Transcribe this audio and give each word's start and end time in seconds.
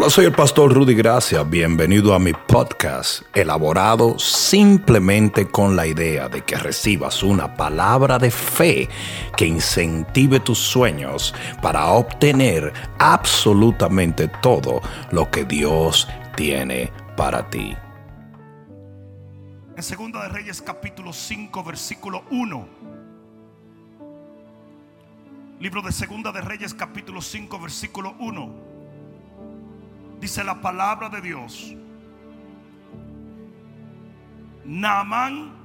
Hola, 0.00 0.08
soy 0.08 0.24
el 0.24 0.32
pastor 0.32 0.72
Rudy 0.72 0.94
Gracia. 0.94 1.42
Bienvenido 1.42 2.14
a 2.14 2.18
mi 2.18 2.32
podcast, 2.32 3.20
elaborado 3.34 4.18
simplemente 4.18 5.46
con 5.46 5.76
la 5.76 5.86
idea 5.86 6.26
de 6.26 6.40
que 6.40 6.56
recibas 6.56 7.22
una 7.22 7.54
palabra 7.54 8.18
de 8.18 8.30
fe 8.30 8.88
que 9.36 9.44
incentive 9.44 10.40
tus 10.40 10.56
sueños 10.56 11.34
para 11.60 11.88
obtener 11.88 12.72
absolutamente 12.98 14.28
todo 14.40 14.80
lo 15.10 15.30
que 15.30 15.44
Dios 15.44 16.08
tiene 16.34 16.90
para 17.14 17.50
ti. 17.50 17.76
En 19.76 19.82
Segunda 19.82 20.22
de 20.22 20.28
Reyes 20.30 20.62
capítulo 20.62 21.12
5 21.12 21.62
versículo 21.62 22.24
1. 22.30 22.68
Libro 25.60 25.82
de 25.82 25.92
Segunda 25.92 26.32
de 26.32 26.40
Reyes 26.40 26.72
capítulo 26.72 27.20
5 27.20 27.60
versículo 27.60 28.14
1. 28.18 28.69
Dice 30.20 30.44
la 30.44 30.60
palabra 30.60 31.08
de 31.08 31.22
Dios. 31.22 31.74
Naamán, 34.66 35.56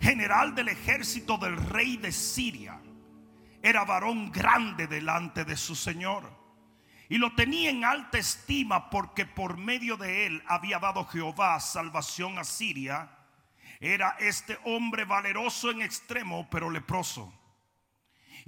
general 0.00 0.54
del 0.54 0.68
ejército 0.68 1.36
del 1.36 1.58
rey 1.58 1.98
de 1.98 2.10
Siria, 2.10 2.80
era 3.62 3.84
varón 3.84 4.32
grande 4.32 4.86
delante 4.86 5.44
de 5.44 5.54
su 5.54 5.74
señor. 5.74 6.32
Y 7.10 7.18
lo 7.18 7.34
tenía 7.34 7.68
en 7.68 7.84
alta 7.84 8.16
estima 8.16 8.88
porque 8.88 9.26
por 9.26 9.58
medio 9.58 9.98
de 9.98 10.26
él 10.26 10.42
había 10.46 10.78
dado 10.78 11.04
Jehová 11.04 11.60
salvación 11.60 12.38
a 12.38 12.44
Siria. 12.44 13.10
Era 13.80 14.16
este 14.18 14.58
hombre 14.64 15.04
valeroso 15.04 15.70
en 15.70 15.82
extremo, 15.82 16.48
pero 16.50 16.70
leproso. 16.70 17.34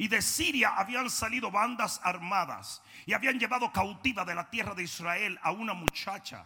Y 0.02 0.08
de 0.08 0.20
Siria 0.20 0.74
habían 0.76 1.08
salido 1.08 1.52
bandas 1.52 2.00
armadas 2.02 2.82
y 3.06 3.12
habían 3.12 3.38
llevado 3.38 3.70
cautiva 3.70 4.24
de 4.24 4.34
la 4.34 4.50
tierra 4.50 4.74
de 4.74 4.82
Israel 4.82 5.38
a 5.44 5.52
una 5.52 5.74
muchacha, 5.74 6.44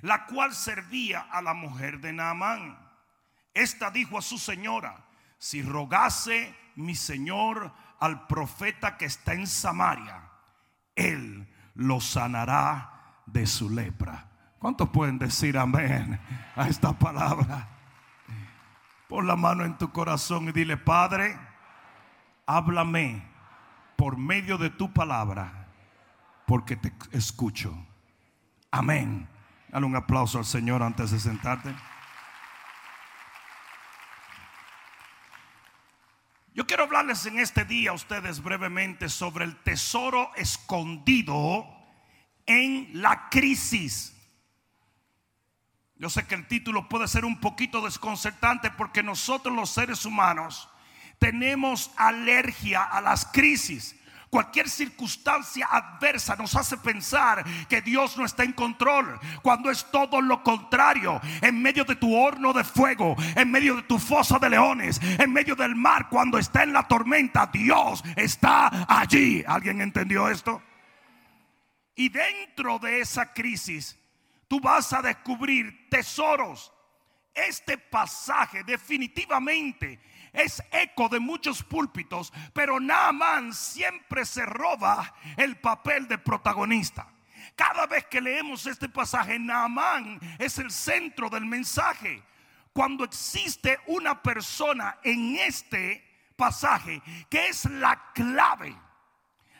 la 0.00 0.24
cual 0.24 0.54
servía 0.54 1.26
a 1.30 1.42
la 1.42 1.52
mujer 1.52 2.00
de 2.00 2.14
Naamán. 2.14 2.78
Esta 3.52 3.90
dijo 3.90 4.16
a 4.16 4.22
su 4.22 4.38
señora, 4.38 5.04
si 5.36 5.60
rogase 5.60 6.56
mi 6.76 6.94
señor 6.94 7.74
al 8.00 8.26
profeta 8.26 8.96
que 8.96 9.04
está 9.04 9.34
en 9.34 9.46
Samaria, 9.46 10.22
él 10.96 11.46
lo 11.74 12.00
sanará 12.00 13.20
de 13.26 13.46
su 13.46 13.68
lepra. 13.68 14.30
¿Cuántos 14.58 14.88
pueden 14.88 15.18
decir 15.18 15.58
amén 15.58 16.18
a 16.56 16.68
esta 16.68 16.98
palabra? 16.98 17.68
Pon 19.10 19.26
la 19.26 19.36
mano 19.36 19.62
en 19.62 19.76
tu 19.76 19.92
corazón 19.92 20.48
y 20.48 20.52
dile, 20.52 20.78
Padre, 20.78 21.51
háblame 22.46 23.22
por 23.96 24.16
medio 24.16 24.58
de 24.58 24.70
tu 24.70 24.92
palabra, 24.92 25.68
porque 26.46 26.76
te 26.76 26.92
escucho. 27.12 27.74
Amén. 28.70 29.28
Dale 29.68 29.86
un 29.86 29.96
aplauso 29.96 30.38
al 30.38 30.44
Señor 30.44 30.82
antes 30.82 31.10
de 31.10 31.20
sentarte. 31.20 31.74
Yo 36.54 36.66
quiero 36.66 36.84
hablarles 36.84 37.24
en 37.24 37.38
este 37.38 37.64
día 37.64 37.90
a 37.92 37.94
ustedes 37.94 38.42
brevemente 38.42 39.08
sobre 39.08 39.46
el 39.46 39.56
tesoro 39.62 40.30
escondido 40.36 41.66
en 42.44 42.90
la 42.92 43.30
crisis. 43.30 44.14
Yo 45.96 46.10
sé 46.10 46.26
que 46.26 46.34
el 46.34 46.46
título 46.48 46.88
puede 46.88 47.08
ser 47.08 47.24
un 47.24 47.40
poquito 47.40 47.80
desconcertante 47.80 48.70
porque 48.72 49.02
nosotros 49.02 49.54
los 49.54 49.70
seres 49.70 50.04
humanos 50.04 50.68
tenemos 51.22 51.92
alergia 51.96 52.82
a 52.82 53.00
las 53.00 53.26
crisis. 53.26 53.94
Cualquier 54.28 54.68
circunstancia 54.68 55.68
adversa 55.70 56.34
nos 56.34 56.56
hace 56.56 56.76
pensar 56.78 57.44
que 57.68 57.80
Dios 57.80 58.16
no 58.16 58.24
está 58.24 58.42
en 58.42 58.54
control, 58.54 59.20
cuando 59.40 59.70
es 59.70 59.88
todo 59.92 60.20
lo 60.20 60.42
contrario. 60.42 61.20
En 61.40 61.62
medio 61.62 61.84
de 61.84 61.94
tu 61.94 62.12
horno 62.12 62.52
de 62.52 62.64
fuego, 62.64 63.14
en 63.36 63.52
medio 63.52 63.76
de 63.76 63.82
tu 63.82 64.00
fosa 64.00 64.40
de 64.40 64.50
leones, 64.50 65.00
en 65.00 65.32
medio 65.32 65.54
del 65.54 65.76
mar, 65.76 66.08
cuando 66.08 66.38
está 66.38 66.64
en 66.64 66.72
la 66.72 66.88
tormenta, 66.88 67.48
Dios 67.52 68.02
está 68.16 68.84
allí. 68.88 69.44
¿Alguien 69.46 69.80
entendió 69.80 70.28
esto? 70.28 70.60
Y 71.94 72.08
dentro 72.08 72.80
de 72.80 72.98
esa 72.98 73.32
crisis, 73.32 73.96
tú 74.48 74.58
vas 74.58 74.92
a 74.92 75.02
descubrir 75.02 75.88
tesoros. 75.88 76.72
Este 77.32 77.78
pasaje 77.78 78.64
definitivamente 78.64 80.00
es 80.32 80.62
eco 80.72 81.08
de 81.08 81.20
muchos 81.20 81.62
púlpitos, 81.62 82.32
pero 82.52 82.80
Naaman 82.80 83.52
siempre 83.52 84.24
se 84.24 84.46
roba 84.46 85.14
el 85.36 85.56
papel 85.56 86.08
de 86.08 86.18
protagonista. 86.18 87.08
Cada 87.54 87.86
vez 87.86 88.06
que 88.06 88.20
leemos 88.20 88.66
este 88.66 88.88
pasaje, 88.88 89.38
Naamán 89.38 90.18
es 90.38 90.58
el 90.58 90.70
centro 90.70 91.28
del 91.28 91.44
mensaje. 91.44 92.22
Cuando 92.72 93.04
existe 93.04 93.78
una 93.86 94.22
persona 94.22 94.98
en 95.02 95.36
este 95.36 96.02
pasaje 96.36 97.02
que 97.28 97.48
es 97.48 97.66
la 97.66 98.12
clave, 98.14 98.74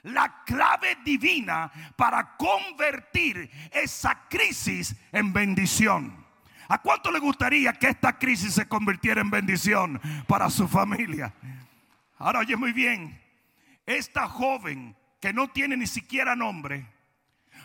la 0.05 0.43
clave 0.45 0.97
divina 1.05 1.71
para 1.97 2.37
convertir 2.37 3.51
esa 3.71 4.27
crisis 4.29 4.97
en 5.13 5.33
bendición. 5.33 6.22
¿A 6.69 6.79
cuánto 6.79 7.11
le 7.11 7.19
gustaría 7.19 7.73
que 7.73 7.89
esta 7.89 8.19
crisis 8.19 8.55
se 8.55 8.69
convirtiera 8.69 9.21
en 9.21 9.31
bendición 9.31 10.01
para 10.27 10.49
su 10.51 10.69
familia? 10.69 11.35
Ahora 12.19 12.41
oye 12.41 12.57
muy 12.57 12.73
bien, 12.73 13.21
esta 13.85 14.29
joven 14.29 14.97
que 15.21 15.33
no 15.33 15.49
tiene 15.49 15.77
ni 15.77 15.87
siquiera 15.87 16.35
nombre, 16.35 16.87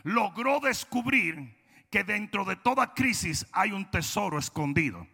logró 0.03 0.59
descubrir 0.59 1.55
que 1.89 2.03
dentro 2.03 2.45
de 2.45 2.55
toda 2.55 2.93
crisis 2.93 3.45
hay 3.51 3.71
un 3.71 3.89
tesoro 3.89 4.37
escondido. 4.37 5.07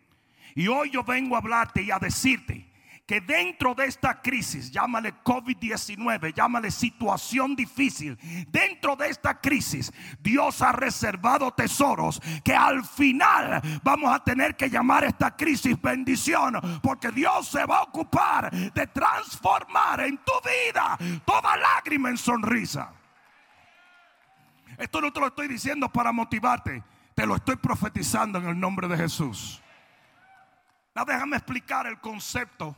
Y 0.55 0.67
hoy 0.67 0.89
yo 0.89 1.03
vengo 1.03 1.35
a 1.35 1.39
hablarte 1.39 1.81
y 1.81 1.91
a 1.91 1.99
decirte 1.99 2.72
que 3.13 3.21
dentro 3.21 3.75
de 3.75 3.85
esta 3.85 4.19
crisis, 4.23 4.71
llámale 4.71 5.13
COVID-19, 5.23 6.33
llámale 6.33 6.71
situación 6.71 7.55
difícil, 7.55 8.17
dentro 8.47 8.95
de 8.95 9.09
esta 9.09 9.39
crisis 9.39 9.93
Dios 10.19 10.63
ha 10.63 10.71
reservado 10.71 11.51
tesoros 11.51 12.19
que 12.43 12.55
al 12.55 12.83
final 12.83 13.61
vamos 13.83 14.11
a 14.11 14.23
tener 14.23 14.55
que 14.55 14.67
llamar 14.67 15.03
esta 15.03 15.35
crisis 15.35 15.79
bendición, 15.79 16.59
porque 16.81 17.11
Dios 17.11 17.49
se 17.49 17.63
va 17.65 17.81
a 17.81 17.83
ocupar 17.83 18.49
de 18.49 18.87
transformar 18.87 19.99
en 19.99 20.17
tu 20.17 20.33
vida 20.43 20.97
toda 21.23 21.55
lágrima 21.55 22.09
en 22.09 22.17
sonrisa. 22.17 22.93
Esto 24.75 25.01
no 25.01 25.13
te 25.13 25.19
lo 25.19 25.27
estoy 25.27 25.47
diciendo 25.47 25.87
para 25.87 26.11
motivarte, 26.11 26.83
te 27.13 27.27
lo 27.27 27.35
estoy 27.35 27.57
profetizando 27.57 28.39
en 28.39 28.47
el 28.47 28.59
nombre 28.59 28.87
de 28.87 28.97
Jesús. 28.97 29.61
déjame 30.95 31.37
explicar 31.37 31.85
el 31.85 31.99
concepto 31.99 32.75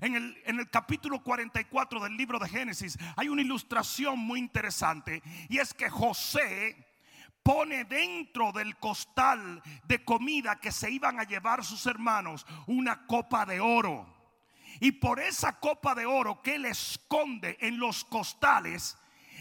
en 0.00 0.14
el, 0.14 0.70
capítulo 0.70 1.22
44 1.22 2.00
del 2.00 2.16
libro 2.16 2.38
de 2.38 2.48
Génesis 2.48 2.98
hay 3.16 3.28
una 3.28 3.42
ilustración 3.42 4.18
muy 4.18 4.38
interesante 4.38 5.22
y 5.48 5.58
es 5.58 5.74
que 5.74 5.88
José 5.88 6.86
pone 7.42 7.84
dentro 7.84 8.52
del 8.52 8.76
costal 8.76 9.62
de 9.84 10.04
comida 10.04 10.56
que 10.56 10.72
se 10.72 10.90
iban 10.90 11.18
a 11.18 11.24
llevar 11.24 11.64
sus 11.64 11.86
hermanos 11.86 12.46
una 12.66 13.06
copa 13.06 13.46
de 13.46 13.60
oro. 13.60 14.06
Y 14.80 14.92
por 14.92 15.18
esa 15.18 15.58
copa 15.58 15.94
de 15.94 16.06
oro 16.06 16.42
que 16.42 16.56
él 16.56 16.66
esconde 16.66 17.56
en 17.60 17.78
los 17.78 18.04
costales, 18.04 18.96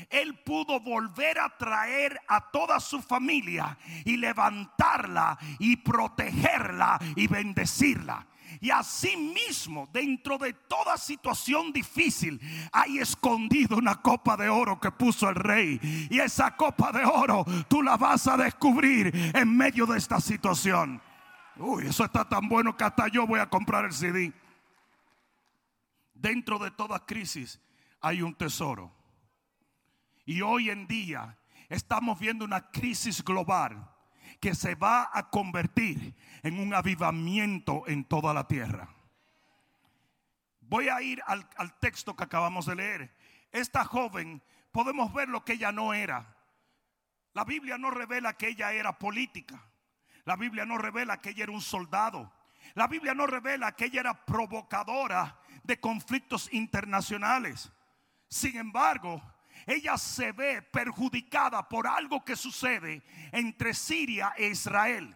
él 0.09 0.35
pudo 0.39 0.79
volver 0.79 1.39
a 1.39 1.57
traer 1.57 2.19
a 2.27 2.49
toda 2.51 2.79
su 2.79 3.01
familia 3.01 3.77
y 4.05 4.17
levantarla 4.17 5.37
y 5.59 5.75
protegerla 5.77 6.99
y 7.15 7.27
bendecirla. 7.27 8.25
Y 8.59 8.69
así 8.71 9.15
mismo, 9.15 9.87
dentro 9.91 10.37
de 10.37 10.53
toda 10.53 10.97
situación 10.97 11.71
difícil, 11.71 12.39
hay 12.71 12.99
escondido 12.99 13.77
una 13.77 14.01
copa 14.01 14.35
de 14.37 14.49
oro 14.49 14.79
que 14.79 14.91
puso 14.91 15.29
el 15.29 15.35
rey. 15.35 15.79
Y 16.09 16.19
esa 16.19 16.55
copa 16.55 16.91
de 16.91 17.05
oro 17.05 17.45
tú 17.67 17.81
la 17.83 17.97
vas 17.97 18.27
a 18.27 18.37
descubrir 18.37 19.11
en 19.33 19.55
medio 19.55 19.85
de 19.85 19.97
esta 19.97 20.19
situación. 20.19 21.01
Uy, 21.57 21.87
eso 21.87 22.05
está 22.05 22.27
tan 22.27 22.47
bueno 22.47 22.75
que 22.75 22.83
hasta 22.83 23.07
yo 23.07 23.25
voy 23.27 23.39
a 23.39 23.49
comprar 23.49 23.85
el 23.85 23.93
CD. 23.93 24.33
Dentro 26.13 26.59
de 26.59 26.71
toda 26.71 27.05
crisis 27.05 27.59
hay 28.01 28.21
un 28.21 28.33
tesoro. 28.33 28.91
Y 30.25 30.41
hoy 30.41 30.69
en 30.69 30.87
día 30.87 31.37
estamos 31.69 32.19
viendo 32.19 32.45
una 32.45 32.69
crisis 32.71 33.23
global 33.23 33.96
que 34.39 34.55
se 34.55 34.75
va 34.75 35.09
a 35.11 35.29
convertir 35.29 36.15
en 36.43 36.59
un 36.59 36.73
avivamiento 36.73 37.83
en 37.87 38.03
toda 38.05 38.33
la 38.33 38.47
tierra. 38.47 38.89
Voy 40.61 40.89
a 40.89 41.01
ir 41.01 41.21
al, 41.25 41.47
texto 41.79 42.15
que 42.15 42.25
acabamos 42.25 42.65
de 42.65 42.75
leer. 42.75 43.15
Esta 43.51 43.85
joven, 43.85 44.41
podemos 44.71 45.13
ver 45.13 45.29
lo 45.29 45.43
que 45.45 45.53
ella 45.53 45.71
no 45.71 45.93
era. 45.93 46.35
La 47.33 47.45
Biblia 47.45 47.77
no 47.77 47.89
revela 47.89 48.33
que 48.33 48.49
ella 48.49 48.73
era 48.73 48.97
política. 48.97 49.63
La 50.25 50.35
Biblia 50.35 50.65
no 50.65 50.77
revela 50.77 51.21
que 51.21 51.29
ella 51.29 51.43
era 51.43 51.53
un 51.53 51.61
soldado. 51.61 52.33
La 52.73 52.87
Biblia 52.87 53.13
no 53.13 53.27
revela 53.27 53.71
que 53.71 53.85
ella 53.85 54.01
era 54.01 54.25
provocadora 54.25 55.39
de 55.63 55.79
conflictos 55.79 56.51
internacionales. 56.51 57.71
Sin 58.27 58.57
embargo, 58.57 59.21
ella 59.65 59.97
se 59.97 60.31
ve 60.31 60.61
perjudicada 60.61 61.67
por 61.67 61.87
algo 61.87 62.23
que 62.23 62.35
sucede 62.35 63.01
entre 63.31 63.73
Siria 63.73 64.33
e 64.37 64.47
Israel. 64.47 65.15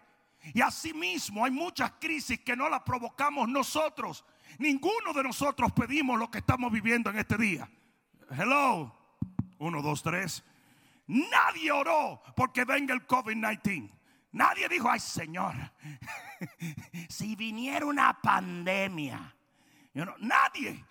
Y 0.54 0.62
asimismo 0.62 1.46
hay 1.46 1.52
muchas 1.52 1.92
crisis 2.00 2.40
que 2.40 2.56
no 2.56 2.68
las 2.70 2.82
provocamos 2.82 3.48
nosotros. 3.48 4.26
Ninguno 4.58 5.14
de 5.14 5.24
nosotros 5.24 5.72
pedimos 5.72 6.18
lo 6.20 6.30
que 6.32 6.40
estamos 6.40 6.72
viviendo 6.72 7.10
en 7.10 7.20
este 7.20 7.38
día. 7.38 7.70
Hello. 8.30 8.98
Uno, 9.60 9.82
dos, 9.82 10.02
tres. 10.02 10.44
Nadie 11.08 11.72
oró 11.72 12.22
porque 12.36 12.66
venga 12.66 12.94
el 12.94 13.06
COVID-19. 13.06 13.92
Nadie 14.34 14.70
dijo, 14.70 14.90
ay 14.90 15.00
Señor, 15.00 15.54
si 17.10 17.36
viniera 17.36 17.86
una 17.86 18.20
pandemia. 18.22 19.36
nadie. 20.20 20.86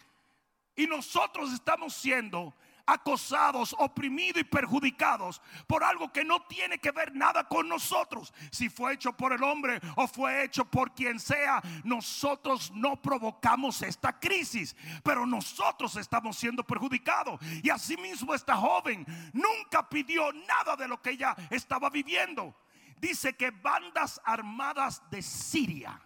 Y 0.77 0.87
nosotros 0.87 1.53
estamos 1.53 1.95
siendo 1.95 2.55
acosados, 2.93 3.75
oprimidos 3.79 4.41
y 4.41 4.45
perjudicados 4.45 5.41
por 5.67 5.85
algo 5.85 6.13
que 6.13 6.25
no 6.25 6.43
tiene 6.43 6.79
que 6.79 6.91
ver 6.91 7.15
nada 7.15 7.45
con 7.45 7.69
nosotros. 7.69 8.33
Si 8.51 8.69
fue 8.69 8.95
hecho 8.95 9.13
por 9.13 9.33
el 9.33 9.43
hombre 9.43 9.81
o 9.97 10.07
fue 10.07 10.45
hecho 10.45 10.65
por 10.65 10.95
quien 10.95 11.21
sea, 11.21 11.63
nosotros 11.85 12.71
no 12.73 13.01
provocamos 13.01 13.83
esta 13.83 14.19
crisis, 14.19 14.77
pero 15.03 15.27
nosotros 15.27 15.97
estamos 15.97 16.37
siendo 16.37 16.65
perjudicados. 16.65 17.41
Y 17.63 17.71
asimismo 17.71 18.35
esta 18.35 18.57
joven 18.57 19.07
nunca 19.33 19.89
pidió 19.89 20.33
nada 20.33 20.77
de 20.77 20.89
lo 20.89 21.01
que 21.01 21.11
ella 21.11 21.37
estaba 21.51 21.91
viviendo. 21.91 22.57
Dice 23.01 23.35
que 23.35 23.51
bandas 23.51 24.21
armadas 24.25 25.03
de 25.11 25.23
Siria 25.23 26.01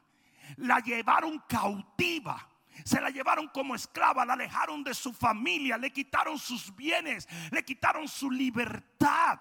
la 0.56 0.78
llevaron 0.78 1.42
cautiva 1.48 2.48
se 2.84 3.00
la 3.00 3.10
llevaron 3.10 3.48
como 3.48 3.74
esclava, 3.74 4.24
la 4.24 4.32
alejaron 4.32 4.82
de 4.82 4.94
su 4.94 5.12
familia, 5.12 5.78
le 5.78 5.92
quitaron 5.92 6.38
sus 6.38 6.74
bienes, 6.74 7.28
le 7.50 7.64
quitaron 7.64 8.08
su 8.08 8.30
libertad 8.30 9.38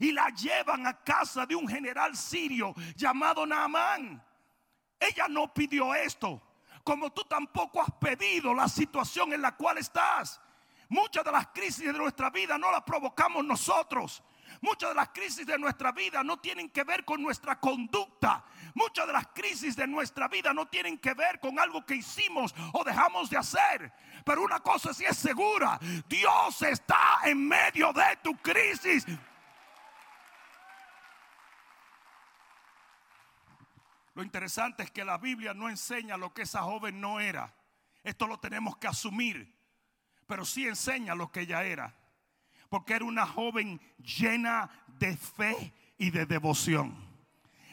y 0.00 0.12
la 0.12 0.28
llevan 0.30 0.86
a 0.86 1.02
casa 1.04 1.46
de 1.46 1.54
un 1.54 1.68
general 1.68 2.16
sirio 2.16 2.74
llamado 2.96 3.46
Naamán. 3.46 4.22
Ella 4.98 5.28
no 5.28 5.52
pidió 5.52 5.94
esto, 5.94 6.42
como 6.82 7.12
tú 7.12 7.22
tampoco 7.24 7.82
has 7.82 7.90
pedido 8.00 8.54
la 8.54 8.68
situación 8.68 9.32
en 9.32 9.42
la 9.42 9.56
cual 9.56 9.78
estás. 9.78 10.40
Muchas 10.88 11.24
de 11.24 11.32
las 11.32 11.48
crisis 11.48 11.86
de 11.86 11.92
nuestra 11.92 12.30
vida 12.30 12.56
no 12.58 12.70
las 12.70 12.82
provocamos 12.82 13.44
nosotros. 13.44 14.22
Muchas 14.60 14.90
de 14.90 14.94
las 14.94 15.08
crisis 15.10 15.46
de 15.46 15.58
nuestra 15.58 15.92
vida 15.92 16.22
no 16.22 16.38
tienen 16.38 16.70
que 16.70 16.84
ver 16.84 17.04
con 17.04 17.22
nuestra 17.22 17.58
conducta. 17.58 18.44
Muchas 18.74 19.06
de 19.06 19.12
las 19.12 19.28
crisis 19.28 19.76
de 19.76 19.86
nuestra 19.86 20.28
vida 20.28 20.52
no 20.52 20.66
tienen 20.68 20.98
que 20.98 21.14
ver 21.14 21.40
con 21.40 21.58
algo 21.58 21.84
que 21.84 21.96
hicimos 21.96 22.54
o 22.72 22.84
dejamos 22.84 23.30
de 23.30 23.36
hacer. 23.36 23.92
Pero 24.24 24.42
una 24.42 24.60
cosa 24.60 24.94
sí 24.94 25.04
es 25.04 25.16
segura. 25.16 25.78
Dios 26.08 26.62
está 26.62 27.20
en 27.24 27.46
medio 27.46 27.92
de 27.92 28.16
tu 28.22 28.36
crisis. 28.36 29.06
Lo 34.14 34.22
interesante 34.22 34.82
es 34.82 34.90
que 34.90 35.04
la 35.04 35.18
Biblia 35.18 35.52
no 35.52 35.68
enseña 35.68 36.16
lo 36.16 36.32
que 36.32 36.42
esa 36.42 36.62
joven 36.62 37.00
no 37.00 37.20
era. 37.20 37.54
Esto 38.02 38.26
lo 38.26 38.38
tenemos 38.38 38.78
que 38.78 38.86
asumir. 38.86 39.54
Pero 40.26 40.44
sí 40.44 40.66
enseña 40.66 41.14
lo 41.14 41.30
que 41.30 41.40
ella 41.40 41.62
era 41.62 41.94
porque 42.68 42.94
era 42.94 43.04
una 43.04 43.26
joven 43.26 43.80
llena 43.98 44.70
de 44.98 45.16
fe 45.16 45.72
y 45.98 46.10
de 46.10 46.26
devoción. 46.26 46.96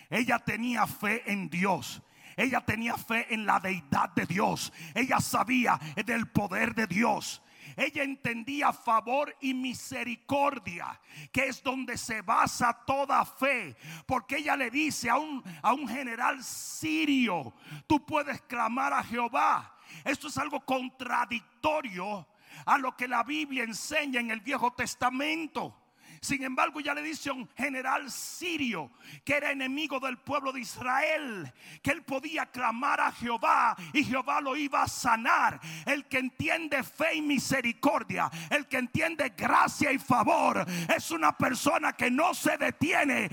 Ella 0.09 0.39
tenía 0.39 0.85
fe 0.85 1.23
en 1.31 1.49
Dios. 1.49 2.01
Ella 2.35 2.61
tenía 2.61 2.97
fe 2.97 3.33
en 3.33 3.45
la 3.45 3.59
deidad 3.59 4.09
de 4.15 4.25
Dios. 4.25 4.73
Ella 4.95 5.19
sabía 5.19 5.79
del 6.05 6.27
poder 6.27 6.73
de 6.75 6.87
Dios. 6.87 7.41
Ella 7.75 8.03
entendía 8.03 8.71
favor 8.71 9.35
y 9.41 9.53
misericordia, 9.53 10.99
que 11.31 11.47
es 11.47 11.63
donde 11.63 11.97
se 11.97 12.21
basa 12.21 12.73
toda 12.85 13.25
fe. 13.25 13.75
Porque 14.05 14.37
ella 14.37 14.55
le 14.55 14.69
dice 14.69 15.09
a 15.09 15.17
un, 15.17 15.43
a 15.61 15.73
un 15.73 15.87
general 15.87 16.43
sirio, 16.43 17.53
tú 17.87 18.05
puedes 18.05 18.41
clamar 18.43 18.93
a 18.93 19.03
Jehová. 19.03 19.75
Esto 20.03 20.27
es 20.27 20.37
algo 20.37 20.59
contradictorio 20.61 22.27
a 22.65 22.77
lo 22.77 22.95
que 22.95 23.07
la 23.07 23.23
Biblia 23.23 23.63
enseña 23.63 24.19
en 24.19 24.31
el 24.31 24.41
Viejo 24.41 24.71
Testamento. 24.73 25.75
Sin 26.23 26.41
embargo, 26.41 26.79
ya 26.79 26.93
le 26.93 27.01
dice 27.01 27.31
un 27.31 27.49
general 27.49 28.09
sirio 28.09 28.91
que 29.25 29.35
era 29.35 29.51
enemigo 29.51 29.99
del 29.99 30.17
pueblo 30.17 30.53
de 30.53 30.61
Israel, 30.61 31.51
que 31.81 31.91
él 31.91 32.01
podía 32.03 32.45
clamar 32.45 33.01
a 33.01 33.11
Jehová 33.11 33.75
y 33.91 34.05
Jehová 34.05 34.39
lo 34.39 34.55
iba 34.55 34.83
a 34.83 34.87
sanar. 34.87 35.59
El 35.85 36.05
que 36.05 36.19
entiende 36.19 36.81
fe 36.81 37.15
y 37.15 37.21
misericordia, 37.21 38.31
el 38.49 38.67
que 38.67 38.77
entiende 38.77 39.33
gracia 39.35 39.91
y 39.91 39.99
favor, 39.99 40.65
es 40.95 41.11
una 41.11 41.37
persona 41.37 41.91
que 41.91 42.09
no 42.09 42.33
se 42.33 42.57
detiene. 42.57 43.29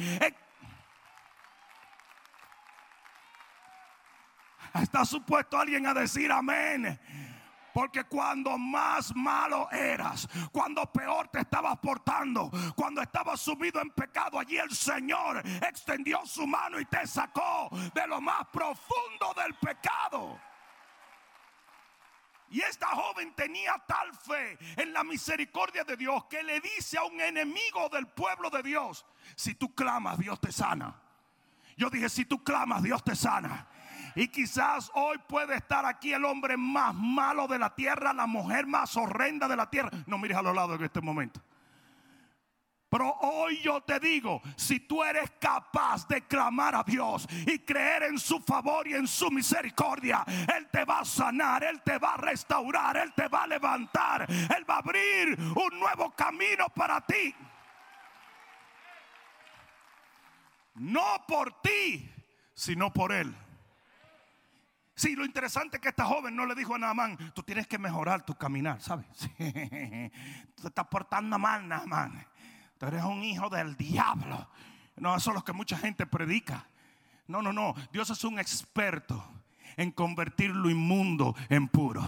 Está 4.75 5.05
supuesto 5.05 5.57
alguien 5.57 5.87
a 5.87 5.95
decir 5.95 6.33
amén. 6.33 6.99
Porque 7.73 8.05
cuando 8.05 8.59
más 8.59 9.15
malo 9.15 9.71
eras, 9.71 10.29
cuando 10.53 10.91
peor 10.93 11.29
te 11.29 11.41
estabas 11.41 11.79
portando, 11.79 12.51
cuando 12.75 13.03
estabas 13.03 13.41
subido 13.41 13.81
en 13.81 13.91
pecado, 13.91 14.39
allí 14.39 14.59
el 14.59 14.75
Señor 14.75 15.43
extendió 15.63 16.25
su 16.27 16.47
mano 16.47 16.81
y 16.81 16.85
te 16.87 17.07
sacó 17.07 17.69
de 17.95 18.07
lo 18.07 18.21
más 18.21 18.47
profundo 18.49 19.35
del 19.37 19.55
pecado. 19.55 20.39
Y 22.51 22.61
esta 22.63 22.89
joven 22.89 23.33
tenía 23.35 23.81
tal 23.87 24.13
fe 24.13 24.59
en 24.77 24.93
la 24.93 25.05
misericordia 25.05 25.85
de 25.85 25.97
Dios 25.97 26.25
que 26.25 26.43
le 26.43 26.61
dice 26.61 26.99
a 26.99 27.05
un 27.05 27.21
enemigo 27.21 27.89
del 27.89 28.09
pueblo 28.09 28.51
de 28.51 28.63
Dios, 28.63 29.07
si 29.37 29.55
tú 29.55 29.73
clamas, 29.73 30.19
Dios 30.19 30.41
te 30.41 30.51
sana. 30.51 31.01
Yo 31.77 31.89
dije, 31.89 32.09
si 32.09 32.25
tú 32.25 32.43
clamas, 32.43 32.83
Dios 32.83 33.03
te 33.05 33.15
sana. 33.15 33.69
Y 34.15 34.29
quizás 34.29 34.91
hoy 34.95 35.19
puede 35.29 35.57
estar 35.57 35.85
aquí 35.85 36.13
el 36.13 36.25
hombre 36.25 36.57
más 36.57 36.95
malo 36.95 37.47
de 37.47 37.59
la 37.59 37.75
tierra, 37.75 38.13
la 38.13 38.27
mujer 38.27 38.67
más 38.67 38.97
horrenda 38.97 39.49
de 39.49 39.57
la 39.57 39.69
tierra. 39.69 39.91
No 40.07 40.19
mires 40.19 40.37
a 40.37 40.43
los 40.43 40.55
lados 40.55 40.79
en 40.79 40.85
este 40.85 41.01
momento. 41.01 41.41
Pero 42.91 43.09
hoy 43.21 43.61
yo 43.63 43.81
te 43.83 44.01
digo, 44.01 44.43
si 44.57 44.81
tú 44.81 45.05
eres 45.05 45.31
capaz 45.39 46.09
de 46.09 46.23
clamar 46.23 46.75
a 46.75 46.83
Dios 46.83 47.25
y 47.47 47.61
creer 47.61 48.03
en 48.03 48.19
su 48.19 48.41
favor 48.41 48.89
y 48.89 48.95
en 48.95 49.07
su 49.07 49.31
misericordia, 49.31 50.25
Él 50.57 50.67
te 50.73 50.85
va 50.85 50.99
a 50.99 51.05
sanar, 51.05 51.63
Él 51.63 51.81
te 51.83 51.99
va 51.99 52.15
a 52.15 52.17
restaurar, 52.17 52.97
Él 52.97 53.13
te 53.15 53.29
va 53.29 53.45
a 53.45 53.47
levantar, 53.47 54.27
Él 54.29 54.69
va 54.69 54.75
a 54.75 54.79
abrir 54.79 55.39
un 55.39 55.79
nuevo 55.79 56.11
camino 56.17 56.67
para 56.75 57.01
ti. 57.01 57.33
No 60.75 61.25
por 61.29 61.63
ti, 61.63 62.13
sino 62.55 62.93
por 62.93 63.13
Él. 63.13 63.33
Sí, 65.01 65.17
lo 65.17 65.25
interesante 65.25 65.79
es 65.79 65.81
que 65.81 65.89
esta 65.89 66.05
joven 66.05 66.37
no 66.37 66.45
le 66.45 66.55
dijo 66.55 66.75
a 66.75 66.79
Naamán, 66.79 67.17
tú 67.33 67.43
tienes 67.43 67.67
que 67.67 67.79
mejorar 67.79 68.21
tu 68.21 68.35
caminar, 68.35 68.83
¿sabes? 68.83 69.07
Tú 69.17 70.61
te 70.61 70.69
estás 70.69 70.87
portando 70.89 71.39
mal, 71.39 71.67
Naamán. 71.67 72.27
Tú 72.77 72.85
eres 72.85 73.03
un 73.05 73.23
hijo 73.23 73.49
del 73.49 73.79
diablo. 73.79 74.47
No, 74.97 75.17
eso 75.17 75.31
es 75.31 75.37
lo 75.37 75.43
que 75.43 75.55
mucha 75.55 75.79
gente 75.79 76.05
predica. 76.05 76.67
No, 77.29 77.41
no, 77.41 77.51
no. 77.51 77.75
Dios 77.91 78.11
es 78.11 78.23
un 78.25 78.39
experto 78.39 79.25
en 79.79 79.91
convertir 79.91 80.51
lo 80.51 80.69
inmundo 80.69 81.35
en 81.49 81.69
puro. 81.69 82.03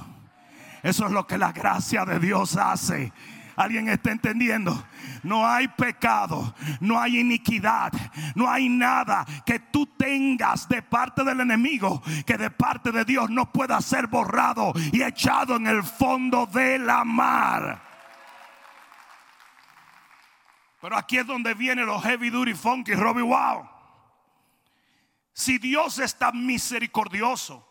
Eso 0.82 1.06
es 1.06 1.12
lo 1.12 1.26
que 1.26 1.38
la 1.38 1.52
gracia 1.52 2.04
de 2.04 2.18
Dios 2.18 2.58
hace. 2.58 3.10
¿Alguien 3.56 3.88
está 3.88 4.10
entendiendo? 4.10 4.84
No 5.22 5.46
hay 5.46 5.68
pecado, 5.68 6.54
no 6.80 6.98
hay 6.98 7.20
iniquidad, 7.20 7.92
no 8.34 8.50
hay 8.50 8.68
nada 8.68 9.24
que 9.44 9.58
tú 9.58 9.86
tengas 9.86 10.68
de 10.68 10.82
parte 10.82 11.22
del 11.22 11.40
enemigo 11.40 12.02
que 12.26 12.36
de 12.36 12.50
parte 12.50 12.90
de 12.90 13.04
Dios 13.04 13.30
no 13.30 13.52
pueda 13.52 13.80
ser 13.80 14.06
borrado 14.06 14.72
y 14.92 15.02
echado 15.02 15.56
en 15.56 15.66
el 15.66 15.82
fondo 15.82 16.46
de 16.46 16.78
la 16.78 17.04
mar. 17.04 17.82
Pero 20.80 20.96
aquí 20.96 21.18
es 21.18 21.26
donde 21.26 21.54
vienen 21.54 21.86
los 21.86 22.02
heavy 22.02 22.30
duty 22.30 22.54
funky 22.54 22.94
Robbie 22.94 23.22
Wow. 23.22 23.68
Si 25.32 25.58
Dios 25.58 25.98
está 25.98 26.32
misericordioso 26.32 27.66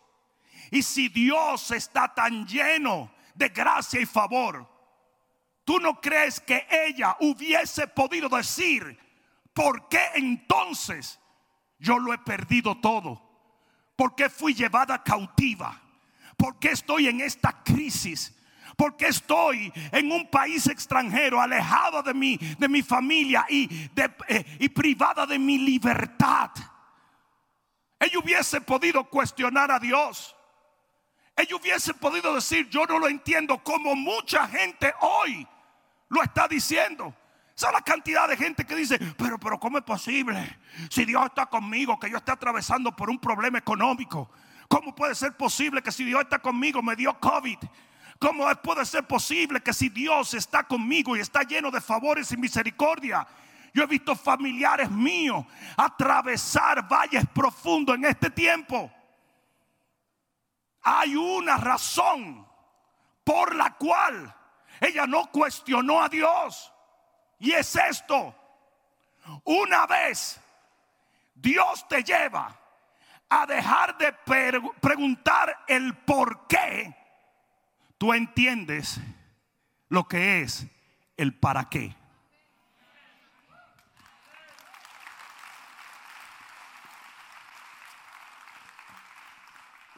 y 0.72 0.82
si 0.82 1.10
Dios 1.10 1.72
está 1.72 2.14
tan 2.14 2.48
lleno 2.48 3.12
de 3.36 3.50
gracia 3.50 4.00
y 4.00 4.06
favor, 4.06 4.71
¿Tú 5.64 5.80
no 5.80 6.02
crees 6.02 6.40
que 6.40 6.68
ella 6.70 7.16
hubiese 7.20 7.88
podido 7.88 8.30
decir, 8.30 8.98
¿por 9.54 9.88
qué 9.88 10.02
entonces 10.16 11.20
yo 11.78 12.00
lo 12.00 12.14
he 12.14 12.18
perdido 12.18 12.80
todo? 12.80 13.22
¿Por 13.96 14.16
qué 14.16 14.30
fui 14.30 14.54
llevada 14.54 15.04
cautiva? 15.04 15.80
¿Por 16.36 16.58
qué 16.58 16.70
estoy 16.70 17.08
en 17.08 17.22
esta 17.22 17.64
crisis? 17.64 18.36
¿Por 18.76 18.98
qué 18.98 19.08
estoy 19.08 19.72
en 19.92 20.12
un 20.12 20.28
país 20.30 20.66
extranjero, 20.68 21.40
alejado 21.40 22.02
de 22.02 22.14
mi, 22.14 22.38
de 22.38 22.68
mi 22.68 22.82
familia 22.82 23.46
y, 23.48 23.70
eh, 24.28 24.58
y 24.60 24.70
privada 24.70 25.28
de 25.28 25.38
mi 25.38 25.60
libertad? 25.60 26.50
Ella 28.00 28.18
hubiese 28.18 28.60
podido 28.62 29.04
cuestionar 29.08 29.70
a 29.70 29.80
Dios. 29.80 30.36
Ella 31.36 31.56
hubiese 31.56 31.94
podido 31.94 32.34
decir, 32.36 32.70
yo 32.70 32.86
no 32.86 33.00
lo 33.00 33.08
entiendo 33.08 33.64
como 33.64 33.96
mucha 33.96 34.48
gente 34.48 34.94
hoy 35.00 35.48
lo 36.10 36.22
está 36.22 36.48
diciendo. 36.48 37.16
Esa 37.56 37.72
la 37.72 37.82
cantidad 37.82 38.28
de 38.28 38.38
gente 38.38 38.66
que 38.66 38.76
dice, 38.76 38.98
pero, 39.18 39.38
pero, 39.40 39.60
¿cómo 39.60 39.78
es 39.78 39.84
posible? 39.84 40.60
Si 40.90 41.06
Dios 41.06 41.26
está 41.26 41.46
conmigo, 41.46 42.00
que 42.00 42.10
yo 42.10 42.18
esté 42.18 42.32
atravesando 42.32 42.96
por 42.96 43.10
un 43.10 43.20
problema 43.20 43.58
económico. 43.58 44.30
¿Cómo 44.68 44.96
puede 44.96 45.16
ser 45.16 45.36
posible 45.36 45.82
que 45.82 45.92
si 45.92 46.04
Dios 46.04 46.22
está 46.22 46.40
conmigo 46.40 46.82
me 46.82 46.96
dio 46.96 47.14
COVID? 47.20 47.58
¿Cómo 48.20 48.46
puede 48.62 48.86
ser 48.86 49.06
posible 49.06 49.62
que 49.62 49.74
si 49.74 49.90
Dios 49.90 50.34
está 50.34 50.64
conmigo 50.64 51.18
y 51.18 51.20
está 51.20 51.42
lleno 51.42 51.72
de 51.72 51.82
favores 51.82 52.32
y 52.32 52.38
misericordia? 52.38 53.28
Yo 53.74 53.84
he 53.84 53.88
visto 53.88 54.16
familiares 54.16 54.90
míos 54.92 55.46
atravesar 55.76 56.88
valles 56.88 57.26
profundos 57.34 57.96
en 57.96 58.06
este 58.06 58.30
tiempo. 58.30 58.92
Hay 60.84 61.16
una 61.16 61.58
razón 61.58 62.48
por 63.24 63.56
la 63.56 63.76
cual 63.76 64.36
ella 64.80 65.06
no 65.06 65.30
cuestionó 65.32 66.02
a 66.02 66.10
Dios. 66.10 66.74
Y 67.40 67.52
es 67.52 67.76
esto. 67.76 68.36
Una 69.44 69.86
vez 69.86 70.40
Dios 71.36 71.88
te 71.88 72.04
lleva 72.04 72.58
a 73.30 73.46
dejar 73.46 73.98
de 73.98 74.12
preguntar 74.82 75.64
el 75.68 75.96
por 75.96 76.48
qué, 76.48 76.94
tú 77.98 78.14
entiendes 78.14 79.00
lo 79.88 80.08
que 80.08 80.42
es 80.42 80.68
el 81.16 81.34
para 81.34 81.70
qué. 81.70 81.96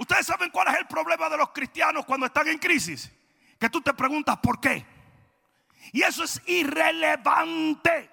Ustedes 0.04 0.26
saben 0.26 0.50
cuál 0.50 0.68
es 0.68 0.80
el 0.80 0.86
problema 0.86 1.30
de 1.30 1.38
los 1.38 1.52
cristianos 1.52 2.06
cuando 2.06 2.26
están 2.26 2.46
en 2.50 2.58
crisis. 2.58 3.10
Que 3.58 3.70
tú 3.70 3.80
te 3.80 3.94
preguntas 3.94 4.36
por 4.38 4.60
qué. 4.60 4.86
Y 5.94 6.02
eso 6.02 6.26
es 6.26 6.42
irrelevante. 6.46 8.10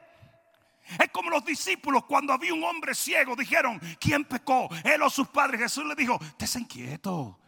Es 1.01 1.11
como 1.11 1.31
los 1.31 1.45
discípulos 1.45 2.05
cuando 2.05 2.33
había 2.33 2.55
un 2.55 2.63
hombre 2.63 2.95
ciego 2.95 3.35
dijeron, 3.35 3.81
¿quién 3.99 4.25
pecó? 4.25 4.69
Él 4.85 5.03
o 5.03 5.11
sus 5.11 5.27
padres. 5.27 5.63
Jesús 5.63 5.85
le 5.85 5.97
dijo, 5.97 6.17
estén 6.39 6.65
quieto. 6.65 7.41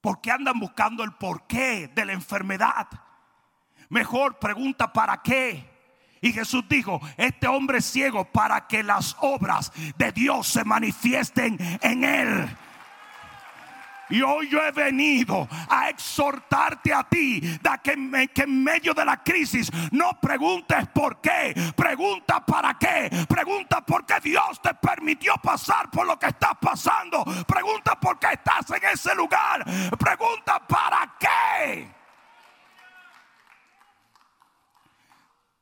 Porque 0.00 0.30
andan 0.30 0.60
buscando 0.60 1.02
el 1.02 1.14
porqué 1.14 1.90
de 1.92 2.04
la 2.04 2.12
enfermedad. 2.12 2.86
Mejor 3.88 4.38
pregunta 4.38 4.92
para 4.92 5.20
qué. 5.20 5.68
Y 6.20 6.32
Jesús 6.32 6.62
dijo, 6.68 7.00
este 7.16 7.48
hombre 7.48 7.78
es 7.78 7.86
ciego 7.86 8.24
para 8.24 8.68
que 8.68 8.84
las 8.84 9.16
obras 9.18 9.72
de 9.96 10.12
Dios 10.12 10.46
se 10.46 10.64
manifiesten 10.64 11.58
en 11.82 12.04
él. 12.04 12.56
Y 14.10 14.22
hoy 14.22 14.48
yo 14.48 14.62
he 14.62 14.72
venido 14.72 15.46
a 15.68 15.90
exhortarte 15.90 16.92
a 16.92 17.04
ti 17.04 17.40
de 17.40 17.70
que, 17.82 18.28
que, 18.34 18.42
en 18.42 18.62
medio 18.62 18.94
de 18.94 19.04
la 19.04 19.22
crisis 19.22 19.70
no 19.92 20.18
preguntes 20.20 20.88
por 20.88 21.20
qué, 21.20 21.54
pregunta 21.76 22.44
para 22.44 22.74
qué, 22.78 23.10
pregunta 23.28 23.80
por 23.82 24.06
qué 24.06 24.20
Dios 24.20 24.60
te 24.62 24.72
permitió 24.74 25.34
pasar 25.42 25.90
por 25.90 26.06
lo 26.06 26.18
que 26.18 26.26
estás 26.26 26.52
pasando, 26.60 27.24
pregunta 27.46 27.98
por 28.00 28.18
qué 28.18 28.28
estás 28.32 28.70
en 28.70 28.88
ese 28.90 29.14
lugar, 29.14 29.64
pregunta 29.98 30.66
para 30.66 31.14
qué. 31.18 31.94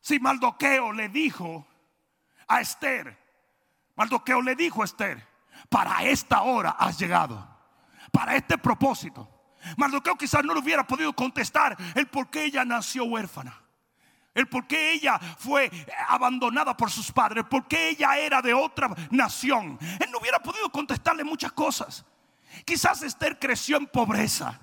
Si 0.01 0.21
Maldoqueo 0.21 0.93
le 0.93 1.09
dijo 1.09 1.67
a 2.47 2.61
Esther, 2.61 3.19
Maldoqueo 3.97 4.41
le 4.41 4.55
dijo 4.55 4.83
a 4.83 4.85
Esther, 4.85 5.27
para 5.69 6.05
esta 6.05 6.43
hora 6.43 6.77
has 6.79 6.97
llegado 6.97 7.56
para 8.17 8.35
este 8.35 8.57
propósito. 8.57 9.29
Mardoqueo 9.77 10.17
quizás 10.17 10.43
no 10.43 10.55
le 10.55 10.61
hubiera 10.61 10.87
podido 10.87 11.13
contestar 11.13 11.77
el 11.95 12.07
por 12.07 12.31
qué 12.31 12.45
ella 12.45 12.65
nació 12.65 13.05
huérfana. 13.05 13.61
El 14.33 14.49
por 14.49 14.67
qué 14.67 14.93
ella 14.93 15.19
fue 15.39 15.71
abandonada 16.09 16.75
por 16.75 16.91
sus 16.91 17.13
padres, 17.13 17.45
por 17.45 17.69
qué 17.69 17.91
ella 17.91 18.17
era 18.17 18.41
de 18.41 18.55
otra 18.55 18.89
nación. 19.11 19.79
Él 20.01 20.11
no 20.11 20.19
hubiera 20.19 20.39
podido 20.39 20.73
contestarle 20.73 21.25
muchas 21.25 21.53
cosas. 21.53 22.07
Quizás 22.65 23.03
Esther 23.03 23.39
creció 23.39 23.77
en 23.77 23.87
pobreza. 23.87 24.63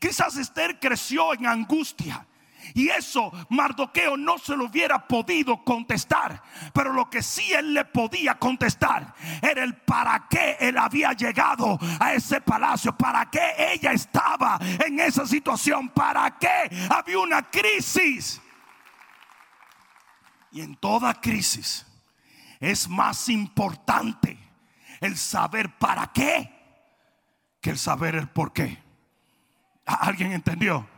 Quizás 0.00 0.38
Esther 0.38 0.80
creció 0.80 1.34
en 1.34 1.46
angustia. 1.46 2.26
Y 2.74 2.88
eso 2.88 3.32
Mardoqueo 3.50 4.16
no 4.16 4.38
se 4.38 4.56
lo 4.56 4.66
hubiera 4.66 5.06
podido 5.06 5.62
contestar. 5.64 6.42
Pero 6.72 6.92
lo 6.92 7.08
que 7.08 7.22
sí 7.22 7.52
él 7.52 7.74
le 7.74 7.84
podía 7.84 8.38
contestar 8.38 9.14
era 9.42 9.64
el 9.64 9.74
para 9.76 10.26
qué 10.28 10.56
él 10.60 10.76
había 10.78 11.12
llegado 11.12 11.78
a 12.00 12.12
ese 12.14 12.40
palacio. 12.40 12.96
Para 12.96 13.30
qué 13.30 13.72
ella 13.72 13.92
estaba 13.92 14.58
en 14.84 15.00
esa 15.00 15.26
situación. 15.26 15.88
Para 15.90 16.38
qué 16.38 16.70
había 16.90 17.18
una 17.18 17.42
crisis. 17.42 18.40
Y 20.52 20.60
en 20.60 20.76
toda 20.76 21.20
crisis 21.20 21.86
es 22.60 22.88
más 22.88 23.28
importante 23.28 24.38
el 25.00 25.16
saber 25.16 25.76
para 25.78 26.06
qué 26.12 26.52
que 27.60 27.70
el 27.70 27.78
saber 27.78 28.14
el 28.14 28.28
por 28.28 28.52
qué. 28.52 28.78
¿Alguien 29.84 30.32
entendió? 30.32 30.88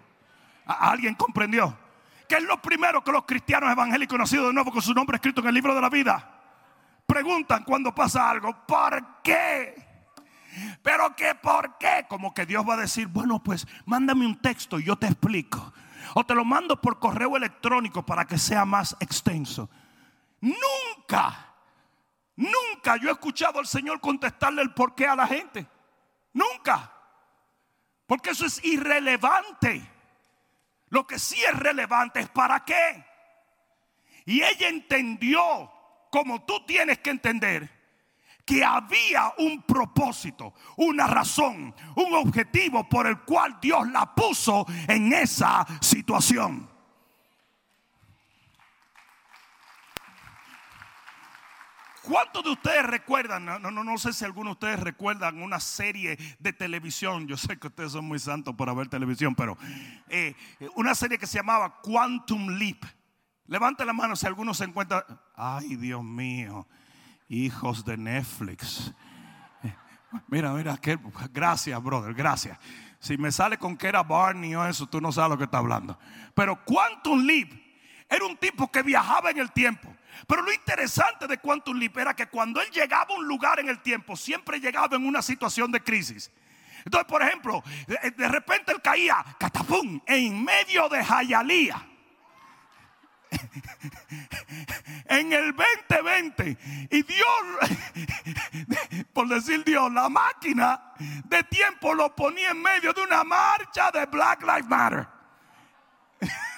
¿Alguien 0.69 1.15
comprendió? 1.15 1.77
¿Qué 2.29 2.37
es 2.37 2.43
lo 2.43 2.61
primero 2.61 3.03
que 3.03 3.11
los 3.11 3.25
cristianos 3.25 3.73
evangélicos 3.73 4.19
nacidos 4.19 4.49
de 4.49 4.53
nuevo 4.53 4.71
con 4.71 4.83
su 4.83 4.93
nombre 4.93 5.17
escrito 5.17 5.41
en 5.41 5.49
el 5.49 5.55
libro 5.55 5.75
de 5.75 5.81
la 5.81 5.89
vida? 5.89 6.31
Preguntan 7.07 7.65
cuando 7.65 7.95
pasa 7.95 8.29
algo, 8.29 8.55
¿por 8.67 9.23
qué? 9.23 9.75
Pero 10.83 11.17
que 11.17 11.35
por 11.37 11.79
qué? 11.79 12.05
Como 12.07 12.35
que 12.35 12.45
Dios 12.45 12.69
va 12.69 12.75
a 12.75 12.79
decir, 12.79 13.07
bueno, 13.07 13.43
pues 13.43 13.67
mándame 13.87 14.27
un 14.27 14.37
texto 14.37 14.79
y 14.79 14.85
yo 14.85 14.97
te 14.97 15.07
explico. 15.07 15.73
O 16.15 16.25
te 16.25 16.35
lo 16.35 16.45
mando 16.45 16.79
por 16.79 16.99
correo 16.99 17.35
electrónico 17.37 18.05
para 18.05 18.27
que 18.27 18.37
sea 18.37 18.67
más 18.67 18.95
extenso. 19.01 19.71
Nunca, 20.41 21.55
nunca 22.37 22.97
yo 22.99 23.09
he 23.09 23.13
escuchado 23.13 23.59
al 23.59 23.67
Señor 23.67 24.01
contestarle 24.01 24.61
el 24.61 24.75
por 24.75 24.95
qué 24.95 25.07
a 25.07 25.17
la 25.17 25.27
gente. 25.27 25.67
Nunca. 26.35 26.93
Porque 28.07 28.31
eso 28.31 28.45
es 28.45 28.63
irrelevante. 28.65 29.98
Lo 30.91 31.07
que 31.07 31.19
sí 31.19 31.37
es 31.43 31.55
relevante 31.59 32.21
es 32.21 32.29
para 32.29 32.65
qué. 32.65 33.05
Y 34.25 34.43
ella 34.43 34.69
entendió, 34.69 35.71
como 36.11 36.45
tú 36.45 36.65
tienes 36.67 36.99
que 36.99 37.11
entender, 37.11 37.79
que 38.45 38.65
había 38.65 39.35
un 39.39 39.63
propósito, 39.63 40.55
una 40.77 41.07
razón, 41.07 41.75
un 41.97 42.15
objetivo 42.15 42.89
por 42.89 43.07
el 43.07 43.21
cual 43.21 43.59
Dios 43.61 43.87
la 43.91 44.15
puso 44.15 44.67
en 44.87 45.13
esa 45.13 45.67
situación. 45.81 46.78
¿Cuántos 52.09 52.43
de 52.43 52.51
ustedes 52.51 52.87
recuerdan? 52.87 53.45
No, 53.45 53.59
no, 53.59 53.71
no 53.71 53.99
sé 53.99 54.15
si 54.15 54.25
algunos 54.25 54.53
de 54.53 54.67
ustedes 54.67 54.81
recuerdan 54.81 55.43
una 55.43 55.61
serie 55.61 56.19
de 56.39 56.53
televisión. 56.55 57.29
Yo 57.29 57.37
sé 57.37 57.59
que 57.59 57.67
ustedes 57.67 57.93
son 57.93 58.07
muy 58.07 58.19
santos 58.19 58.55
para 58.57 58.73
ver 58.73 58.89
televisión, 58.89 59.35
pero 59.35 59.59
eh, 60.09 60.35
una 60.75 60.95
serie 60.95 61.19
que 61.19 61.27
se 61.27 61.37
llamaba 61.37 61.83
Quantum 61.83 62.49
Leap. 62.53 62.83
Levante 63.47 63.85
la 63.85 63.93
mano 63.93 64.17
si 64.17 64.27
alguno 64.27 64.55
se 64.55 64.65
encuentra. 64.65 65.05
Ay, 65.37 65.77
Dios 65.77 66.03
mío, 66.03 66.67
hijos 67.29 67.85
de 67.85 67.99
Netflix. 67.99 68.91
Mira, 70.29 70.55
mira, 70.55 70.79
que, 70.79 70.99
gracias, 71.31 71.83
brother, 71.83 72.15
gracias. 72.15 72.59
Si 73.01 73.19
me 73.19 73.31
sale 73.31 73.59
con 73.59 73.77
que 73.77 73.87
era 73.87 74.03
Barney 74.03 74.55
o 74.55 74.67
eso, 74.67 74.87
tú 74.87 74.99
no 75.03 75.13
sabes 75.13 75.33
lo 75.33 75.37
que 75.37 75.45
está 75.45 75.59
hablando. 75.59 75.99
Pero 76.35 76.65
Quantum 76.65 77.21
Leap 77.21 77.53
era 78.09 78.25
un 78.25 78.39
tipo 78.39 78.73
que 78.73 78.83
viajaba 78.83 79.31
en 79.31 79.39
el 79.39 79.53
tiempo. 79.53 79.95
Pero 80.27 80.43
lo 80.43 80.53
interesante 80.53 81.27
de 81.27 81.39
Quantum 81.39 81.79
Leap 81.79 81.97
era 81.99 82.15
que 82.15 82.27
cuando 82.27 82.61
él 82.61 82.71
llegaba 82.71 83.15
a 83.15 83.19
un 83.19 83.27
lugar 83.27 83.61
en 83.61 83.69
el 83.69 83.81
tiempo, 83.81 84.17
siempre 84.17 84.61
llegaba 84.61 84.97
en 84.97 85.07
una 85.07 85.23
situación 85.23 85.71
de 85.71 85.83
crisis. 85.83 86.31
Entonces, 86.85 87.07
por 87.09 87.23
ejemplo, 87.23 87.63
de 87.87 88.29
repente 88.29 88.73
él 88.73 88.81
caía, 88.81 89.25
catapum, 89.39 90.01
en 90.07 90.45
medio 90.45 90.89
de 90.89 91.05
Jayalía. 91.05 91.87
en 95.07 95.33
el 95.33 95.55
2020 95.55 96.89
y 96.91 97.03
Dios, 97.03 97.27
por 99.13 99.29
decir 99.29 99.65
Dios, 99.65 99.93
la 99.93 100.09
máquina 100.09 100.95
de 101.25 101.43
tiempo 101.45 101.95
lo 101.95 102.15
ponía 102.15 102.51
en 102.51 102.63
medio 102.63 102.93
de 102.93 103.03
una 103.03 103.25
marcha 103.25 103.91
de 103.91 104.07
Black 104.07 104.43
Lives 104.43 104.69
Matter. 104.69 105.07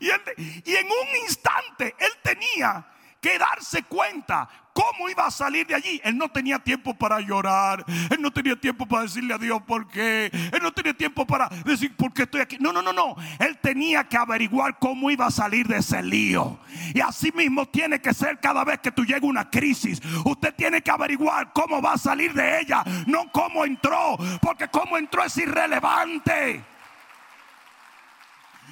Y, 0.00 0.74
en 0.74 0.86
un 0.86 1.16
instante 1.24 1.94
él 1.98 2.12
tenía 2.22 2.86
que 3.20 3.38
darse 3.38 3.82
cuenta 3.82 4.48
cómo 4.72 5.08
iba 5.08 5.26
a 5.26 5.30
salir 5.30 5.66
de 5.66 5.74
allí. 5.74 6.00
Él 6.04 6.16
no 6.16 6.28
tenía 6.28 6.58
tiempo 6.58 6.94
para 6.94 7.18
llorar. 7.20 7.84
Él 8.10 8.20
no 8.20 8.30
tenía 8.30 8.54
tiempo 8.54 8.86
para 8.86 9.02
decirle 9.02 9.34
a 9.34 9.38
Dios 9.38 9.62
por 9.62 9.88
qué. 9.88 10.30
Él 10.32 10.60
no 10.62 10.70
tenía 10.70 10.94
tiempo 10.94 11.26
para 11.26 11.48
decir 11.64 11.96
por 11.96 12.12
qué 12.12 12.22
estoy 12.22 12.42
aquí. 12.42 12.58
No, 12.60 12.72
no, 12.72 12.82
no, 12.82 12.92
no. 12.92 13.16
Él 13.38 13.58
tenía 13.58 14.04
que 14.04 14.16
averiguar 14.16 14.78
cómo 14.78 15.10
iba 15.10 15.26
a 15.26 15.30
salir 15.30 15.66
de 15.66 15.78
ese 15.78 16.02
lío. 16.02 16.58
Y 16.94 17.00
así 17.00 17.32
mismo 17.32 17.66
tiene 17.66 18.00
que 18.00 18.12
ser 18.12 18.38
cada 18.38 18.64
vez 18.64 18.80
que 18.80 18.92
tú 18.92 19.04
llega 19.04 19.26
una 19.26 19.48
crisis. 19.48 20.00
Usted 20.24 20.54
tiene 20.54 20.82
que 20.82 20.90
averiguar 20.90 21.52
cómo 21.52 21.80
va 21.80 21.94
a 21.94 21.98
salir 21.98 22.34
de 22.34 22.60
ella. 22.60 22.84
No 23.06 23.32
cómo 23.32 23.64
entró. 23.64 24.16
Porque 24.42 24.68
cómo 24.68 24.98
entró 24.98 25.24
es 25.24 25.36
irrelevante. 25.38 26.75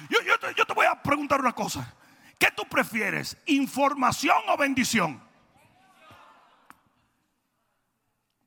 Yo, 0.09 0.39
te, 0.39 0.53
te 0.53 0.73
voy 0.73 0.85
a 0.85 1.01
preguntar 1.01 1.39
una 1.39 1.53
cosa. 1.53 1.93
¿Qué 2.37 2.51
tú 2.51 2.63
prefieres? 2.65 3.37
¿Información 3.45 4.37
o 4.47 4.57
bendición? 4.57 5.21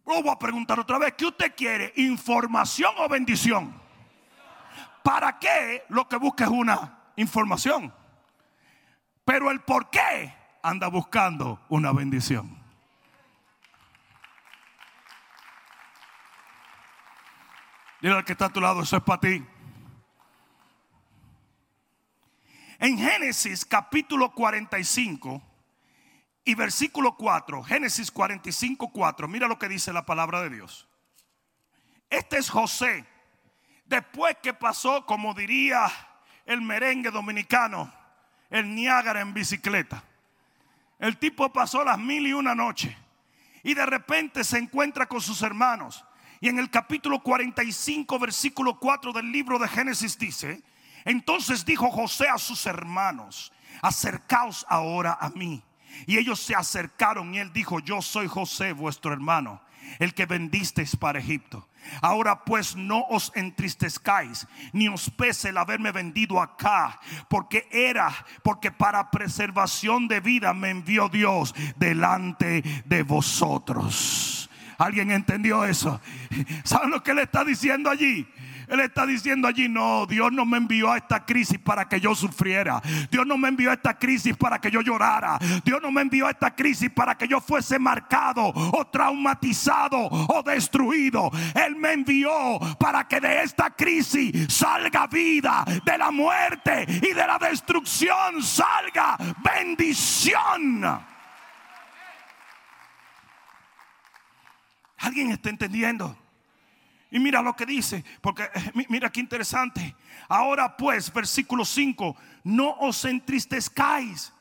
Lo 0.06 0.22
voy 0.22 0.32
a 0.32 0.38
preguntar 0.38 0.80
otra 0.80 0.98
vez. 0.98 1.14
¿Qué 1.16 1.26
usted 1.26 1.54
quiere? 1.54 1.92
¿Información 1.96 2.94
o 2.98 3.08
bendición? 3.08 3.78
¿Para 5.02 5.38
qué 5.38 5.84
lo 5.88 6.08
que 6.08 6.16
busca 6.16 6.44
es 6.44 6.50
una 6.50 7.12
información? 7.16 7.92
Pero 9.24 9.50
el 9.50 9.60
por 9.60 9.90
qué 9.90 10.34
anda 10.62 10.88
buscando 10.88 11.60
una 11.68 11.92
bendición. 11.92 12.58
Dile 18.00 18.14
al 18.14 18.24
que 18.24 18.32
está 18.32 18.46
a 18.46 18.52
tu 18.52 18.60
lado, 18.60 18.82
eso 18.82 18.96
es 18.96 19.02
para 19.02 19.20
ti. 19.20 19.44
En 22.80 22.96
Génesis 22.96 23.64
capítulo 23.64 24.30
45 24.30 25.42
y 26.44 26.54
versículo 26.54 27.16
4, 27.16 27.64
Génesis 27.64 28.08
45, 28.08 28.90
4, 28.92 29.26
mira 29.26 29.48
lo 29.48 29.58
que 29.58 29.68
dice 29.68 29.92
la 29.92 30.06
palabra 30.06 30.42
de 30.42 30.50
Dios. 30.50 30.88
Este 32.08 32.38
es 32.38 32.48
José, 32.48 33.04
después 33.84 34.36
que 34.40 34.54
pasó, 34.54 35.04
como 35.06 35.34
diría 35.34 35.90
el 36.46 36.62
merengue 36.62 37.10
dominicano, 37.10 37.92
el 38.48 38.72
Niágara 38.72 39.22
en 39.22 39.34
bicicleta. 39.34 40.04
El 41.00 41.18
tipo 41.18 41.52
pasó 41.52 41.82
las 41.82 41.98
mil 41.98 42.28
y 42.28 42.32
una 42.32 42.54
noches 42.54 42.94
y 43.64 43.74
de 43.74 43.86
repente 43.86 44.44
se 44.44 44.56
encuentra 44.56 45.06
con 45.06 45.20
sus 45.20 45.42
hermanos. 45.42 46.04
Y 46.40 46.48
en 46.48 46.60
el 46.60 46.70
capítulo 46.70 47.20
45, 47.24 48.18
versículo 48.20 48.78
4 48.78 49.12
del 49.12 49.32
libro 49.32 49.58
de 49.58 49.66
Génesis 49.66 50.16
dice, 50.16 50.62
entonces 51.08 51.64
dijo 51.64 51.90
José 51.90 52.28
a 52.28 52.38
sus 52.38 52.66
hermanos, 52.66 53.52
acercaos 53.82 54.66
ahora 54.68 55.16
a 55.20 55.30
mí. 55.30 55.62
Y 56.06 56.18
ellos 56.18 56.40
se 56.40 56.54
acercaron 56.54 57.34
y 57.34 57.38
él 57.38 57.52
dijo, 57.52 57.80
yo 57.80 58.02
soy 58.02 58.28
José, 58.28 58.72
vuestro 58.72 59.12
hermano, 59.12 59.60
el 59.98 60.12
que 60.12 60.26
vendisteis 60.26 60.96
para 60.96 61.18
Egipto. 61.18 61.66
Ahora 62.02 62.44
pues 62.44 62.76
no 62.76 63.06
os 63.08 63.32
entristezcáis, 63.34 64.46
ni 64.72 64.88
os 64.88 65.08
pese 65.10 65.48
el 65.48 65.56
haberme 65.56 65.92
vendido 65.92 66.42
acá, 66.42 67.00
porque 67.28 67.66
era, 67.70 68.14
porque 68.42 68.70
para 68.70 69.10
preservación 69.10 70.08
de 70.08 70.20
vida 70.20 70.52
me 70.52 70.68
envió 70.68 71.08
Dios 71.08 71.54
delante 71.76 72.62
de 72.84 73.02
vosotros. 73.02 74.50
¿Alguien 74.76 75.10
entendió 75.10 75.64
eso? 75.64 76.00
¿Saben 76.64 76.90
lo 76.90 77.02
que 77.02 77.14
le 77.14 77.22
está 77.22 77.44
diciendo 77.44 77.90
allí? 77.90 78.28
Él 78.68 78.80
está 78.80 79.06
diciendo 79.06 79.48
allí, 79.48 79.68
no, 79.68 80.06
Dios 80.06 80.32
no 80.32 80.44
me 80.44 80.58
envió 80.58 80.92
a 80.92 80.98
esta 80.98 81.24
crisis 81.24 81.58
para 81.58 81.88
que 81.88 82.00
yo 82.00 82.14
sufriera. 82.14 82.82
Dios 83.10 83.26
no 83.26 83.38
me 83.38 83.48
envió 83.48 83.70
a 83.70 83.74
esta 83.74 83.98
crisis 83.98 84.36
para 84.36 84.60
que 84.60 84.70
yo 84.70 84.80
llorara. 84.80 85.38
Dios 85.64 85.80
no 85.82 85.90
me 85.90 86.02
envió 86.02 86.26
a 86.26 86.30
esta 86.30 86.54
crisis 86.54 86.90
para 86.90 87.16
que 87.16 87.26
yo 87.26 87.40
fuese 87.40 87.78
marcado 87.78 88.52
o 88.54 88.86
traumatizado 88.86 89.98
o 89.98 90.42
destruido. 90.42 91.30
Él 91.54 91.76
me 91.76 91.92
envió 91.92 92.58
para 92.78 93.06
que 93.08 93.20
de 93.20 93.42
esta 93.42 93.70
crisis 93.70 94.52
salga 94.52 95.06
vida, 95.06 95.64
de 95.84 95.98
la 95.98 96.10
muerte 96.10 96.84
y 96.88 97.14
de 97.14 97.26
la 97.26 97.38
destrucción 97.38 98.42
salga 98.42 99.16
bendición. 99.42 101.00
¿Alguien 104.98 105.30
está 105.30 105.50
entendiendo? 105.50 106.16
Y 107.10 107.18
mira 107.18 107.40
lo 107.40 107.56
que 107.56 107.64
dice, 107.64 108.04
porque 108.20 108.42
eh, 108.42 108.72
mira 108.88 109.10
qué 109.10 109.20
interesante. 109.20 109.94
Ahora 110.28 110.76
pues, 110.76 111.12
versículo 111.12 111.64
5, 111.64 112.16
no 112.44 112.70
os 112.80 113.04
entristezcáis, 113.06 114.32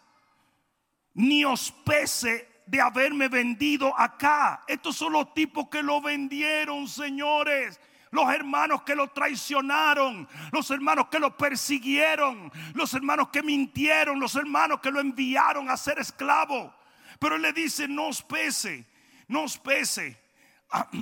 ni 1.13 1.45
os 1.45 1.71
pese 1.71 2.61
de 2.65 2.81
haberme 2.81 3.29
vendido 3.29 3.97
acá. 3.97 4.63
Estos 4.67 4.97
son 4.97 5.13
los 5.13 5.33
tipos 5.33 5.69
que 5.69 5.81
lo 5.81 6.01
vendieron, 6.01 6.87
señores. 6.87 7.79
Los 8.11 8.29
hermanos 8.33 8.83
que 8.83 8.95
lo 8.95 9.09
traicionaron, 9.09 10.27
los 10.51 10.69
hermanos 10.71 11.07
que 11.09 11.19
lo 11.19 11.35
persiguieron, 11.37 12.51
los 12.73 12.93
hermanos 12.93 13.29
que 13.29 13.43
mintieron, 13.43 14.19
los 14.19 14.35
hermanos 14.35 14.79
que 14.81 14.91
lo 14.91 14.99
enviaron 14.99 15.69
a 15.69 15.77
ser 15.77 15.99
esclavo. 15.99 16.73
Pero 17.19 17.35
él 17.35 17.41
le 17.41 17.53
dice, 17.53 17.87
no 17.87 18.07
os 18.07 18.21
pese, 18.21 18.85
no 19.27 19.43
os 19.43 19.57
pese 19.57 20.26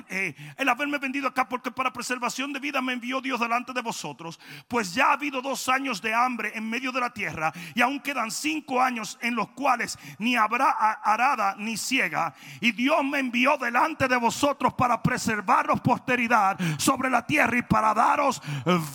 eh, 0.09 0.35
el 0.57 0.69
haberme 0.69 0.99
vendido 0.99 1.27
acá 1.27 1.49
porque 1.49 1.71
para 1.71 1.91
preservación 1.91 2.53
de 2.53 2.59
vida 2.59 2.81
me 2.81 2.93
envió 2.93 3.19
Dios 3.19 3.39
delante 3.39 3.73
de 3.73 3.81
vosotros, 3.81 4.39
pues 4.67 4.93
ya 4.93 5.07
ha 5.07 5.13
habido 5.13 5.41
dos 5.41 5.67
años 5.67 6.01
de 6.01 6.13
hambre 6.13 6.51
en 6.53 6.69
medio 6.69 6.91
de 6.91 6.99
la 6.99 7.09
tierra 7.09 7.51
y 7.73 7.81
aún 7.81 7.99
quedan 7.99 8.29
cinco 8.29 8.79
años 8.79 9.17
en 9.21 9.35
los 9.35 9.49
cuales 9.49 9.97
ni 10.19 10.35
habrá 10.35 10.69
arada 10.69 11.55
ni 11.57 11.77
ciega 11.77 12.35
y 12.61 12.73
Dios 12.73 13.03
me 13.03 13.19
envió 13.19 13.57
delante 13.57 14.07
de 14.07 14.17
vosotros 14.17 14.73
para 14.75 15.01
preservaros 15.01 15.81
posteridad 15.81 16.59
sobre 16.77 17.09
la 17.09 17.25
tierra 17.25 17.57
y 17.57 17.63
para 17.63 17.93
daros 17.93 18.41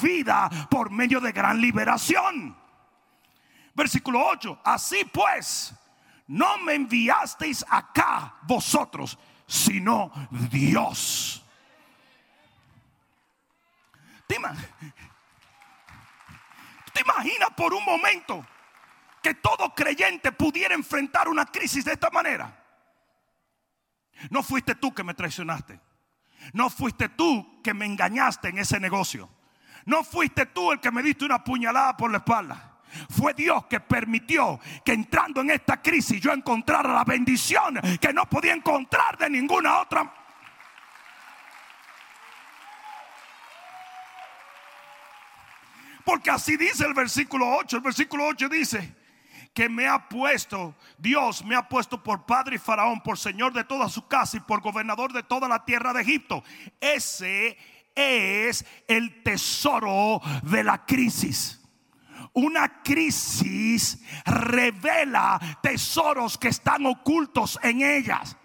vida 0.00 0.48
por 0.70 0.90
medio 0.90 1.20
de 1.20 1.32
gran 1.32 1.60
liberación. 1.60 2.56
Versículo 3.74 4.24
8, 4.24 4.60
así 4.64 5.04
pues, 5.12 5.74
no 6.28 6.58
me 6.58 6.74
enviasteis 6.74 7.64
acá 7.68 8.36
vosotros 8.42 9.18
sino 9.50 10.12
Dios. 10.30 11.44
¿Te, 14.28 14.36
imaginas 17.00 17.50
por 17.56 17.74
un 17.74 17.84
momento 17.84 18.46
que 19.20 19.34
todo 19.34 19.74
creyente 19.74 20.30
pudiera 20.30 20.72
enfrentar 20.74 21.28
una 21.28 21.46
crisis 21.46 21.84
de 21.84 21.94
esta 21.94 22.10
manera? 22.10 22.64
No 24.30 24.44
fuiste 24.44 24.76
tú 24.76 24.94
que 24.94 25.02
me 25.02 25.14
traicionaste. 25.14 25.80
No 26.52 26.70
fuiste 26.70 27.08
tú 27.08 27.60
que 27.64 27.74
me 27.74 27.86
engañaste 27.86 28.50
en 28.50 28.58
ese 28.58 28.78
negocio. 28.78 29.28
No 29.84 30.04
fuiste 30.04 30.46
tú 30.46 30.70
el 30.70 30.78
que 30.78 30.92
me 30.92 31.02
diste 31.02 31.24
una 31.24 31.42
puñalada 31.42 31.96
por 31.96 32.12
la 32.12 32.18
espalda. 32.18 32.69
Fue 33.08 33.34
Dios 33.34 33.66
que 33.66 33.80
permitió 33.80 34.60
que 34.84 34.92
entrando 34.92 35.40
en 35.40 35.50
esta 35.50 35.80
crisis 35.80 36.20
yo 36.20 36.32
encontrara 36.32 36.92
la 36.92 37.04
bendición 37.04 37.80
que 38.00 38.12
no 38.12 38.26
podía 38.28 38.54
encontrar 38.54 39.16
de 39.18 39.30
ninguna 39.30 39.80
otra. 39.80 40.14
Porque 46.04 46.30
así 46.30 46.56
dice 46.56 46.84
el 46.84 46.94
versículo 46.94 47.56
8. 47.56 47.76
El 47.76 47.82
versículo 47.82 48.26
8 48.26 48.48
dice 48.48 48.96
que 49.54 49.68
me 49.68 49.86
ha 49.86 50.08
puesto, 50.08 50.76
Dios 50.98 51.44
me 51.44 51.54
ha 51.54 51.68
puesto 51.68 52.02
por 52.02 52.24
padre 52.24 52.56
y 52.56 52.58
faraón, 52.58 53.00
por 53.00 53.18
señor 53.18 53.52
de 53.52 53.64
toda 53.64 53.88
su 53.88 54.06
casa 54.06 54.36
y 54.36 54.40
por 54.40 54.60
gobernador 54.60 55.12
de 55.12 55.22
toda 55.22 55.48
la 55.48 55.64
tierra 55.64 55.92
de 55.92 56.02
Egipto. 56.02 56.42
Ese 56.80 57.56
es 57.94 58.64
el 58.86 59.22
tesoro 59.22 60.20
de 60.42 60.64
la 60.64 60.84
crisis. 60.84 61.59
Una 62.32 62.82
crisis 62.82 63.98
revela 64.24 65.40
tesoros 65.62 66.38
que 66.38 66.48
están 66.48 66.86
ocultos 66.86 67.58
en 67.62 67.82
ellas. 67.82 68.36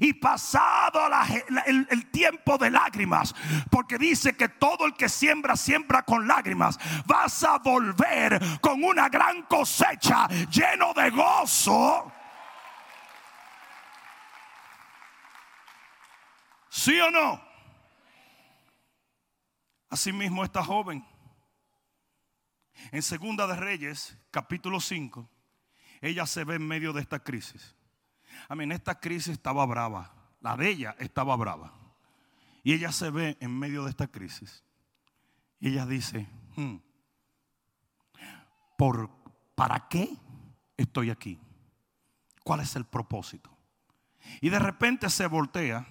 Y 0.00 0.12
pasado 0.12 1.00
el, 1.66 2.10
tiempo 2.12 2.56
de 2.56 2.70
lágrimas, 2.70 3.34
porque 3.68 3.98
dice 3.98 4.36
que 4.36 4.48
todo 4.48 4.86
el 4.86 4.94
que 4.94 5.08
siembra, 5.08 5.56
siembra 5.56 6.02
con 6.02 6.28
lágrimas, 6.28 6.78
vas 7.04 7.42
a 7.42 7.58
volver 7.58 8.40
con 8.60 8.84
una 8.84 9.08
gran 9.08 9.42
cosecha 9.42 10.28
lleno 10.50 10.94
de 10.94 11.10
gozo. 11.10 12.12
¿Sí 16.68 17.00
o 17.00 17.10
no? 17.10 17.40
Asimismo 19.90 20.44
esta 20.44 20.62
joven 20.62 21.04
en 22.90 23.02
Segunda 23.02 23.46
de 23.46 23.56
Reyes, 23.56 24.16
capítulo 24.30 24.80
5, 24.80 25.28
ella 26.00 26.26
se 26.26 26.44
ve 26.44 26.56
en 26.56 26.66
medio 26.66 26.92
de 26.92 27.00
esta 27.00 27.20
crisis. 27.20 27.76
A 28.48 28.54
mí, 28.54 28.64
esta 28.72 28.98
crisis 28.98 29.34
estaba 29.34 29.64
brava. 29.66 30.12
La 30.40 30.56
de 30.56 30.68
ella 30.68 30.96
estaba 30.98 31.36
brava. 31.36 31.72
Y 32.64 32.72
ella 32.72 32.90
se 32.92 33.10
ve 33.10 33.36
en 33.40 33.56
medio 33.56 33.84
de 33.84 33.90
esta 33.90 34.08
crisis. 34.08 34.64
Y 35.60 35.68
ella 35.68 35.86
dice, 35.86 36.26
hmm, 36.56 36.76
¿por, 38.76 39.10
¿para 39.54 39.88
qué 39.88 40.16
estoy 40.76 41.10
aquí? 41.10 41.38
¿Cuál 42.42 42.60
es 42.60 42.74
el 42.74 42.84
propósito? 42.84 43.56
Y 44.40 44.50
de 44.50 44.58
repente 44.58 45.08
se 45.10 45.26
voltea 45.26 45.86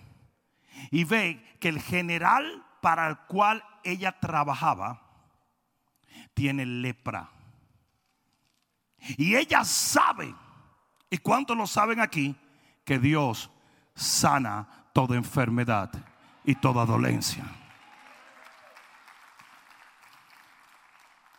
y 0.90 1.04
ve 1.04 1.58
que 1.60 1.70
el 1.70 1.82
general 1.82 2.66
para 2.82 3.08
el 3.08 3.18
cual 3.20 3.64
ella 3.84 4.20
trabajaba 4.20 5.11
tiene 6.34 6.66
lepra. 6.66 7.30
Y 9.18 9.36
ella 9.36 9.64
sabe, 9.64 10.34
¿y 11.10 11.18
cuántos 11.18 11.58
lo 11.58 11.66
saben 11.68 12.00
aquí? 12.00 12.36
Que 12.84 13.00
Dios 13.00 13.50
sana 13.96 14.68
toda 14.94 15.16
enfermedad 15.16 15.92
y 16.44 16.56
toda 16.56 16.86
dolencia. 16.86 17.44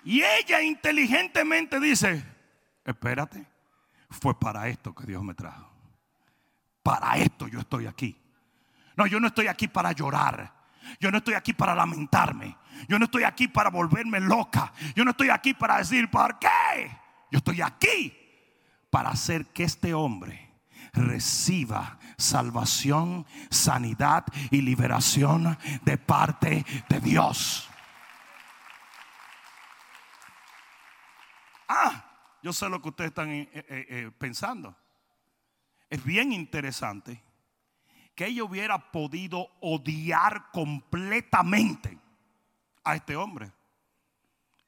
Y 0.04 0.22
ella 0.22 0.60
inteligentemente 0.62 1.78
dice, 1.78 2.24
espérate, 2.84 3.46
fue 4.10 4.38
para 4.38 4.68
esto 4.68 4.94
que 4.94 5.06
Dios 5.06 5.22
me 5.22 5.34
trajo. 5.34 5.70
Para 6.82 7.16
esto 7.16 7.46
yo 7.46 7.60
estoy 7.60 7.86
aquí. 7.86 8.16
No, 8.96 9.06
yo 9.06 9.20
no 9.20 9.28
estoy 9.28 9.46
aquí 9.46 9.68
para 9.68 9.92
llorar. 9.92 10.61
Yo 11.00 11.10
no 11.10 11.18
estoy 11.18 11.34
aquí 11.34 11.52
para 11.52 11.74
lamentarme. 11.74 12.56
Yo 12.88 12.98
no 12.98 13.04
estoy 13.04 13.24
aquí 13.24 13.48
para 13.48 13.70
volverme 13.70 14.20
loca. 14.20 14.72
Yo 14.94 15.04
no 15.04 15.10
estoy 15.10 15.30
aquí 15.30 15.54
para 15.54 15.78
decir, 15.78 16.10
¿por 16.10 16.38
qué? 16.38 16.90
Yo 17.30 17.38
estoy 17.38 17.60
aquí 17.62 18.16
para 18.90 19.10
hacer 19.10 19.46
que 19.46 19.64
este 19.64 19.94
hombre 19.94 20.52
reciba 20.92 21.98
salvación, 22.18 23.26
sanidad 23.50 24.24
y 24.50 24.60
liberación 24.60 25.56
de 25.82 25.98
parte 25.98 26.64
de 26.88 27.00
Dios. 27.00 27.68
Ah, 31.68 32.04
yo 32.42 32.52
sé 32.52 32.68
lo 32.68 32.82
que 32.82 32.90
ustedes 32.90 33.08
están 33.08 33.30
eh, 33.30 33.48
eh, 33.54 33.64
eh, 33.68 34.10
pensando. 34.18 34.76
Es 35.88 36.04
bien 36.04 36.32
interesante 36.32 37.22
que 38.14 38.26
ella 38.26 38.44
hubiera 38.44 38.78
podido 38.78 39.48
odiar 39.60 40.50
completamente 40.50 41.98
a 42.84 42.96
este 42.96 43.16
hombre. 43.16 43.50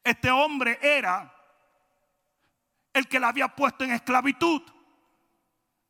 Este 0.03 0.31
hombre 0.31 0.79
era 0.83 1.33
el 2.93 3.09
que 3.09 3.19
la 3.19 3.29
había 3.29 3.49
puesto 3.49 3.85
en 3.85 3.93
esclavitud. 3.93 4.63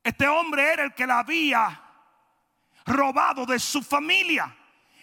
Este 0.03 0.27
hombre 0.29 0.73
era 0.73 0.85
el 0.85 0.95
que 0.95 1.07
la 1.07 1.21
había 1.21 1.83
robado 2.87 3.47
de 3.47 3.59
su 3.59 3.83
familia. 3.83 4.55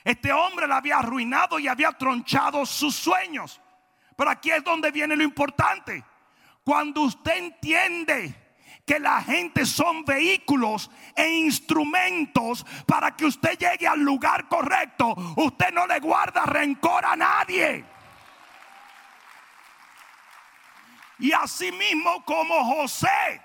Este 0.03 0.31
hombre 0.33 0.67
la 0.67 0.77
había 0.77 0.99
arruinado 0.99 1.59
y 1.59 1.67
había 1.67 1.91
tronchado 1.91 2.65
sus 2.65 2.95
sueños. 2.95 3.61
Pero 4.15 4.29
aquí 4.29 4.51
es 4.51 4.63
donde 4.63 4.91
viene 4.91 5.15
lo 5.15 5.23
importante. 5.23 6.03
Cuando 6.63 7.01
usted 7.01 7.37
entiende 7.37 8.40
que 8.85 8.99
la 8.99 9.21
gente 9.21 9.65
son 9.65 10.03
vehículos 10.03 10.89
e 11.15 11.27
instrumentos 11.29 12.65
para 12.85 13.15
que 13.15 13.25
usted 13.25 13.57
llegue 13.57 13.87
al 13.87 13.99
lugar 13.99 14.47
correcto, 14.47 15.13
usted 15.37 15.71
no 15.71 15.87
le 15.87 15.99
guarda 15.99 16.45
rencor 16.45 17.05
a 17.05 17.15
nadie. 17.15 17.85
Y 21.19 21.31
así 21.33 21.71
mismo 21.71 22.25
como 22.25 22.65
José, 22.65 23.41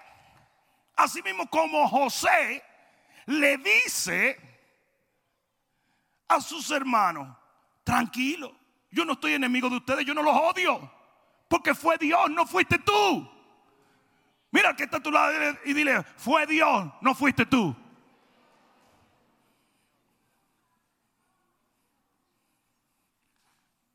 así 0.96 1.22
mismo 1.22 1.46
como 1.48 1.86
José 1.88 2.64
le 3.26 3.58
dice 3.58 4.40
a 6.28 6.40
sus 6.40 6.70
hermanos, 6.70 7.36
tranquilo, 7.84 8.56
yo 8.90 9.04
no 9.04 9.12
estoy 9.12 9.34
enemigo 9.34 9.68
de 9.68 9.76
ustedes, 9.76 10.06
yo 10.06 10.14
no 10.14 10.22
los 10.22 10.34
odio, 10.34 10.90
porque 11.48 11.74
fue 11.74 11.98
Dios, 11.98 12.30
no 12.30 12.46
fuiste 12.46 12.78
tú. 12.78 13.35
Mira 14.56 14.74
que 14.74 14.84
está 14.84 14.96
a 14.96 15.02
tu 15.02 15.10
lado 15.10 15.34
y 15.66 15.74
dile, 15.74 16.02
fue 16.16 16.46
Dios, 16.46 16.90
no 17.02 17.14
fuiste 17.14 17.44
tú. 17.44 17.76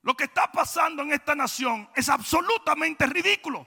Lo 0.03 0.15
que 0.15 0.25
está 0.25 0.51
pasando 0.51 1.01
en 1.01 1.13
esta 1.13 1.33
nación 1.33 1.89
es 1.95 2.07
absolutamente 2.09 3.07
ridículo. 3.07 3.65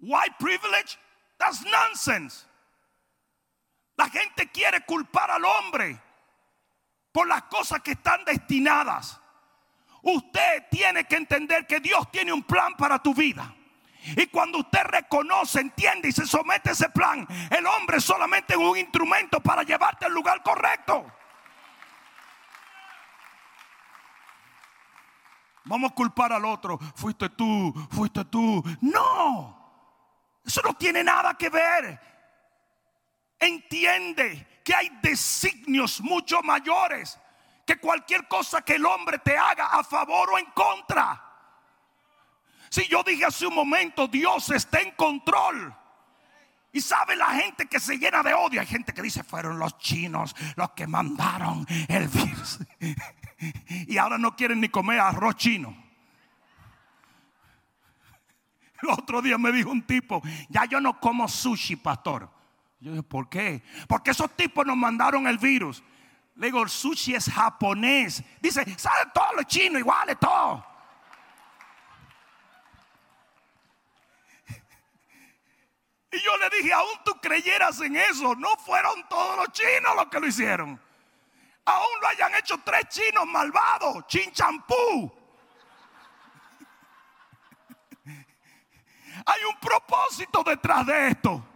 White 0.00 0.36
privilege, 0.38 0.98
that's 1.38 1.64
nonsense. 1.64 2.44
La 3.96 4.10
gente 4.10 4.50
quiere 4.50 4.84
culpar 4.84 5.30
al 5.30 5.46
hombre 5.46 5.98
por 7.10 7.26
las 7.26 7.44
cosas 7.44 7.80
que 7.80 7.92
están 7.92 8.22
destinadas. 8.26 9.18
Usted 10.02 10.68
tiene 10.70 11.06
que 11.06 11.16
entender 11.16 11.66
que 11.66 11.80
Dios 11.80 12.10
tiene 12.10 12.34
un 12.34 12.42
plan 12.42 12.76
para 12.76 13.02
tu 13.02 13.14
vida. 13.14 13.55
Y 14.16 14.26
cuando 14.26 14.58
usted 14.58 14.84
reconoce, 14.84 15.60
entiende 15.60 16.08
y 16.08 16.12
se 16.12 16.26
somete 16.26 16.70
a 16.70 16.72
ese 16.72 16.88
plan, 16.90 17.26
el 17.50 17.66
hombre 17.66 18.00
solamente 18.00 18.54
es 18.54 18.58
un 18.58 18.76
instrumento 18.76 19.40
para 19.40 19.62
llevarte 19.62 20.06
al 20.06 20.12
lugar 20.12 20.42
correcto. 20.42 21.06
Vamos 25.64 25.90
a 25.90 25.94
culpar 25.94 26.32
al 26.32 26.44
otro. 26.44 26.78
Fuiste 26.94 27.28
tú, 27.30 27.74
fuiste 27.90 28.24
tú. 28.26 28.62
No, 28.80 30.40
eso 30.44 30.62
no 30.62 30.74
tiene 30.74 31.02
nada 31.02 31.34
que 31.34 31.48
ver. 31.48 32.00
Entiende 33.38 34.60
que 34.64 34.74
hay 34.74 34.88
designios 35.02 36.00
mucho 36.00 36.40
mayores 36.42 37.18
que 37.66 37.78
cualquier 37.78 38.28
cosa 38.28 38.62
que 38.62 38.76
el 38.76 38.86
hombre 38.86 39.18
te 39.18 39.36
haga 39.36 39.66
a 39.66 39.82
favor 39.82 40.30
o 40.30 40.38
en 40.38 40.46
contra. 40.52 41.25
Si 42.76 42.86
yo 42.88 43.02
dije 43.02 43.24
hace 43.24 43.46
un 43.46 43.54
momento, 43.54 44.06
Dios 44.06 44.50
está 44.50 44.82
en 44.82 44.90
control. 44.90 45.74
Y 46.74 46.82
sabe 46.82 47.16
la 47.16 47.30
gente 47.30 47.64
que 47.64 47.80
se 47.80 47.96
llena 47.96 48.22
de 48.22 48.34
odio. 48.34 48.60
Hay 48.60 48.66
gente 48.66 48.92
que 48.92 49.00
dice, 49.00 49.24
fueron 49.24 49.58
los 49.58 49.78
chinos 49.78 50.36
los 50.56 50.72
que 50.72 50.86
mandaron 50.86 51.66
el 51.88 52.06
virus. 52.06 52.58
y 53.88 53.96
ahora 53.96 54.18
no 54.18 54.36
quieren 54.36 54.60
ni 54.60 54.68
comer 54.68 55.00
arroz 55.00 55.36
chino. 55.36 55.74
El 58.82 58.90
otro 58.90 59.22
día 59.22 59.38
me 59.38 59.52
dijo 59.52 59.70
un 59.70 59.86
tipo, 59.86 60.20
ya 60.50 60.66
yo 60.66 60.78
no 60.78 61.00
como 61.00 61.26
sushi, 61.28 61.76
pastor. 61.76 62.30
Yo 62.78 62.90
dije, 62.90 63.02
¿por 63.02 63.30
qué? 63.30 63.62
Porque 63.88 64.10
esos 64.10 64.36
tipos 64.36 64.66
nos 64.66 64.76
mandaron 64.76 65.26
el 65.26 65.38
virus. 65.38 65.82
Le 66.34 66.48
digo, 66.48 66.62
el 66.62 66.68
sushi 66.68 67.14
es 67.14 67.30
japonés. 67.30 68.22
Dice, 68.42 68.66
¿saben 68.78 69.10
todos 69.14 69.34
los 69.34 69.46
chinos 69.46 69.80
iguales, 69.80 70.18
todo? 70.20 70.75
Y 76.16 76.22
yo 76.22 76.36
le 76.38 76.48
dije, 76.48 76.72
aún 76.72 76.98
tú 77.04 77.12
creyeras 77.20 77.78
en 77.82 77.94
eso, 77.94 78.34
no 78.36 78.56
fueron 78.56 79.06
todos 79.06 79.36
los 79.36 79.52
chinos 79.52 79.94
los 79.96 80.06
que 80.06 80.18
lo 80.18 80.26
hicieron. 80.26 80.80
Aún 81.66 82.00
lo 82.00 82.08
hayan 82.08 82.34
hecho 82.36 82.58
tres 82.64 82.88
chinos 82.88 83.26
malvados, 83.26 84.06
chin 84.06 84.32
champú. 84.32 85.12
Hay 89.26 89.44
un 89.44 89.60
propósito 89.60 90.42
detrás 90.42 90.86
de 90.86 91.08
esto. 91.08 91.46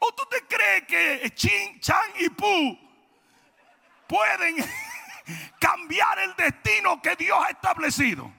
¿O 0.00 0.12
tú 0.12 0.22
te 0.28 0.42
crees 0.46 0.86
que 0.86 1.30
Chin, 1.34 1.80
Chan 1.80 2.10
y 2.18 2.28
Pu 2.28 2.78
pueden 4.06 4.56
cambiar 5.58 6.18
el 6.18 6.36
destino 6.36 7.00
que 7.00 7.16
Dios 7.16 7.38
ha 7.42 7.48
establecido? 7.50 8.30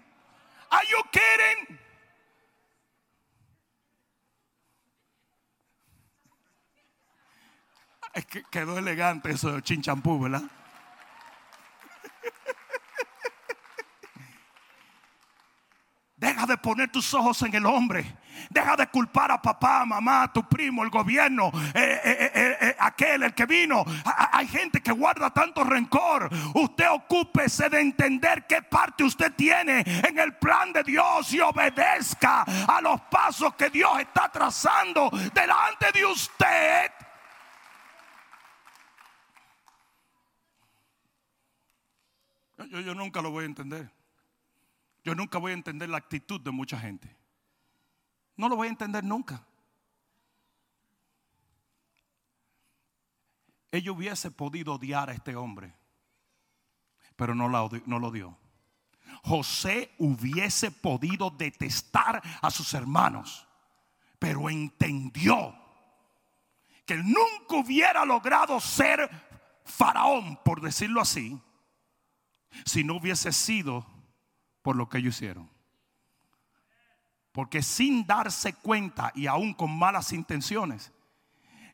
Are 0.69 0.87
you 0.87 1.01
kidding? 1.11 1.80
Es 8.13 8.25
que 8.25 8.43
quedó 8.51 8.77
elegante 8.77 9.31
eso 9.31 9.53
de 9.53 9.61
chinchampú, 9.61 10.19
¿verdad? 10.19 10.43
Deja 16.21 16.45
de 16.45 16.57
poner 16.57 16.91
tus 16.91 17.13
ojos 17.15 17.41
en 17.41 17.55
el 17.55 17.65
hombre. 17.65 18.05
Deja 18.49 18.75
de 18.75 18.85
culpar 18.87 19.31
a 19.31 19.41
papá, 19.41 19.83
mamá, 19.85 20.31
tu 20.31 20.47
primo, 20.47 20.83
el 20.83 20.89
gobierno, 20.89 21.51
eh, 21.73 22.01
eh, 22.03 22.57
eh, 22.61 22.75
aquel, 22.79 23.23
el 23.23 23.33
que 23.33 23.47
vino. 23.47 23.83
Hay 24.31 24.47
gente 24.47 24.81
que 24.81 24.91
guarda 24.91 25.31
tanto 25.31 25.63
rencor. 25.63 26.29
Usted 26.53 26.91
ocúpese 26.91 27.69
de 27.69 27.81
entender 27.81 28.45
qué 28.45 28.61
parte 28.61 29.03
usted 29.03 29.33
tiene 29.33 29.79
en 29.79 30.19
el 30.19 30.35
plan 30.35 30.71
de 30.71 30.83
Dios 30.83 31.33
y 31.33 31.39
obedezca 31.39 32.43
a 32.43 32.81
los 32.81 33.01
pasos 33.01 33.55
que 33.55 33.71
Dios 33.71 33.99
está 33.99 34.29
trazando 34.29 35.09
delante 35.33 35.91
de 35.91 36.05
usted. 36.05 36.91
Yo, 42.69 42.95
nunca 42.95 43.21
lo 43.21 43.31
voy 43.31 43.43
a 43.43 43.47
entender. 43.47 43.91
Yo 45.03 45.15
nunca 45.15 45.37
voy 45.37 45.51
a 45.51 45.55
entender 45.55 45.89
la 45.89 45.97
actitud 45.97 46.39
de 46.41 46.51
mucha 46.51 46.79
gente. 46.79 47.15
No 48.35 48.49
lo 48.49 48.55
voy 48.55 48.67
a 48.67 48.71
entender 48.71 49.03
nunca. 49.03 49.45
Ella 53.71 53.91
hubiese 53.91 54.31
podido 54.31 54.73
odiar 54.73 55.09
a 55.09 55.13
este 55.13 55.35
hombre, 55.35 55.73
pero 57.15 57.33
no, 57.33 57.47
no 57.49 57.99
lo 57.99 58.11
dio. 58.11 58.37
José 59.23 59.93
hubiese 59.97 60.71
podido 60.71 61.29
detestar 61.29 62.21
a 62.41 62.51
sus 62.51 62.73
hermanos, 62.73 63.47
pero 64.19 64.49
entendió 64.49 65.55
que 66.85 66.95
él 66.95 67.03
nunca 67.05 67.55
hubiera 67.55 68.03
logrado 68.05 68.59
ser 68.59 69.09
faraón, 69.63 70.37
por 70.43 70.61
decirlo 70.61 70.99
así, 70.99 71.39
si 72.65 72.83
no 72.83 72.95
hubiese 72.95 73.31
sido 73.31 73.85
por 74.61 74.75
lo 74.75 74.89
que 74.89 74.99
ellos 74.99 75.15
hicieron. 75.15 75.49
Porque 77.31 77.61
sin 77.61 78.05
darse 78.05 78.53
cuenta 78.53 79.11
y 79.15 79.27
aún 79.27 79.53
con 79.53 79.77
malas 79.77 80.11
intenciones, 80.11 80.91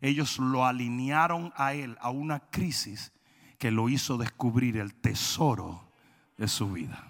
ellos 0.01 0.37
lo 0.37 0.65
alinearon 0.65 1.51
a 1.55 1.73
él 1.73 1.97
a 1.99 2.09
una 2.09 2.39
crisis 2.39 3.11
que 3.57 3.71
lo 3.71 3.89
hizo 3.89 4.17
descubrir 4.17 4.77
el 4.77 4.93
tesoro 4.93 5.91
de 6.37 6.47
su 6.47 6.71
vida. 6.71 7.03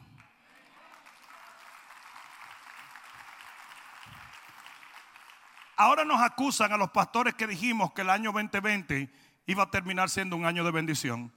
Ahora 5.76 6.06
nos 6.06 6.20
acusan 6.22 6.72
a 6.72 6.78
los 6.78 6.90
pastores 6.90 7.36
que 7.36 7.46
dijimos 7.46 7.92
que 7.94 8.02
el 8.02 8.10
año 8.10 8.32
2020 8.32 9.12
iba 9.46 9.64
a 9.64 9.70
terminar 9.70 10.10
siendo 10.10 10.36
un 10.36 10.46
año 10.46 10.64
de 10.64 10.72
bendición. 10.72 11.32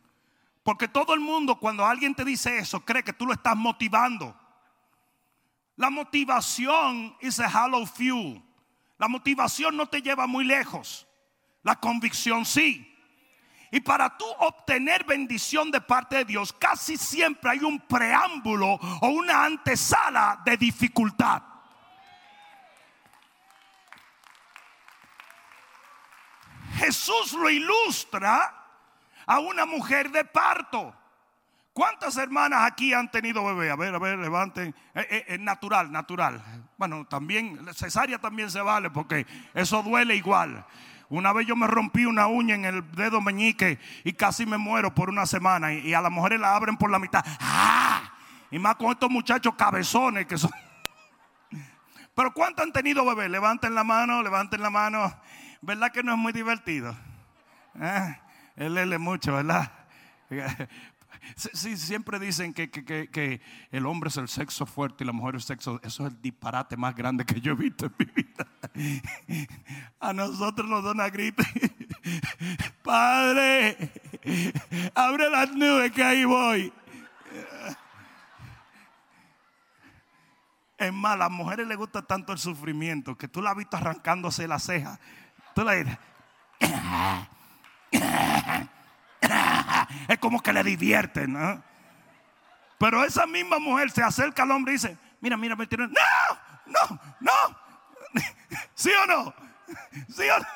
Porque 0.62 0.88
todo 0.88 1.14
el 1.14 1.20
mundo 1.20 1.59
cuando 1.59 1.87
alguien 1.87 2.14
te 2.14 2.25
dice 2.25 2.59
eso 2.59 2.85
cree 2.85 3.03
que 3.03 3.12
tú 3.12 3.27
lo 3.27 3.33
estás 3.33 3.57
motivando. 3.57 4.37
La 5.77 5.88
motivación 5.88 7.16
es 7.20 7.40
a 7.40 7.49
hollow 7.49 7.87
fuel. 7.87 8.42
La 8.99 9.09
motivación 9.09 9.77
no 9.77 9.87
te 9.87 10.03
lleva 10.03 10.27
muy 10.27 10.44
lejos. 10.44 11.07
La 11.62 11.77
convicción 11.77 12.44
sí. 12.44 12.87
Y 13.73 13.81
para 13.81 14.18
tú 14.18 14.27
obtener 14.40 15.05
bendición 15.05 15.70
de 15.70 15.81
parte 15.81 16.16
de 16.16 16.25
Dios, 16.25 16.53
casi 16.53 16.96
siempre 16.96 17.51
hay 17.51 17.61
un 17.61 17.79
preámbulo 17.79 18.75
o 18.75 19.09
una 19.09 19.44
antesala 19.44 20.42
de 20.44 20.57
dificultad. 20.57 21.42
Jesús 26.77 27.33
lo 27.35 27.49
ilustra 27.49 28.60
a 29.31 29.38
una 29.38 29.64
mujer 29.64 30.11
de 30.11 30.25
parto. 30.25 30.93
¿Cuántas 31.73 32.16
hermanas 32.16 32.64
aquí 32.64 32.93
han 32.93 33.09
tenido 33.12 33.45
bebé? 33.45 33.71
A 33.71 33.77
ver, 33.77 33.95
a 33.95 33.99
ver, 34.01 34.19
levanten. 34.19 34.75
Eh, 34.93 35.07
eh, 35.09 35.25
eh, 35.29 35.38
natural, 35.38 35.93
natural. 35.93 36.43
Bueno, 36.77 37.07
también, 37.07 37.64
cesárea 37.73 38.19
también 38.19 38.51
se 38.51 38.61
vale 38.61 38.90
porque 38.90 39.25
eso 39.55 39.85
duele 39.85 40.16
igual. 40.16 40.66
Una 41.11 41.33
vez 41.33 41.47
yo 41.47 41.55
me 41.55 41.69
rompí 41.69 42.07
una 42.07 42.27
uña 42.27 42.57
en 42.57 42.64
el 42.64 42.90
dedo 42.90 43.21
meñique 43.21 43.79
y 44.03 44.14
casi 44.14 44.47
me 44.47 44.59
muero 44.59 44.93
por 44.97 45.09
una 45.09 45.27
semana. 45.27 45.73
Y, 45.75 45.95
a 45.95 46.01
las 46.01 46.11
mujeres 46.11 46.40
la 46.40 46.57
abren 46.57 46.77
por 46.77 46.90
la 46.90 46.99
mitad. 46.99 47.25
¡Ah! 47.38 48.12
Y 48.51 48.59
más 48.59 48.75
con 48.75 48.90
estos 48.90 49.11
muchachos 49.11 49.55
cabezones 49.55 50.27
que 50.27 50.38
son. 50.38 50.51
Pero 52.16 52.35
¿cuántos 52.35 52.64
han 52.64 52.73
tenido 52.73 53.05
bebé? 53.05 53.29
Levanten 53.29 53.77
la 53.77 53.85
mano, 53.85 54.25
levanten 54.25 54.61
la 54.61 54.71
mano. 54.71 55.14
¿Verdad 55.61 55.93
que 55.93 56.03
no 56.03 56.11
es 56.11 56.19
muy 56.19 56.33
divertido? 56.33 56.97
¿Eh? 57.81 58.16
Él 58.61 58.75
lee 58.75 58.99
mucho, 58.99 59.33
¿verdad? 59.33 59.73
Sí, 61.35 61.77
siempre 61.77 62.18
dicen 62.18 62.53
que, 62.53 63.40
el 63.70 63.87
hombre 63.87 64.09
es 64.09 64.16
el 64.16 64.29
sexo 64.29 64.66
fuerte 64.66 65.05
y 65.05 65.07
la 65.07 65.12
mujer 65.12 65.37
es 65.37 65.42
el 65.42 65.46
sexo. 65.46 65.81
Eso 65.83 66.07
es 66.07 66.12
el 66.12 66.20
disparate 66.20 66.77
más 66.77 66.94
grande 66.94 67.25
que 67.25 67.40
yo 67.40 67.53
he 67.53 67.57
visto 67.57 67.87
en 67.87 67.94
mi 67.99 68.05
vida. 68.05 68.46
A 70.01 70.12
nosotros 70.12 70.68
nos 70.68 70.85
da 70.85 70.92
una 70.92 71.09
gripe. 71.09 71.42
Padre, 72.83 73.92
abre 74.94 75.31
las 75.31 75.53
nubes 75.53 75.92
que 75.92 76.03
ahí 76.03 76.25
voy. 76.25 76.73
Es 80.79 80.92
más, 80.92 81.14
a 81.14 81.16
las 81.16 81.31
mujeres 81.31 81.66
les 81.66 81.77
gusta 81.77 82.03
tanto 82.03 82.33
el 82.33 82.38
sufrimiento 82.38 83.16
que 83.16 83.29
tú 83.29 83.40
la 83.42 83.51
has 83.51 83.57
visto 83.57 83.77
arrancándose 83.77 84.49
la 84.49 84.59
ceja. 84.59 84.99
Tú 85.55 85.64
la 85.64 85.73
dices 85.73 85.99
es 90.09 90.18
como 90.18 90.42
que 90.42 90.53
le 90.53 90.62
divierte, 90.64 91.26
¿no? 91.26 91.62
Pero 92.79 93.05
esa 93.05 93.26
misma 93.26 93.59
mujer 93.59 93.90
se 93.90 94.03
acerca 94.03 94.44
al 94.44 94.50
hombre 94.53 94.72
y 94.72 94.76
dice, 94.76 94.96
mira, 95.20 95.37
mira, 95.37 95.55
me 95.55 95.66
tiene, 95.66 95.87
no, 95.87 95.94
no, 96.66 97.00
no, 97.20 97.31
¿sí 98.74 98.90
o 99.03 99.07
no? 99.07 99.35
¿Sí 100.09 100.22
o 100.22 100.38
no? 100.38 100.46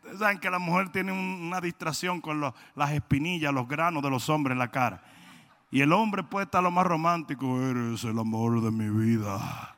Ustedes 0.00 0.18
saben 0.18 0.38
que 0.38 0.50
la 0.50 0.58
mujer 0.58 0.88
tiene 0.88 1.12
una 1.12 1.60
distracción 1.60 2.20
con 2.20 2.40
las 2.40 2.90
espinillas, 2.92 3.52
los 3.52 3.68
granos 3.68 4.02
de 4.02 4.10
los 4.10 4.28
hombres 4.28 4.52
en 4.54 4.58
la 4.58 4.70
cara. 4.70 5.02
Y 5.70 5.82
el 5.82 5.92
hombre 5.92 6.22
puede 6.24 6.46
estar 6.46 6.62
lo 6.62 6.70
más 6.70 6.86
romántico, 6.86 7.60
eres 7.62 8.02
el 8.04 8.18
amor 8.18 8.60
de 8.60 8.70
mi 8.72 8.88
vida, 8.88 9.76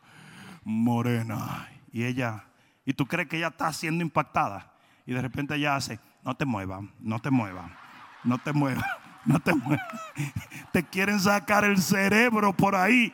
morena. 0.64 1.68
Y 1.92 2.04
ella, 2.04 2.44
y 2.86 2.94
tú 2.94 3.06
crees 3.06 3.28
que 3.28 3.36
ella 3.36 3.48
está 3.48 3.72
siendo 3.72 4.02
impactada. 4.02 4.71
Y 5.06 5.14
de 5.14 5.22
repente 5.22 5.54
ella 5.54 5.76
hace, 5.76 5.98
no 6.22 6.36
te 6.36 6.44
muevas, 6.44 6.82
no 7.00 7.18
te 7.18 7.30
muevas, 7.30 7.70
no 8.24 8.38
te 8.38 8.52
muevas, 8.52 8.84
no 9.24 9.40
te 9.40 9.54
muevas. 9.54 9.86
Te 10.72 10.84
quieren 10.84 11.20
sacar 11.20 11.64
el 11.64 11.80
cerebro 11.80 12.52
por 12.52 12.74
ahí. 12.74 13.12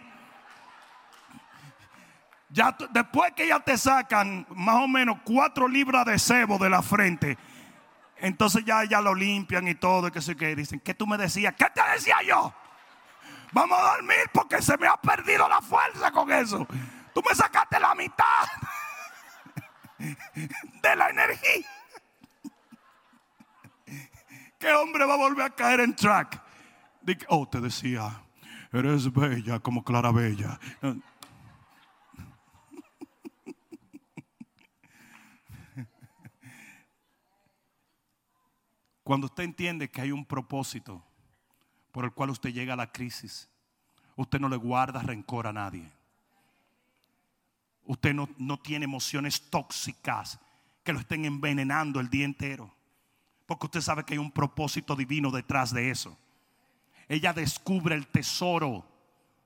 Ya 2.50 2.76
después 2.90 3.32
que 3.32 3.46
ya 3.46 3.60
te 3.60 3.76
sacan 3.76 4.46
más 4.50 4.76
o 4.76 4.88
menos 4.88 5.18
cuatro 5.22 5.68
libras 5.68 6.06
de 6.06 6.18
cebo 6.18 6.58
de 6.58 6.70
la 6.70 6.82
frente, 6.82 7.36
entonces 8.16 8.64
ya, 8.64 8.84
ya 8.84 9.00
lo 9.00 9.14
limpian 9.14 9.68
y 9.68 9.74
todo, 9.74 10.08
y 10.08 10.10
que 10.10 10.20
sé 10.20 10.34
que 10.34 10.56
dicen, 10.56 10.80
¿qué 10.80 10.94
tú 10.94 11.06
me 11.06 11.18
decías? 11.18 11.54
¿Qué 11.54 11.66
te 11.74 11.82
decía 11.92 12.16
yo? 12.26 12.52
Vamos 13.52 13.78
a 13.78 13.96
dormir 13.96 14.30
porque 14.32 14.60
se 14.60 14.76
me 14.76 14.86
ha 14.86 14.96
perdido 14.96 15.48
la 15.48 15.60
fuerza 15.60 16.10
con 16.10 16.30
eso. 16.32 16.66
Tú 17.14 17.22
me 17.26 17.34
sacaste 17.34 17.78
la 17.80 17.94
mitad 17.94 18.44
de 20.82 20.96
la 20.96 21.10
energía. 21.10 21.77
¿Qué 24.58 24.72
hombre 24.72 25.04
va 25.06 25.14
a 25.14 25.18
volver 25.18 25.46
a 25.46 25.50
caer 25.50 25.78
en 25.80 25.94
track? 25.94 26.42
oh, 27.28 27.48
te 27.48 27.60
decía, 27.60 28.22
eres 28.72 29.12
bella 29.12 29.60
como 29.60 29.84
Clara 29.84 30.10
Bella. 30.10 30.58
Cuando 39.04 39.26
usted 39.26 39.44
entiende 39.44 39.88
que 39.88 40.00
hay 40.00 40.10
un 40.12 40.24
propósito 40.26 41.02
por 41.92 42.04
el 42.04 42.12
cual 42.12 42.30
usted 42.30 42.50
llega 42.50 42.74
a 42.74 42.76
la 42.76 42.92
crisis, 42.92 43.48
usted 44.16 44.40
no 44.40 44.48
le 44.48 44.56
guarda 44.56 45.00
rencor 45.00 45.46
a 45.46 45.52
nadie. 45.52 45.88
Usted 47.84 48.12
no, 48.12 48.28
no 48.36 48.58
tiene 48.58 48.84
emociones 48.84 49.48
tóxicas 49.48 50.38
que 50.82 50.92
lo 50.92 50.98
estén 50.98 51.24
envenenando 51.24 52.00
el 52.00 52.10
día 52.10 52.26
entero. 52.26 52.77
Porque 53.48 53.64
usted 53.64 53.80
sabe 53.80 54.04
que 54.04 54.12
hay 54.12 54.18
un 54.18 54.30
propósito 54.30 54.94
divino 54.94 55.30
detrás 55.30 55.72
de 55.72 55.88
eso. 55.88 56.18
Ella 57.08 57.32
descubre 57.32 57.94
el 57.94 58.06
tesoro 58.06 58.86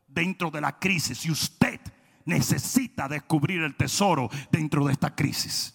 dentro 0.09 0.51
de 0.51 0.61
la 0.61 0.77
crisis 0.77 1.25
y 1.25 1.31
usted 1.31 1.81
necesita 2.25 3.07
descubrir 3.07 3.63
el 3.63 3.77
tesoro 3.77 4.29
dentro 4.51 4.85
de 4.85 4.95
esta 4.95 5.15
crisis. 5.15 5.73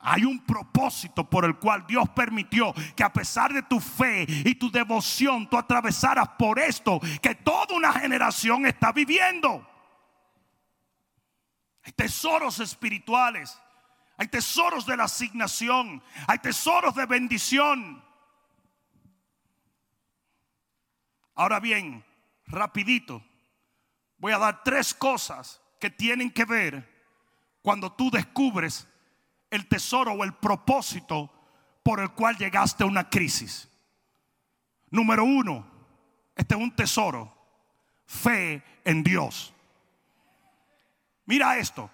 Hay 0.00 0.26
un 0.26 0.44
propósito 0.44 1.24
por 1.30 1.46
el 1.46 1.56
cual 1.56 1.86
Dios 1.86 2.10
permitió 2.10 2.74
que 2.94 3.02
a 3.02 3.10
pesar 3.10 3.54
de 3.54 3.62
tu 3.62 3.80
fe 3.80 4.26
y 4.28 4.56
tu 4.56 4.70
devoción 4.70 5.48
tú 5.48 5.56
atravesaras 5.56 6.28
por 6.38 6.58
esto 6.58 7.00
que 7.22 7.36
toda 7.36 7.74
una 7.74 7.90
generación 7.90 8.66
está 8.66 8.92
viviendo. 8.92 9.66
Tesoros 11.96 12.60
espirituales 12.60 13.58
hay 14.16 14.28
tesoros 14.28 14.86
de 14.86 14.96
la 14.96 15.04
asignación. 15.04 16.02
Hay 16.26 16.38
tesoros 16.38 16.94
de 16.94 17.06
bendición. 17.06 18.02
Ahora 21.34 21.58
bien, 21.58 22.04
rapidito, 22.46 23.22
voy 24.18 24.32
a 24.32 24.38
dar 24.38 24.62
tres 24.62 24.94
cosas 24.94 25.60
que 25.80 25.90
tienen 25.90 26.30
que 26.30 26.44
ver 26.44 26.94
cuando 27.60 27.92
tú 27.92 28.10
descubres 28.10 28.86
el 29.50 29.66
tesoro 29.66 30.12
o 30.12 30.22
el 30.22 30.34
propósito 30.34 31.30
por 31.82 31.98
el 32.00 32.12
cual 32.12 32.36
llegaste 32.36 32.84
a 32.84 32.86
una 32.86 33.10
crisis. 33.10 33.68
Número 34.90 35.24
uno, 35.24 35.66
este 36.36 36.54
es 36.54 36.60
un 36.60 36.74
tesoro, 36.74 37.36
fe 38.06 38.62
en 38.84 39.02
Dios. 39.02 39.52
Mira 41.26 41.58
esto, 41.58 41.90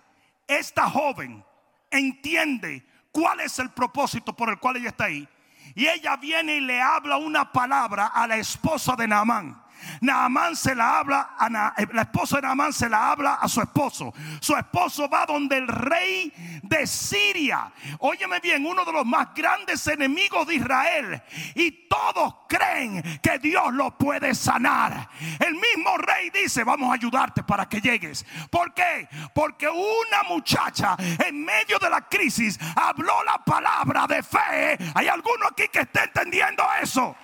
esta 0.46 0.90
joven 0.90 1.42
entiende 1.90 2.84
cuál 3.12 3.40
es 3.40 3.58
el 3.58 3.70
propósito 3.70 4.34
por 4.34 4.50
el 4.50 4.58
cual 4.58 4.76
ella 4.76 4.90
está 4.90 5.04
ahí. 5.04 5.28
Y 5.74 5.86
ella 5.86 6.16
viene 6.16 6.56
y 6.56 6.60
le 6.60 6.80
habla 6.80 7.16
una 7.16 7.52
palabra 7.52 8.06
a 8.08 8.26
la 8.26 8.36
esposa 8.36 8.96
de 8.96 9.06
Naamán. 9.06 9.62
Naamán 10.00 10.56
se 10.56 10.74
la 10.74 10.98
habla, 10.98 11.34
a 11.38 11.74
eh, 11.78 11.86
la 11.92 12.02
esposa 12.02 12.36
de 12.36 12.42
Naamán 12.42 12.72
se 12.72 12.88
la 12.88 13.10
habla 13.10 13.34
a 13.34 13.48
su 13.48 13.60
esposo. 13.60 14.12
Su 14.40 14.56
esposo 14.56 15.08
va 15.08 15.26
donde 15.26 15.58
el 15.58 15.68
rey 15.68 16.32
de 16.62 16.86
Siria. 16.86 17.72
Óyeme 17.98 18.40
bien, 18.40 18.64
uno 18.64 18.84
de 18.84 18.92
los 18.92 19.06
más 19.06 19.34
grandes 19.34 19.86
enemigos 19.86 20.46
de 20.46 20.54
Israel. 20.56 21.22
Y 21.54 21.88
todos 21.88 22.34
creen 22.48 23.20
que 23.22 23.38
Dios 23.38 23.72
lo 23.72 23.96
puede 23.96 24.34
sanar. 24.34 25.08
El 25.38 25.54
mismo 25.54 25.96
rey 25.98 26.30
dice, 26.30 26.64
vamos 26.64 26.90
a 26.90 26.94
ayudarte 26.94 27.42
para 27.42 27.68
que 27.68 27.80
llegues. 27.80 28.24
¿Por 28.50 28.72
qué? 28.74 29.08
Porque 29.34 29.68
una 29.68 30.22
muchacha 30.28 30.96
en 31.26 31.44
medio 31.44 31.78
de 31.78 31.90
la 31.90 32.02
crisis 32.02 32.58
habló 32.76 33.22
la 33.24 33.38
palabra 33.38 34.06
de 34.06 34.22
fe. 34.22 34.78
Hay 34.94 35.08
alguno 35.08 35.46
aquí 35.50 35.68
que 35.68 35.80
esté 35.80 36.04
entendiendo 36.04 36.64
eso. 36.82 37.16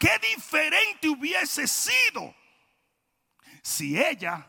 Qué 0.00 0.18
diferente 0.34 1.10
hubiese 1.10 1.68
sido 1.68 2.34
si 3.62 4.00
ella, 4.00 4.46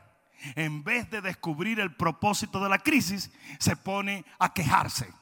en 0.56 0.82
vez 0.82 1.12
de 1.12 1.20
descubrir 1.20 1.82
el 1.82 1.94
propósito 1.94 2.64
de 2.64 2.70
la 2.70 2.80
crisis, 2.80 3.30
se 3.60 3.76
pone 3.76 4.24
a 4.40 4.54
quejarse. 4.54 5.14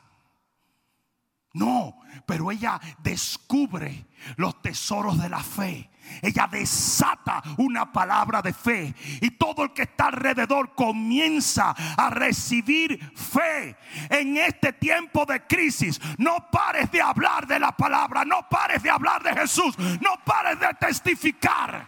No, 1.53 1.99
pero 2.27 2.51
ella 2.51 2.79
descubre 2.99 4.05
los 4.35 4.61
tesoros 4.61 5.19
de 5.19 5.29
la 5.29 5.43
fe. 5.43 5.89
Ella 6.21 6.47
desata 6.51 7.41
una 7.57 7.91
palabra 7.91 8.41
de 8.41 8.53
fe 8.53 8.93
y 9.21 9.31
todo 9.31 9.63
el 9.63 9.73
que 9.73 9.83
está 9.83 10.07
alrededor 10.07 10.73
comienza 10.75 11.75
a 11.97 12.09
recibir 12.09 12.99
fe 13.15 13.77
en 14.09 14.37
este 14.37 14.73
tiempo 14.73 15.25
de 15.25 15.45
crisis. 15.45 15.99
No 16.17 16.49
pares 16.51 16.91
de 16.91 17.01
hablar 17.01 17.47
de 17.47 17.59
la 17.59 17.71
palabra, 17.71 18.25
no 18.25 18.47
pares 18.49 18.83
de 18.83 18.89
hablar 18.89 19.23
de 19.23 19.33
Jesús, 19.33 19.77
no 19.77 20.23
pares 20.25 20.59
de 20.59 20.73
testificar. 20.79 21.87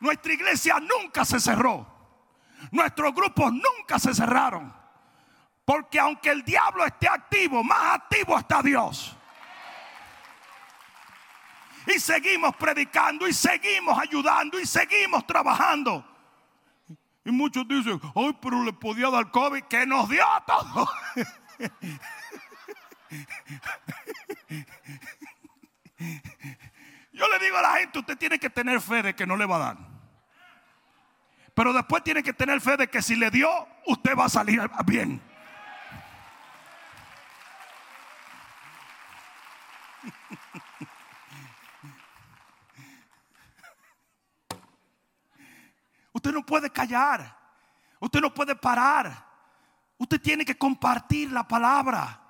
Nuestra 0.00 0.32
iglesia 0.32 0.78
nunca 0.80 1.24
se 1.24 1.40
cerró. 1.40 1.86
Nuestros 2.70 3.14
grupos 3.14 3.52
nunca 3.52 3.98
se 3.98 4.14
cerraron. 4.14 4.74
Porque 5.64 5.98
aunque 5.98 6.30
el 6.30 6.44
diablo 6.44 6.84
esté 6.84 7.08
activo, 7.08 7.64
más 7.64 7.96
activo 7.96 8.38
está 8.38 8.62
Dios. 8.62 9.15
Y 11.86 12.00
seguimos 12.00 12.54
predicando 12.56 13.28
y 13.28 13.32
seguimos 13.32 13.98
ayudando 13.98 14.58
y 14.58 14.66
seguimos 14.66 15.26
trabajando. 15.26 16.04
Y 17.24 17.30
muchos 17.30 17.66
dicen, 17.66 18.00
ay, 18.14 18.36
pero 18.40 18.62
le 18.62 18.72
podía 18.72 19.10
dar 19.10 19.30
COVID, 19.30 19.64
que 19.64 19.84
nos 19.86 20.08
dio 20.08 20.24
a 20.24 20.44
todos. 20.44 20.88
Yo 27.12 27.26
le 27.28 27.38
digo 27.38 27.56
a 27.56 27.62
la 27.62 27.72
gente, 27.78 27.98
usted 27.98 28.16
tiene 28.16 28.38
que 28.38 28.50
tener 28.50 28.80
fe 28.80 29.02
de 29.02 29.14
que 29.14 29.26
no 29.26 29.36
le 29.36 29.46
va 29.46 29.56
a 29.56 29.58
dar. 29.58 29.76
Pero 31.54 31.72
después 31.72 32.04
tiene 32.04 32.22
que 32.22 32.32
tener 32.32 32.60
fe 32.60 32.76
de 32.76 32.88
que 32.88 33.00
si 33.00 33.16
le 33.16 33.30
dio, 33.30 33.48
usted 33.86 34.14
va 34.16 34.26
a 34.26 34.28
salir 34.28 34.60
bien. 34.84 35.20
Usted 46.26 46.34
no 46.34 46.44
puede 46.44 46.70
callar. 46.70 47.38
Usted 48.00 48.20
no 48.20 48.34
puede 48.34 48.56
parar. 48.56 49.24
Usted 49.96 50.20
tiene 50.20 50.44
que 50.44 50.58
compartir 50.58 51.30
la 51.30 51.46
palabra. 51.46 52.20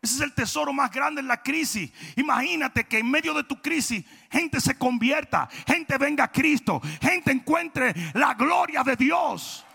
Ese 0.00 0.14
es 0.14 0.20
el 0.22 0.32
tesoro 0.32 0.72
más 0.72 0.90
grande 0.90 1.20
en 1.20 1.28
la 1.28 1.42
crisis. 1.42 1.92
Imagínate 2.16 2.84
que 2.84 3.00
en 3.00 3.10
medio 3.10 3.34
de 3.34 3.44
tu 3.44 3.60
crisis 3.60 4.06
gente 4.30 4.58
se 4.58 4.78
convierta, 4.78 5.50
gente 5.66 5.98
venga 5.98 6.24
a 6.24 6.32
Cristo, 6.32 6.80
gente 7.02 7.30
encuentre 7.30 7.92
la 8.14 8.32
gloria 8.32 8.82
de 8.82 8.96
Dios. 8.96 9.66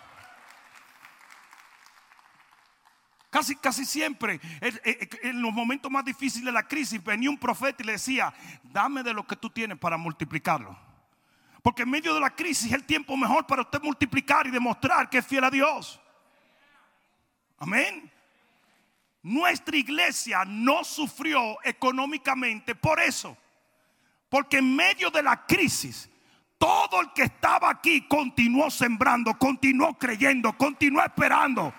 Casi, 3.30 3.56
casi 3.58 3.86
siempre, 3.86 4.42
en 5.22 5.40
los 5.40 5.54
momentos 5.54 5.92
más 5.92 6.04
difíciles 6.04 6.46
de 6.46 6.52
la 6.52 6.68
crisis, 6.68 7.04
venía 7.04 7.30
un 7.30 7.38
profeta 7.38 7.84
y 7.84 7.86
le 7.86 7.92
decía, 7.92 8.34
dame 8.64 9.04
de 9.04 9.14
lo 9.14 9.28
que 9.28 9.36
tú 9.36 9.52
tienes 9.52 9.78
para 9.78 9.98
multiplicarlo. 9.98 10.93
Porque 11.64 11.84
en 11.84 11.90
medio 11.90 12.14
de 12.14 12.20
la 12.20 12.36
crisis 12.36 12.68
es 12.68 12.74
el 12.74 12.84
tiempo 12.84 13.16
mejor 13.16 13.48
para 13.48 13.62
usted 13.62 13.82
multiplicar 13.82 14.46
y 14.46 14.52
demostrar 14.52 15.10
que 15.10 15.20
es 15.20 15.26
fiel 15.26 15.46
a 15.46 15.50
Dios. 15.50 16.00
Amén. 17.58 18.12
Nuestra 19.22 19.78
iglesia 19.78 20.44
no 20.46 20.84
sufrió 20.84 21.58
económicamente 21.64 22.76
por 22.76 23.00
eso. 23.00 23.38
Porque 24.28 24.58
en 24.58 24.76
medio 24.76 25.10
de 25.10 25.24
la 25.24 25.46
crisis, 25.46 26.10
todo 26.58 27.00
el 27.00 27.14
que 27.14 27.24
estaba 27.24 27.70
aquí 27.70 28.08
continuó 28.10 28.70
sembrando, 28.70 29.38
continuó 29.38 29.98
creyendo, 29.98 30.52
continuó 30.58 31.02
esperando. 31.02 31.74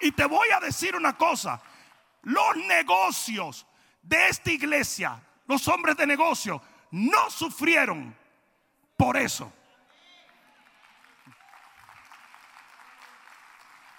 Y 0.00 0.12
te 0.12 0.26
voy 0.26 0.50
a 0.50 0.60
decir 0.60 0.94
una 0.94 1.16
cosa, 1.16 1.62
los 2.24 2.56
negocios 2.68 3.66
de 4.02 4.28
esta 4.28 4.52
iglesia, 4.52 5.18
los 5.46 5.66
hombres 5.68 5.96
de 5.96 6.06
negocio, 6.06 6.60
no 6.90 7.30
sufrieron 7.30 8.16
por 8.96 9.16
eso. 9.16 9.52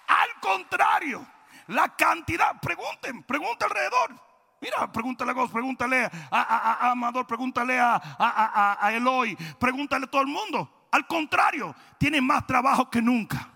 Al 0.06 0.28
contrario, 0.40 1.26
la 1.68 1.94
cantidad, 1.94 2.58
pregunten, 2.60 3.22
pregunten 3.22 3.68
alrededor. 3.68 4.28
Mira, 4.60 4.90
pregúntale 4.90 5.30
a 5.30 5.34
Gos, 5.34 5.50
pregúntale 5.50 6.10
a, 6.30 6.90
Amador, 6.90 7.26
pregúntale 7.26 7.78
a, 7.78 8.76
a, 8.80 8.92
Eloy, 8.92 9.36
pregúntale 9.58 10.06
a 10.06 10.10
todo 10.10 10.22
el 10.22 10.28
mundo. 10.28 10.86
Al 10.90 11.06
contrario, 11.06 11.74
tienen 11.98 12.26
más 12.26 12.46
trabajo 12.46 12.90
que 12.90 13.00
nunca. 13.00 13.50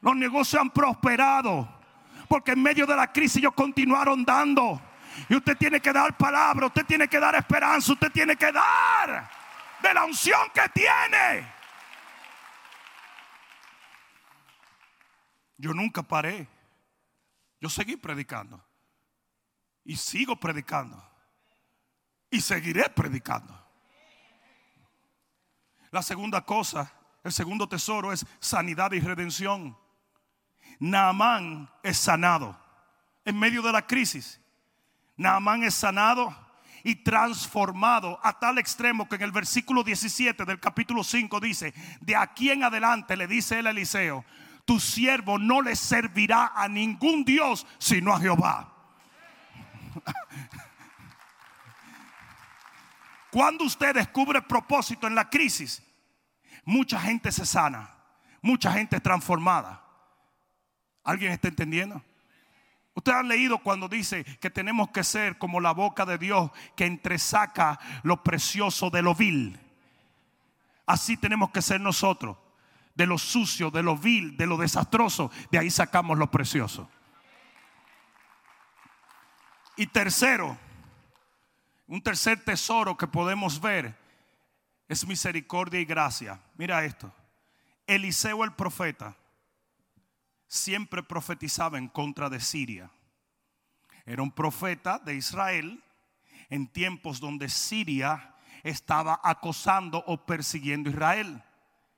Los 0.00 0.16
negocios 0.16 0.60
han 0.60 0.70
prosperado. 0.70 1.68
Porque 2.28 2.52
en 2.52 2.62
medio 2.62 2.86
de 2.86 2.96
la 2.96 3.12
crisis 3.12 3.36
ellos 3.36 3.52
continuaron 3.54 4.24
dando. 4.24 4.80
Y 5.28 5.36
usted 5.36 5.56
tiene 5.56 5.80
que 5.80 5.92
dar 5.92 6.16
palabra, 6.16 6.66
usted 6.66 6.84
tiene 6.84 7.08
que 7.08 7.20
dar 7.20 7.34
esperanza, 7.34 7.92
usted 7.92 8.10
tiene 8.10 8.36
que 8.36 8.50
dar 8.50 9.30
de 9.82 9.94
la 9.94 10.04
unción 10.04 10.50
que 10.52 10.68
tiene. 10.70 11.52
Yo 15.56 15.72
nunca 15.72 16.02
paré. 16.02 16.48
Yo 17.60 17.68
seguí 17.68 17.96
predicando. 17.96 18.62
Y 19.84 19.96
sigo 19.96 20.36
predicando. 20.36 21.02
Y 22.30 22.40
seguiré 22.40 22.88
predicando. 22.90 23.58
La 25.90 26.02
segunda 26.02 26.44
cosa, 26.44 26.92
el 27.22 27.32
segundo 27.32 27.68
tesoro 27.68 28.12
es 28.12 28.26
sanidad 28.40 28.92
y 28.92 29.00
redención. 29.00 29.78
Naamán 30.80 31.70
es 31.82 31.98
sanado 31.98 32.58
en 33.24 33.38
medio 33.38 33.62
de 33.62 33.72
la 33.72 33.86
crisis. 33.86 34.40
Naamán 35.16 35.62
es 35.62 35.74
sanado 35.74 36.34
y 36.82 36.96
transformado 36.96 38.20
a 38.22 38.38
tal 38.38 38.58
extremo 38.58 39.08
que 39.08 39.16
en 39.16 39.22
el 39.22 39.32
versículo 39.32 39.82
17 39.82 40.44
del 40.44 40.60
capítulo 40.60 41.02
5 41.02 41.40
dice, 41.40 41.72
de 42.00 42.14
aquí 42.14 42.50
en 42.50 42.62
adelante 42.64 43.16
le 43.16 43.26
dice 43.26 43.58
él 43.58 43.66
a 43.66 43.70
Eliseo, 43.70 44.24
tu 44.64 44.78
siervo 44.78 45.38
no 45.38 45.62
le 45.62 45.76
servirá 45.76 46.52
a 46.54 46.68
ningún 46.68 47.24
Dios 47.24 47.66
sino 47.78 48.12
a 48.14 48.20
Jehová. 48.20 48.70
Cuando 53.30 53.64
usted 53.64 53.94
descubre 53.94 54.42
propósito 54.42 55.06
en 55.06 55.14
la 55.14 55.28
crisis, 55.30 55.82
mucha 56.64 57.00
gente 57.00 57.32
se 57.32 57.46
sana, 57.46 57.90
mucha 58.42 58.72
gente 58.72 59.00
transformada. 59.00 59.82
¿Alguien 61.02 61.32
está 61.32 61.48
entendiendo? 61.48 62.02
Usted 62.94 63.12
ha 63.12 63.22
leído 63.22 63.58
cuando 63.58 63.88
dice 63.88 64.24
que 64.24 64.50
tenemos 64.50 64.90
que 64.90 65.02
ser 65.02 65.36
como 65.36 65.60
la 65.60 65.72
boca 65.72 66.06
de 66.06 66.16
Dios 66.16 66.50
que 66.76 66.86
entresaca 66.86 67.80
lo 68.04 68.22
precioso 68.22 68.88
de 68.88 69.02
lo 69.02 69.14
vil. 69.14 69.58
Así 70.86 71.16
tenemos 71.16 71.50
que 71.50 71.60
ser 71.60 71.80
nosotros. 71.80 72.36
De 72.94 73.06
lo 73.06 73.18
sucio, 73.18 73.72
de 73.72 73.82
lo 73.82 73.96
vil, 73.96 74.36
de 74.36 74.46
lo 74.46 74.56
desastroso. 74.56 75.32
De 75.50 75.58
ahí 75.58 75.70
sacamos 75.70 76.16
lo 76.16 76.30
precioso. 76.30 76.88
Y 79.76 79.88
tercero, 79.88 80.56
un 81.88 82.00
tercer 82.00 82.44
tesoro 82.44 82.96
que 82.96 83.08
podemos 83.08 83.60
ver 83.60 83.98
es 84.86 85.04
misericordia 85.04 85.80
y 85.80 85.84
gracia. 85.84 86.40
Mira 86.56 86.84
esto. 86.84 87.12
Eliseo 87.88 88.44
el 88.44 88.52
profeta 88.52 89.16
siempre 90.64 91.02
profetizaba 91.02 91.76
en 91.76 91.88
contra 91.88 92.30
de 92.30 92.40
Siria. 92.40 92.90
Era 94.06 94.22
un 94.22 94.30
profeta 94.30 94.98
de 94.98 95.14
Israel 95.14 95.82
en 96.48 96.68
tiempos 96.68 97.20
donde 97.20 97.50
Siria 97.50 98.34
estaba 98.62 99.20
acosando 99.22 100.02
o 100.06 100.24
persiguiendo 100.24 100.88
a 100.88 100.92
Israel. 100.92 101.42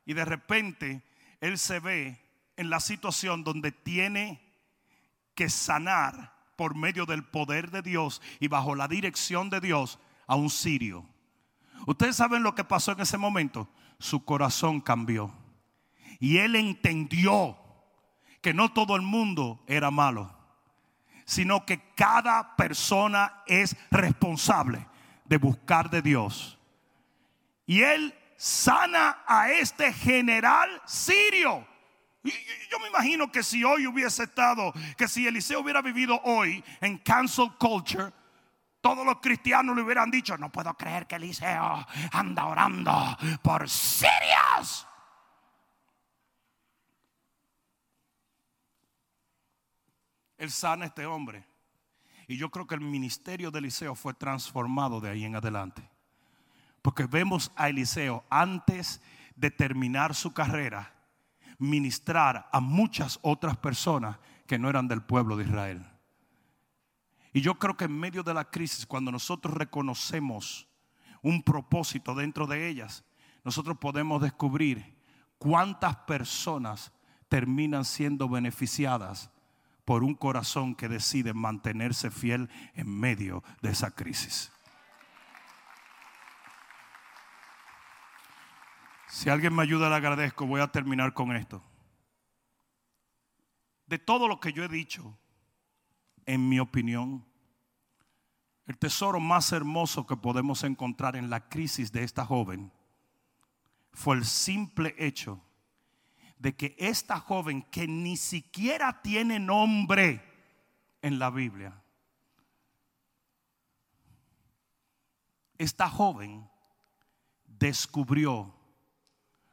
Y 0.05 0.15
de 0.15 0.25
repente 0.25 1.03
él 1.41 1.59
se 1.59 1.79
ve 1.79 2.21
en 2.57 2.69
la 2.69 2.81
situación 2.81 3.45
donde 3.45 3.71
tiene 3.71 4.41
que 5.37 5.49
sanar 5.49 6.35
por 6.57 6.75
medio 6.75 7.07
del 7.07 7.23
poder 7.23 7.71
de 7.71 7.83
Dios 7.83 8.21
y 8.41 8.49
bajo 8.49 8.75
la 8.75 8.89
dirección 8.89 9.49
de 9.49 9.61
Dios 9.61 10.01
a 10.27 10.35
un 10.35 10.51
sirio. 10.51 11.07
Ustedes 11.87 12.17
saben 12.17 12.43
lo 12.43 12.57
que 12.57 12.65
pasó 12.65 12.93
en 12.93 13.01
ese 13.01 13.19
momento. 13.19 13.69
Su 14.01 14.25
corazón 14.25 14.81
cambió. 14.81 15.33
Y 16.19 16.39
él 16.39 16.57
entendió 16.57 17.66
que 18.41 18.55
no 18.55 18.73
todo 18.73 18.97
el 18.97 19.03
mundo 19.03 19.63
era 19.67 19.91
malo, 19.91 20.35
sino 21.25 21.67
que 21.67 21.81
cada 21.95 22.57
persona 22.57 23.43
es 23.47 23.77
responsable 23.91 24.87
de 25.25 25.39
buscar 25.39 25.91
de 25.91 26.03
Dios. 26.03 26.59
Y 27.67 27.83
él 27.83 28.15
sana 28.37 29.25
a 29.27 29.51
este 29.51 29.93
general 29.93 30.81
sirio. 30.87 31.67
Yo 32.23 32.79
me 32.81 32.89
imagino 32.89 33.31
que 33.31 33.43
si 33.43 33.63
hoy 33.65 33.87
hubiese 33.87 34.25
estado, 34.25 34.73
que 34.97 35.09
si 35.09 35.27
Eliseo 35.27 35.61
hubiera 35.61 35.81
vivido 35.81 36.21
hoy 36.25 36.63
en 36.81 36.99
cancel 36.99 37.53
culture, 37.59 38.13
todos 38.81 39.05
los 39.05 39.21
cristianos 39.21 39.75
le 39.75 39.83
hubieran 39.83 40.11
dicho, 40.11 40.37
no 40.37 40.51
puedo 40.51 40.73
creer 40.75 41.07
que 41.07 41.17
Eliseo 41.17 41.87
anda 42.13 42.47
orando 42.47 43.17
por 43.43 43.69
sirios. 43.69 44.87
Él 50.39 50.51
sana 50.51 50.85
a 50.85 50.89
este 50.89 51.07
hombre. 51.07 51.45
Y 52.29 52.37
yo 52.37 52.51
creo 52.51 52.67
que 52.67 52.75
el 52.75 52.81
ministerio 52.81 53.51
de 53.51 53.61
Eliseo 53.61 53.95
fue 53.95 54.15
transformado 54.15 55.01
de 55.01 55.11
ahí 55.11 55.25
en 55.25 55.37
adelante. 55.37 55.89
Porque 56.83 57.07
vemos 57.07 57.53
a 57.57 57.69
Eliseo 57.69 58.25
antes 58.31 59.01
de 59.37 59.51
terminar 59.51 60.15
su 60.15 60.33
carrera 60.33 60.97
ministrar 61.59 62.49
a 62.53 62.61
muchas 62.61 63.19
otras 63.23 63.57
personas 63.57 64.19
que 64.47 64.59
no 64.59 64.69
eran 64.69 64.89
del 64.89 65.03
pueblo 65.03 65.37
de 65.37 65.45
Israel. 65.45 65.85
Y 67.33 67.41
yo 67.41 67.59
creo 67.59 67.77
que 67.77 67.85
en 67.85 67.99
medio 67.99 68.23
de 68.23 68.35
la 68.35 68.51
crisis, 68.51 68.87
cuando 68.87 69.11
nosotros 69.11 69.55
reconocemos 69.55 70.69
un 71.23 71.43
propósito 71.43 72.15
dentro 72.15 72.47
de 72.47 72.69
ellas, 72.69 73.05
nosotros 73.45 73.77
podemos 73.79 74.23
descubrir 74.23 74.97
cuántas 75.39 75.97
personas 75.97 76.93
terminan 77.29 77.85
siendo 77.85 78.29
beneficiadas 78.29 79.31
por 79.87 80.03
un 80.03 80.15
corazón 80.15 80.75
que 80.75 80.89
decide 80.89 81.33
mantenerse 81.33 82.11
fiel 82.11 82.51
en 82.75 82.91
medio 82.91 83.45
de 83.63 83.71
esa 83.71 83.93
crisis. 83.93 84.53
Si 89.07 89.31
alguien 89.31 89.55
me 89.55 89.63
ayuda, 89.63 89.89
le 89.89 89.95
agradezco. 89.95 90.45
Voy 90.45 90.61
a 90.61 90.67
terminar 90.67 91.15
con 91.15 91.35
esto. 91.35 91.63
De 93.87 94.01
todo 94.01 94.27
lo 94.27 94.41
que 94.41 94.53
yo 94.53 94.65
he 94.65 94.69
dicho, 94.69 95.17
en 96.27 96.49
mi 96.49 96.59
opinión, 96.59 97.25
el 98.67 98.77
tesoro 98.77 99.21
más 99.21 99.53
hermoso 99.53 100.05
que 100.05 100.17
podemos 100.17 100.65
encontrar 100.65 101.15
en 101.15 101.31
la 101.31 101.49
crisis 101.49 101.93
de 101.93 102.03
esta 102.03 102.27
joven 102.27 102.73
fue 103.93 104.17
el 104.17 104.25
simple 104.25 104.97
hecho 104.99 105.46
de 106.39 106.55
que 106.55 106.77
esta 106.79 107.19
joven 107.21 107.63
que 107.71 107.89
ni 107.89 108.17
siquiera 108.17 109.03
tiene 109.03 109.39
nombre 109.39 110.23
en 111.03 111.19
la 111.19 111.31
Biblia, 111.31 111.83
esta 115.59 115.89
joven 115.89 116.49
descubrió 117.47 118.55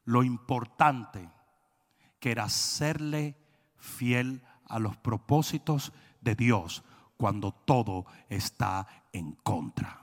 lo 0.05 0.23
importante 0.23 1.29
que 2.19 2.31
era 2.31 2.49
serle 2.49 3.37
fiel 3.77 4.43
a 4.65 4.79
los 4.79 4.97
propósitos 4.97 5.93
de 6.21 6.35
Dios 6.35 6.83
cuando 7.17 7.51
todo 7.51 8.05
está 8.29 8.87
en 9.11 9.33
contra. 9.33 10.02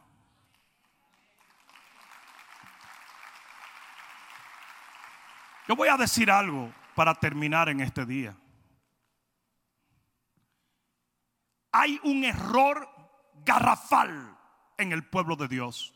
Yo 5.70 5.76
voy 5.76 5.86
a 5.86 5.96
decir 5.96 6.32
algo 6.32 6.74
para 6.96 7.14
terminar 7.14 7.68
en 7.68 7.80
este 7.80 8.04
día. 8.04 8.36
Hay 11.70 12.00
un 12.02 12.24
error 12.24 12.88
garrafal 13.44 14.36
en 14.76 14.90
el 14.90 15.04
pueblo 15.04 15.36
de 15.36 15.46
Dios 15.46 15.94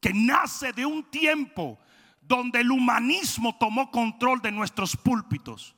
que 0.00 0.12
nace 0.14 0.72
de 0.72 0.86
un 0.86 1.02
tiempo 1.10 1.80
donde 2.20 2.60
el 2.60 2.70
humanismo 2.70 3.58
tomó 3.58 3.90
control 3.90 4.40
de 4.40 4.52
nuestros 4.52 4.96
púlpitos. 4.96 5.74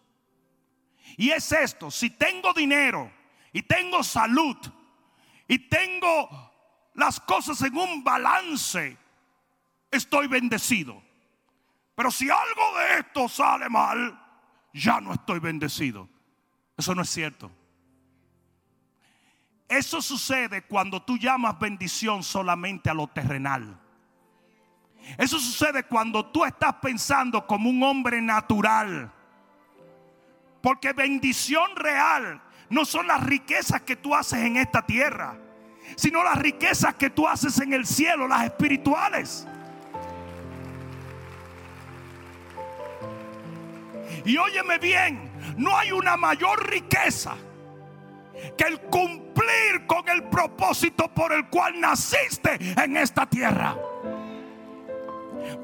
Y 1.16 1.30
es 1.30 1.50
esto, 1.50 1.90
si 1.90 2.10
tengo 2.10 2.52
dinero 2.52 3.10
y 3.54 3.62
tengo 3.62 4.04
salud 4.04 4.58
y 5.46 5.60
tengo 5.60 6.28
las 6.92 7.20
cosas 7.20 7.62
en 7.62 7.74
un 7.74 8.04
balance, 8.04 8.98
estoy 9.90 10.26
bendecido. 10.26 11.07
Pero 11.98 12.12
si 12.12 12.30
algo 12.30 12.78
de 12.78 13.00
esto 13.00 13.28
sale 13.28 13.68
mal, 13.68 14.16
ya 14.72 15.00
no 15.00 15.14
estoy 15.14 15.40
bendecido. 15.40 16.08
Eso 16.76 16.94
no 16.94 17.02
es 17.02 17.10
cierto. 17.10 17.50
Eso 19.66 20.00
sucede 20.00 20.62
cuando 20.62 21.02
tú 21.02 21.18
llamas 21.18 21.58
bendición 21.58 22.22
solamente 22.22 22.88
a 22.88 22.94
lo 22.94 23.08
terrenal. 23.08 23.80
Eso 25.16 25.40
sucede 25.40 25.82
cuando 25.82 26.24
tú 26.26 26.44
estás 26.44 26.74
pensando 26.74 27.44
como 27.48 27.68
un 27.68 27.82
hombre 27.82 28.22
natural. 28.22 29.12
Porque 30.62 30.92
bendición 30.92 31.74
real 31.74 32.40
no 32.70 32.84
son 32.84 33.08
las 33.08 33.24
riquezas 33.26 33.82
que 33.82 33.96
tú 33.96 34.14
haces 34.14 34.38
en 34.44 34.56
esta 34.56 34.86
tierra, 34.86 35.36
sino 35.96 36.22
las 36.22 36.38
riquezas 36.38 36.94
que 36.94 37.10
tú 37.10 37.26
haces 37.26 37.58
en 37.58 37.72
el 37.72 37.84
cielo, 37.84 38.28
las 38.28 38.44
espirituales. 38.44 39.48
Y 44.28 44.36
óyeme 44.36 44.76
bien, 44.76 45.32
no 45.56 45.74
hay 45.74 45.90
una 45.90 46.14
mayor 46.18 46.68
riqueza 46.68 47.34
que 48.58 48.64
el 48.64 48.78
cumplir 48.82 49.86
con 49.86 50.06
el 50.06 50.24
propósito 50.24 51.08
por 51.14 51.32
el 51.32 51.48
cual 51.48 51.80
naciste 51.80 52.58
en 52.76 52.98
esta 52.98 53.24
tierra. 53.24 53.74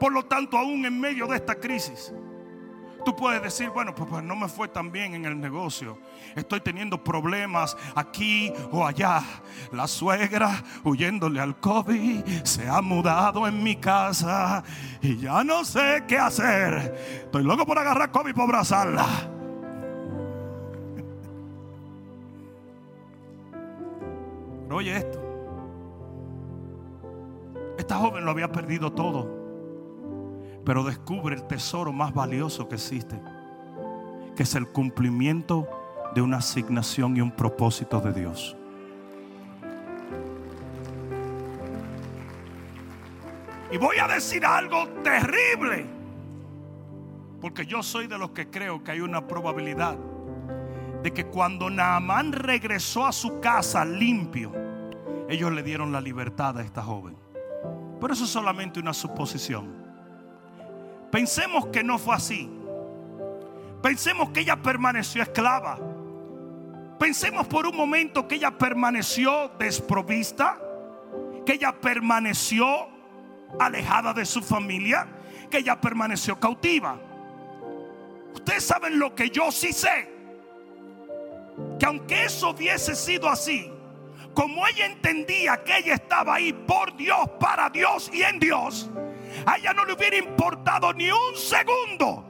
Por 0.01 0.15
lo 0.15 0.25
tanto, 0.25 0.57
aún 0.57 0.87
en 0.87 0.99
medio 0.99 1.27
de 1.27 1.37
esta 1.37 1.57
crisis, 1.57 2.15
tú 3.05 3.14
puedes 3.14 3.42
decir, 3.42 3.70
bueno, 3.70 3.94
pues, 3.94 4.09
pues, 4.09 4.24
no 4.24 4.34
me 4.34 4.48
fue 4.48 4.68
tan 4.68 4.90
bien 4.90 5.14
en 5.14 5.24
el 5.24 5.38
negocio. 5.38 5.98
Estoy 6.34 6.61
teniendo 6.61 7.02
problemas 7.02 7.76
aquí 7.94 8.52
o 8.72 8.84
allá. 8.86 9.22
La 9.72 9.86
suegra, 9.86 10.62
huyéndole 10.82 11.40
al 11.40 11.61
COVID, 11.61 12.24
se 12.42 12.68
ha 12.68 12.80
mudado 12.80 13.46
en 13.46 13.62
mi 13.62 13.76
casa 13.76 14.64
y 15.00 15.18
ya 15.18 15.44
no 15.44 15.64
sé 15.64 16.05
qué 16.09 16.18
hacer. 16.18 17.22
Estoy 17.24 17.44
loco 17.44 17.66
por 17.66 17.78
agarrar 17.78 18.11
COVID 18.11 18.32
para 18.32 18.44
abrazarla. 18.44 19.07
Pero 24.64 24.76
oye 24.76 24.96
esto. 24.96 25.20
Esta 27.78 27.96
joven 27.96 28.24
lo 28.24 28.30
había 28.30 28.50
perdido 28.50 28.92
todo 28.92 29.43
pero 30.65 30.83
descubre 30.83 31.37
el 31.37 31.47
tesoro 31.47 31.93
más 31.93 32.15
valioso 32.15 32.69
que 32.69 32.77
existe, 32.77 33.21
que 34.35 34.43
es 34.43 34.55
el 34.55 34.67
cumplimiento 34.69 35.69
de 36.15 36.23
una 36.23 36.39
asignación 36.39 37.17
y 37.17 37.21
un 37.21 37.31
propósito 37.31 38.01
de 38.01 38.12
Dios. 38.12 38.57
Y 43.71 43.77
voy 43.77 43.97
a 43.99 44.07
decir 44.07 44.47
algo 44.47 44.89
terrible, 45.03 45.87
porque 47.41 47.67
yo 47.67 47.83
soy 47.83 48.07
de 48.07 48.17
los 48.17 48.31
que 48.31 48.49
creo 48.49 48.83
que 48.83 48.93
hay 48.93 49.01
una 49.01 49.27
probabilidad 49.27 49.99
de 51.03 51.12
que 51.12 51.27
cuando 51.27 51.69
Naamán 51.69 52.33
regresó 52.33 53.05
a 53.05 53.12
su 53.12 53.41
casa 53.41 53.85
limpio, 53.85 54.53
ellos 55.29 55.53
le 55.53 55.62
dieron 55.62 55.93
la 55.93 56.01
libertad 56.01 56.57
a 56.57 56.62
esta 56.62 56.83
joven. 56.83 57.17
Pero 58.01 58.15
eso 58.15 58.25
es 58.25 58.31
solamente 58.31 58.81
una 58.81 58.95
suposición. 58.95 59.84
Pensemos 61.15 61.67
que 61.67 61.85
no 61.85 61.97
fue 61.97 62.17
así. 62.17 62.51
Pensemos 63.81 64.31
que 64.31 64.41
ella 64.41 64.61
permaneció 64.61 65.23
esclava. 65.23 65.79
Pensemos 66.99 67.47
por 67.47 67.69
un 67.69 67.77
momento 67.77 68.27
que 68.27 68.35
ella 68.35 68.59
permaneció 68.59 69.53
desprovista, 69.57 70.59
que 71.47 71.53
ella 71.53 71.71
permaneció 71.81 72.89
alejada 73.61 74.12
de 74.12 74.27
su 74.27 74.43
familia, 74.43 75.07
que 75.49 75.59
ella 75.59 75.81
permaneció 75.81 76.41
cautiva. 76.41 76.99
Ustedes 78.35 78.65
saben 78.65 78.99
lo 78.99 79.15
que 79.15 79.31
yo 79.31 79.53
sí 79.53 79.73
sé, 79.73 80.11
que 81.79 81.87
aunque 81.87 82.25
eso 82.25 82.51
hubiese 82.51 82.97
sido 82.97 83.29
así, 83.29 83.71
como 84.35 84.67
ella 84.67 84.87
entendía 84.87 85.62
que 85.62 85.79
ella 85.79 85.95
estaba 85.95 86.35
ahí 86.35 86.53
por 86.53 86.97
Dios, 86.97 87.31
para 87.39 87.71
Dios 87.71 88.11
y 88.12 88.23
en 88.23 88.41
Dios, 88.41 88.91
a 89.47 89.57
ella 89.57 89.72
no 89.72 89.84
le 89.84 89.95
hubiera 89.95 90.16
importado 90.16 90.92
ni 90.92 91.11
un 91.11 91.36
segundo 91.36 92.24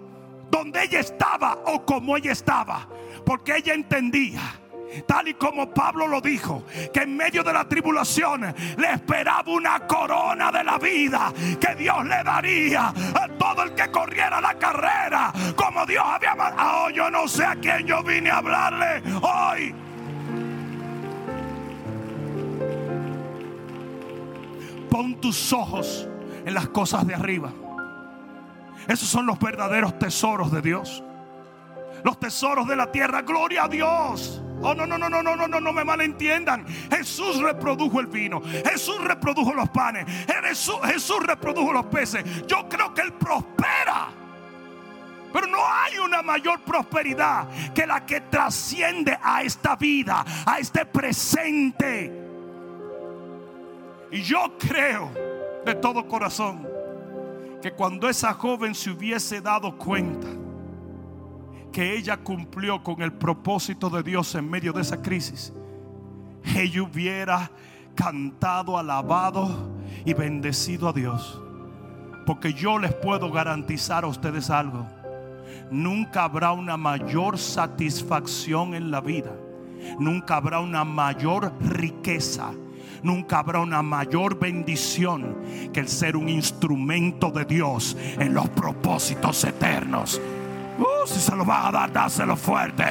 donde 0.50 0.84
ella 0.84 1.00
estaba 1.00 1.58
o 1.66 1.84
como 1.84 2.16
ella 2.16 2.32
estaba, 2.32 2.86
porque 3.24 3.56
ella 3.56 3.74
entendía. 3.74 4.60
Tal 5.06 5.26
y 5.26 5.34
como 5.34 5.68
Pablo 5.74 6.06
lo 6.06 6.20
dijo, 6.20 6.64
que 6.92 7.00
en 7.00 7.16
medio 7.16 7.42
de 7.42 7.52
la 7.52 7.68
tribulación 7.68 8.54
le 8.76 8.92
esperaba 8.92 9.50
una 9.50 9.80
corona 9.86 10.52
de 10.52 10.62
la 10.62 10.78
vida 10.78 11.32
que 11.60 11.74
Dios 11.74 12.04
le 12.04 12.22
daría 12.22 12.88
a 12.88 13.28
todo 13.36 13.64
el 13.64 13.74
que 13.74 13.90
corriera 13.90 14.40
la 14.40 14.54
carrera, 14.54 15.32
como 15.56 15.84
Dios 15.84 16.04
había 16.06 16.36
mandado. 16.36 16.84
Oh, 16.84 16.90
yo 16.90 17.10
no 17.10 17.26
sé 17.26 17.44
a 17.44 17.56
quién 17.56 17.86
yo 17.86 18.02
vine 18.04 18.30
a 18.30 18.38
hablarle 18.38 19.02
hoy. 19.20 19.74
Pon 24.88 25.20
tus 25.20 25.52
ojos 25.52 26.08
en 26.44 26.54
las 26.54 26.68
cosas 26.68 27.06
de 27.06 27.14
arriba. 27.14 27.52
Esos 28.88 29.08
son 29.08 29.26
los 29.26 29.38
verdaderos 29.38 29.98
tesoros 29.98 30.52
de 30.52 30.60
Dios. 30.60 31.02
Los 32.02 32.20
tesoros 32.20 32.68
de 32.68 32.76
la 32.76 32.92
tierra. 32.92 33.22
Gloria 33.22 33.64
a 33.64 33.68
Dios. 33.68 34.42
Oh, 34.60 34.74
no, 34.74 34.86
no, 34.86 34.98
no, 34.98 35.08
no, 35.08 35.22
no, 35.22 35.36
no, 35.36 35.48
no, 35.48 35.60
no 35.60 35.72
me 35.72 35.84
malentiendan. 35.84 36.66
Jesús 36.90 37.40
reprodujo 37.40 38.00
el 38.00 38.06
vino. 38.06 38.42
Jesús 38.42 39.02
reprodujo 39.02 39.54
los 39.54 39.68
panes. 39.70 40.06
Jesús, 40.26 40.76
Jesús 40.84 41.22
reprodujo 41.22 41.72
los 41.72 41.86
peces. 41.86 42.46
Yo 42.46 42.68
creo 42.68 42.92
que 42.92 43.02
Él 43.02 43.12
prospera. 43.14 44.08
Pero 45.32 45.46
no 45.48 45.58
hay 45.66 45.98
una 45.98 46.22
mayor 46.22 46.60
prosperidad 46.60 47.48
que 47.74 47.86
la 47.86 48.06
que 48.06 48.20
trasciende 48.20 49.18
a 49.20 49.42
esta 49.42 49.74
vida, 49.74 50.24
a 50.46 50.58
este 50.58 50.86
presente. 50.86 52.22
Y 54.12 54.22
yo 54.22 54.56
creo 54.58 55.33
de 55.64 55.74
todo 55.74 56.06
corazón 56.06 56.66
que 57.62 57.72
cuando 57.72 58.08
esa 58.08 58.34
joven 58.34 58.74
se 58.74 58.90
hubiese 58.90 59.40
dado 59.40 59.76
cuenta 59.78 60.28
que 61.72 61.96
ella 61.96 62.18
cumplió 62.18 62.82
con 62.82 63.00
el 63.02 63.12
propósito 63.12 63.88
de 63.90 64.02
Dios 64.02 64.34
en 64.34 64.48
medio 64.48 64.72
de 64.72 64.82
esa 64.82 65.00
crisis, 65.00 65.52
ella 66.54 66.82
hubiera 66.82 67.50
cantado, 67.94 68.78
alabado 68.78 69.70
y 70.04 70.12
bendecido 70.12 70.88
a 70.88 70.92
Dios. 70.92 71.40
Porque 72.26 72.52
yo 72.52 72.78
les 72.78 72.92
puedo 72.94 73.30
garantizar 73.30 74.04
a 74.04 74.08
ustedes 74.08 74.50
algo. 74.50 74.86
Nunca 75.70 76.24
habrá 76.24 76.52
una 76.52 76.76
mayor 76.76 77.38
satisfacción 77.38 78.74
en 78.74 78.90
la 78.90 79.00
vida. 79.00 79.32
Nunca 79.98 80.36
habrá 80.36 80.60
una 80.60 80.84
mayor 80.84 81.52
riqueza. 81.60 82.52
Nunca 83.02 83.38
habrá 83.38 83.60
una 83.60 83.82
mayor 83.82 84.38
bendición 84.38 85.36
que 85.72 85.80
el 85.80 85.88
ser 85.88 86.16
un 86.16 86.28
instrumento 86.28 87.30
de 87.30 87.44
Dios 87.44 87.96
en 88.18 88.34
los 88.34 88.48
propósitos 88.50 89.44
eternos. 89.44 90.20
Uh, 90.78 91.06
si 91.06 91.20
se 91.20 91.34
lo 91.36 91.44
va 91.44 91.68
a 91.68 91.72
dar, 91.72 91.92
dáselo 91.92 92.36
fuerte. 92.36 92.84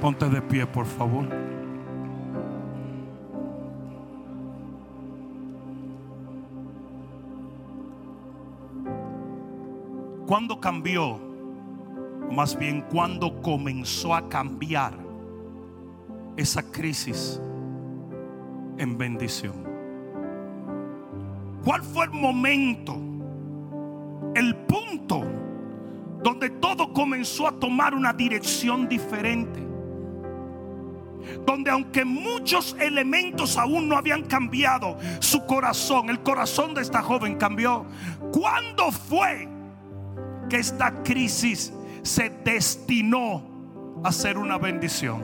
Ponte 0.00 0.28
de 0.28 0.42
pie, 0.42 0.66
por 0.66 0.86
favor. 0.86 1.26
¿Cuándo 10.26 10.60
cambió? 10.60 11.25
Más 12.30 12.58
bien, 12.58 12.82
¿cuándo 12.82 13.40
comenzó 13.40 14.14
a 14.14 14.28
cambiar 14.28 14.94
esa 16.36 16.62
crisis 16.62 17.40
en 18.78 18.98
bendición? 18.98 19.64
¿Cuál 21.64 21.82
fue 21.82 22.04
el 22.04 22.12
momento, 22.12 22.96
el 24.34 24.54
punto 24.54 25.24
donde 26.22 26.50
todo 26.50 26.92
comenzó 26.92 27.48
a 27.48 27.52
tomar 27.52 27.94
una 27.94 28.12
dirección 28.12 28.88
diferente? 28.88 29.60
Donde 31.44 31.70
aunque 31.70 32.04
muchos 32.04 32.76
elementos 32.78 33.56
aún 33.56 33.88
no 33.88 33.96
habían 33.96 34.22
cambiado, 34.24 34.96
su 35.20 35.44
corazón, 35.46 36.10
el 36.10 36.20
corazón 36.20 36.74
de 36.74 36.82
esta 36.82 37.02
joven 37.02 37.36
cambió. 37.36 37.86
¿Cuándo 38.30 38.92
fue 38.92 39.48
que 40.48 40.58
esta 40.58 41.02
crisis 41.02 41.72
se 42.06 42.30
destinó 42.30 43.42
a 44.02 44.12
ser 44.12 44.38
una 44.38 44.58
bendición. 44.58 45.22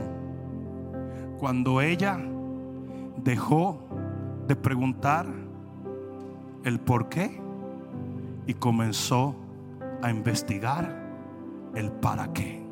Cuando 1.39 1.81
ella 1.81 2.19
dejó 3.23 3.79
de 4.47 4.57
preguntar 4.57 5.27
el 6.65 6.81
por 6.81 7.09
qué 7.09 7.41
y 8.47 8.55
comenzó 8.55 9.35
a 10.03 10.11
investigar 10.11 11.01
el 11.75 11.91
para 11.91 12.33
qué. 12.33 12.63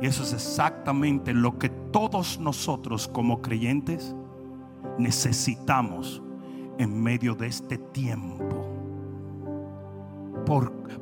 Y 0.00 0.06
eso 0.06 0.22
es 0.22 0.32
exactamente 0.32 1.34
lo 1.34 1.58
que 1.58 1.68
todos 1.68 2.38
nosotros 2.38 3.08
como 3.08 3.42
creyentes 3.42 4.14
necesitamos 4.96 6.22
en 6.78 7.02
medio 7.02 7.34
de 7.34 7.48
este 7.48 7.78
tiempo 7.78 8.68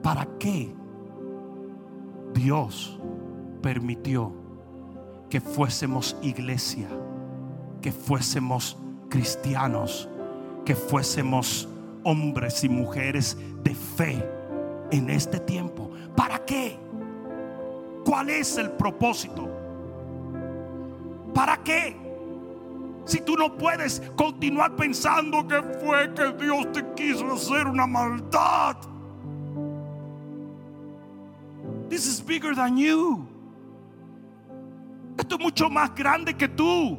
¿Para 0.03 0.27
qué 0.39 0.75
Dios 2.35 2.99
permitió 3.63 4.33
que 5.31 5.41
fuésemos 5.41 6.17
iglesia, 6.23 6.89
que 7.81 7.93
fuésemos 7.93 8.77
cristianos, 9.09 10.09
que 10.65 10.75
fuésemos 10.75 11.69
hombres 12.05 12.63
y 12.65 12.69
mujeres 12.69 13.37
de 13.63 13.75
fe 13.75 14.25
en 14.91 15.11
este 15.11 15.41
tiempo? 15.41 15.91
¿Para 16.15 16.45
qué? 16.45 16.79
¿Cuál 18.05 18.31
es 18.31 18.57
el 18.57 18.71
propósito? 18.71 19.49
¿Para 21.35 21.57
qué? 21.59 21.97
Si 23.05 23.21
tú 23.21 23.37
no 23.37 23.57
puedes 23.57 24.03
continuar 24.17 24.75
pensando 24.75 25.47
que 25.47 25.63
fue 25.81 26.13
que 26.15 26.45
Dios 26.45 26.73
te 26.73 26.85
quiso 26.95 27.33
hacer 27.33 27.67
una 27.67 27.87
maldad. 27.87 28.77
Is 31.97 32.21
bigger 32.21 32.55
than 32.55 32.77
you. 32.77 33.27
Esto 35.17 35.37
es 35.37 35.41
mucho 35.41 35.71
más 35.71 35.95
grande 35.95 36.35
que 36.35 36.47
tú. 36.47 36.99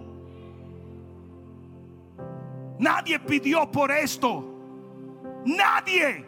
Nadie 2.80 3.20
pidió 3.20 3.72
por 3.72 3.92
esto. 3.92 4.44
Nadie. 5.46 6.26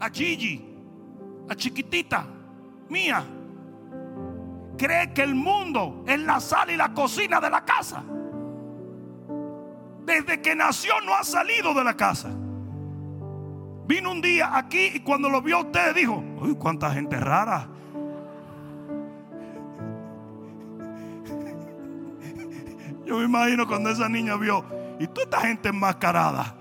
A 0.00 0.08
Gigi, 0.08 0.64
a 1.50 1.54
chiquitita 1.54 2.26
mía, 2.88 3.26
cree 4.78 5.12
que 5.12 5.22
el 5.22 5.34
mundo 5.34 6.02
es 6.06 6.18
la 6.20 6.40
sala 6.40 6.72
y 6.72 6.76
la 6.78 6.94
cocina 6.94 7.40
de 7.40 7.50
la 7.50 7.62
casa. 7.62 8.02
Desde 10.06 10.40
que 10.40 10.54
nació 10.54 10.98
no 11.02 11.14
ha 11.14 11.24
salido 11.24 11.74
de 11.74 11.84
la 11.84 11.94
casa. 11.94 12.30
Vino 13.86 14.10
un 14.12 14.20
día 14.20 14.56
aquí 14.56 14.92
y 14.94 15.00
cuando 15.00 15.28
lo 15.28 15.42
vio 15.42 15.60
usted 15.60 15.94
dijo, 15.94 16.22
uy, 16.40 16.54
cuánta 16.54 16.90
gente 16.92 17.18
rara. 17.18 17.68
Yo 23.04 23.18
me 23.18 23.24
imagino 23.24 23.66
cuando 23.66 23.90
esa 23.90 24.08
niña 24.08 24.36
vio, 24.36 24.64
y 25.00 25.06
toda 25.08 25.24
esta 25.24 25.40
gente 25.40 25.68
enmascarada. 25.68 26.54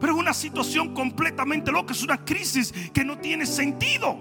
Pero 0.00 0.12
es 0.12 0.18
una 0.18 0.34
situación 0.34 0.94
completamente 0.94 1.72
loca, 1.72 1.92
es 1.92 2.02
una 2.02 2.24
crisis 2.24 2.72
que 2.92 3.04
no 3.04 3.18
tiene 3.18 3.46
sentido. 3.46 4.16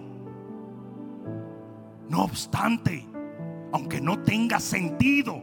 No 2.09 2.23
obstante, 2.23 3.05
aunque 3.73 3.99
no 3.99 4.19
tenga 4.19 4.59
sentido, 4.59 5.41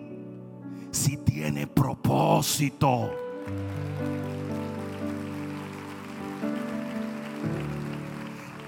si 0.90 1.18
tiene 1.18 1.66
propósito. 1.66 3.10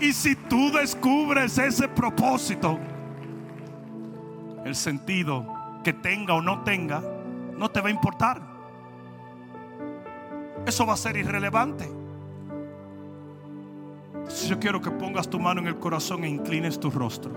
Y 0.00 0.12
si 0.12 0.36
tú 0.36 0.70
descubres 0.72 1.56
ese 1.58 1.88
propósito, 1.88 2.78
el 4.64 4.74
sentido 4.74 5.46
que 5.82 5.92
tenga 5.92 6.34
o 6.34 6.42
no 6.42 6.62
tenga, 6.62 7.02
no 7.56 7.70
te 7.70 7.80
va 7.80 7.88
a 7.88 7.90
importar. 7.90 8.42
Eso 10.66 10.84
va 10.84 10.94
a 10.94 10.96
ser 10.96 11.16
irrelevante. 11.16 11.90
Yo 14.48 14.58
quiero 14.58 14.80
que 14.80 14.90
pongas 14.90 15.30
tu 15.30 15.38
mano 15.38 15.60
en 15.60 15.68
el 15.68 15.78
corazón 15.78 16.24
e 16.24 16.28
inclines 16.28 16.78
tu 16.78 16.90
rostro. 16.90 17.32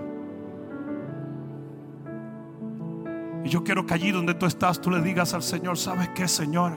Y 3.44 3.48
yo 3.48 3.64
quiero 3.64 3.86
que 3.86 3.94
allí 3.94 4.10
donde 4.10 4.34
tú 4.34 4.44
estás, 4.44 4.80
tú 4.80 4.90
le 4.90 5.00
digas 5.00 5.32
al 5.32 5.42
Señor, 5.42 5.78
¿sabes 5.78 6.10
qué, 6.10 6.28
Señor? 6.28 6.72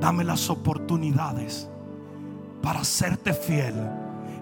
Dame 0.00 0.24
las 0.24 0.50
oportunidades 0.50 1.70
para 2.66 2.82
serte 2.82 3.32
fiel 3.32 3.76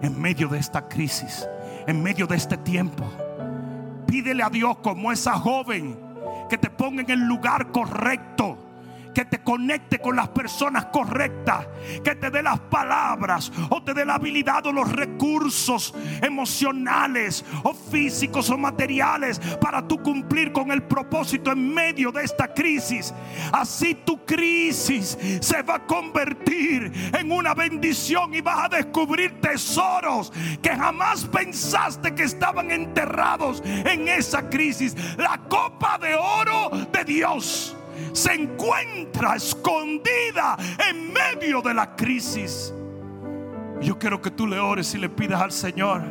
en 0.01 0.19
medio 0.19 0.49
de 0.49 0.59
esta 0.59 0.89
crisis, 0.89 1.47
en 1.87 2.03
medio 2.03 2.27
de 2.27 2.37
este 2.37 2.57
tiempo. 2.57 3.05
Pídele 4.07 4.43
a 4.43 4.49
Dios 4.49 4.79
como 4.79 5.13
esa 5.13 5.35
joven 5.35 6.01
que 6.49 6.57
te 6.57 6.71
ponga 6.71 7.03
en 7.03 7.11
el 7.11 7.21
lugar 7.21 7.71
correcto 7.71 8.57
que 9.15 9.25
te 9.25 9.43
conecte 9.43 9.99
con 10.01 10.17
las 10.17 10.29
personas 10.29 10.87
correctas, 10.87 11.67
que 12.03 12.15
te 12.17 12.31
dé 12.31 12.43
las 12.43 12.59
palabras 12.59 13.51
o 13.71 13.83
te 13.83 13.95
dé 13.95 14.05
la 14.05 14.15
habilidad 14.15 14.67
o 14.67 14.73
los 14.73 14.91
recursos 14.91 15.95
emocionales 16.21 17.45
o 17.63 17.73
físicos 17.73 18.51
o 18.51 18.59
materiales 18.59 19.39
para 19.61 19.87
tú 19.87 20.03
cumplir 20.03 20.53
con 20.53 20.71
el 20.71 20.83
propósito 20.83 21.53
en 21.53 21.73
medio 21.73 22.11
de 22.11 22.25
esta 22.25 22.53
crisis. 22.53 23.15
Así 23.53 23.95
tu 23.95 24.25
crisis 24.25 25.17
se 25.41 25.63
va 25.63 25.77
a 25.77 25.87
convertir 25.87 26.93
en 27.17 27.31
una 27.31 27.55
bendición 27.55 28.35
y 28.35 28.41
vas 28.41 28.65
a 28.65 28.77
descubrir 28.77 29.41
tesoros 29.41 30.33
que 30.61 30.71
jamás 30.71 31.25
pensaste 31.25 32.15
que 32.15 32.25
estaban 32.25 32.71
enterrados 32.71 33.63
en 33.65 34.09
esa 34.09 34.49
crisis. 34.49 34.97
La 35.17 35.41
copa 35.49 35.99
de 35.99 36.15
oro 36.15 36.71
de 36.93 37.05
Dios 37.05 37.77
se 38.13 38.33
encuentra 38.33 39.37
escondida 39.37 40.57
en 40.89 41.13
medio 41.13 41.61
de 41.61 41.75
la 41.75 41.95
crisis. 41.95 42.73
Yo 43.81 43.99
quiero 43.99 44.21
que 44.21 44.31
tú 44.31 44.47
le 44.47 44.59
ores 44.59 44.95
y 44.95 44.99
le 44.99 45.09
pidas 45.09 45.41
al 45.41 45.53
Señor 45.53 46.03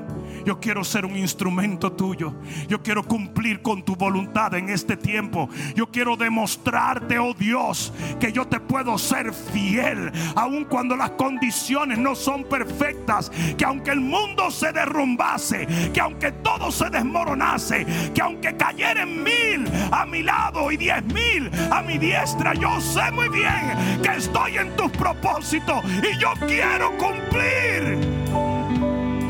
Yo 0.45 0.59
quiero 0.59 0.83
ser 0.83 1.05
un 1.05 1.15
instrumento 1.17 1.91
tuyo. 1.91 2.33
Yo 2.67 2.81
quiero 2.81 3.03
cumplir 3.03 3.61
con 3.61 3.83
tu 3.83 3.95
voluntad 3.95 4.53
en 4.55 4.69
este 4.69 4.97
tiempo. 4.97 5.49
Yo 5.75 5.87
quiero 5.87 6.15
demostrarte, 6.15 7.19
oh 7.19 7.33
Dios, 7.33 7.93
que 8.19 8.31
yo 8.31 8.45
te 8.47 8.59
puedo 8.59 8.97
ser 8.97 9.33
fiel, 9.33 10.11
aun 10.35 10.65
cuando 10.65 10.95
las 10.95 11.11
condiciones 11.11 11.97
no 11.97 12.15
son 12.15 12.43
perfectas. 12.43 13.31
Que 13.57 13.65
aunque 13.65 13.91
el 13.91 14.01
mundo 14.01 14.51
se 14.51 14.71
derrumbase, 14.71 15.67
que 15.93 16.01
aunque 16.01 16.31
todo 16.31 16.71
se 16.71 16.89
desmoronase, 16.89 17.85
que 18.13 18.21
aunque 18.21 18.55
cayeren 18.55 19.23
mil 19.23 19.69
a 19.91 20.05
mi 20.05 20.23
lado 20.23 20.71
y 20.71 20.77
diez 20.77 21.03
mil 21.05 21.49
a 21.71 21.81
mi 21.81 21.97
diestra, 21.97 22.53
yo 22.53 22.79
sé 22.81 23.11
muy 23.11 23.29
bien 23.29 24.01
que 24.01 24.17
estoy 24.17 24.57
en 24.57 24.75
tus 24.75 24.91
propósitos 24.91 25.83
y 25.85 26.19
yo 26.19 26.33
quiero 26.47 26.91
cumplir. 26.97 28.12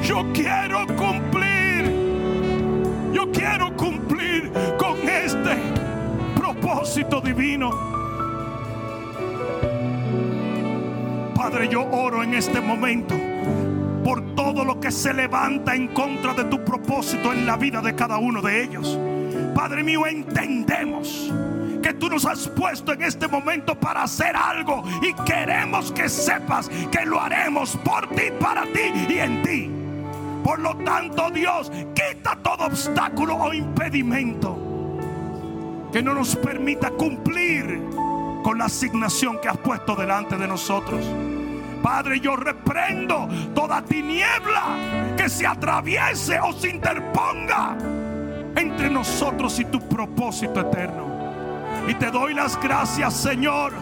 Yo 0.03 0.25
quiero 0.33 0.85
cumplir. 0.97 1.89
Yo 3.13 3.31
quiero 3.31 3.75
cumplir 3.77 4.51
con 4.77 4.97
este 5.07 5.55
propósito 6.35 7.21
divino. 7.21 7.71
Padre, 11.35 11.69
yo 11.69 11.85
oro 11.89 12.21
en 12.21 12.33
este 12.33 12.59
momento 12.59 13.15
por 14.03 14.35
todo 14.35 14.65
lo 14.65 14.79
que 14.79 14.91
se 14.91 15.13
levanta 15.13 15.73
en 15.73 15.87
contra 15.87 16.33
de 16.33 16.43
tu 16.45 16.63
propósito 16.65 17.31
en 17.31 17.45
la 17.45 17.55
vida 17.55 17.81
de 17.81 17.95
cada 17.95 18.17
uno 18.17 18.41
de 18.41 18.63
ellos. 18.63 18.99
Padre 19.55 19.83
mío, 19.83 20.05
entendemos 20.05 21.31
que 21.81 21.93
tú 21.93 22.09
nos 22.09 22.25
has 22.25 22.47
puesto 22.49 22.91
en 22.91 23.03
este 23.03 23.27
momento 23.27 23.79
para 23.79 24.03
hacer 24.03 24.35
algo 24.35 24.83
y 25.01 25.13
queremos 25.23 25.91
que 25.91 26.09
sepas 26.09 26.69
que 26.91 27.05
lo 27.05 27.21
haremos 27.21 27.77
por 27.77 28.07
ti, 28.09 28.23
para 28.39 28.63
ti 28.63 28.91
y 29.09 29.19
en 29.19 29.43
ti. 29.43 29.82
Por 30.43 30.59
lo 30.59 30.75
tanto, 30.77 31.29
Dios, 31.31 31.71
quita 31.95 32.37
todo 32.43 32.65
obstáculo 32.65 33.35
o 33.35 33.53
impedimento 33.53 34.73
que 35.91 36.01
no 36.01 36.13
nos 36.13 36.35
permita 36.35 36.89
cumplir 36.91 37.81
con 38.43 38.57
la 38.57 38.65
asignación 38.65 39.39
que 39.39 39.47
has 39.47 39.57
puesto 39.57 39.95
delante 39.95 40.35
de 40.37 40.47
nosotros. 40.47 41.05
Padre, 41.81 42.19
yo 42.19 42.35
reprendo 42.35 43.27
toda 43.53 43.81
tiniebla 43.81 45.15
que 45.15 45.29
se 45.29 45.45
atraviese 45.45 46.39
o 46.39 46.51
se 46.53 46.69
interponga 46.69 47.77
entre 48.55 48.89
nosotros 48.89 49.59
y 49.59 49.65
tu 49.65 49.79
propósito 49.87 50.61
eterno. 50.61 51.13
Y 51.87 51.93
te 51.95 52.09
doy 52.09 52.33
las 52.33 52.59
gracias, 52.59 53.13
Señor, 53.13 53.73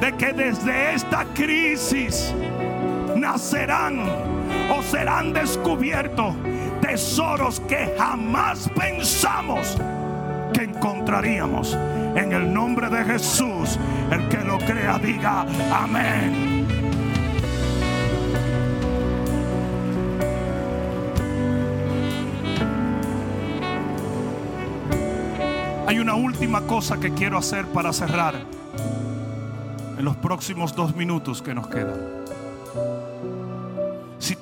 de 0.00 0.12
que 0.16 0.32
desde 0.32 0.94
esta 0.94 1.24
crisis 1.34 2.32
nacerán 3.24 4.00
o 4.70 4.82
serán 4.82 5.32
descubiertos 5.32 6.34
tesoros 6.82 7.58
que 7.60 7.94
jamás 7.96 8.68
pensamos 8.76 9.78
que 10.52 10.64
encontraríamos. 10.64 11.74
En 12.14 12.32
el 12.32 12.52
nombre 12.52 12.90
de 12.90 13.02
Jesús, 13.02 13.78
el 14.10 14.28
que 14.28 14.44
lo 14.44 14.58
crea 14.58 14.98
diga 14.98 15.46
amén. 15.72 16.66
Hay 25.86 25.98
una 25.98 26.14
última 26.14 26.60
cosa 26.66 26.98
que 27.00 27.14
quiero 27.14 27.38
hacer 27.38 27.64
para 27.68 27.90
cerrar 27.94 28.34
en 29.96 30.04
los 30.04 30.16
próximos 30.16 30.76
dos 30.76 30.94
minutos 30.94 31.40
que 31.40 31.54
nos 31.54 31.68
quedan. 31.68 32.23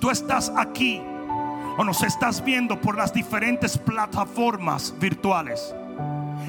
Tú 0.03 0.11
estás 0.11 0.53
aquí 0.57 1.01
o 1.79 1.85
nos 1.85 2.03
estás 2.03 2.45
viendo 2.45 2.81
por 2.81 2.97
las 2.99 3.15
diferentes 3.15 3.79
plataformas 3.79 4.93
virtuales 4.99 5.73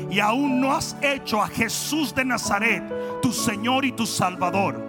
y 0.10 0.20
aún 0.20 0.60
no 0.60 0.74
has 0.74 0.98
hecho 1.04 1.40
a 1.40 1.48
Jesús 1.48 2.16
de 2.16 2.26
Nazaret 2.26 2.84
tu 3.22 3.32
Señor 3.32 3.86
y 3.86 3.92
tu 3.92 4.08
Salvador, 4.08 4.84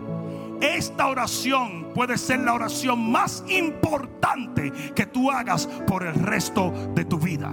esta 0.62 1.08
oración 1.08 1.92
puede 1.94 2.16
ser 2.16 2.40
la 2.40 2.54
oración 2.54 3.12
más 3.12 3.44
importante 3.48 4.72
que 4.94 5.04
tú 5.04 5.30
hagas 5.30 5.66
por 5.86 6.02
el 6.02 6.14
resto 6.14 6.72
de 6.94 7.04
tu 7.04 7.18
vida. 7.18 7.52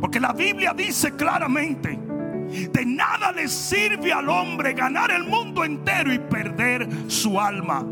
Porque 0.00 0.20
la 0.20 0.32
Biblia 0.32 0.72
dice 0.72 1.16
claramente, 1.16 1.98
de 1.98 2.86
nada 2.86 3.30
le 3.30 3.46
sirve 3.46 4.10
al 4.10 4.30
hombre 4.30 4.72
ganar 4.72 5.10
el 5.10 5.24
mundo 5.24 5.64
entero 5.64 6.10
y 6.10 6.18
perder 6.18 6.88
su 7.08 7.38
alma. 7.38 7.84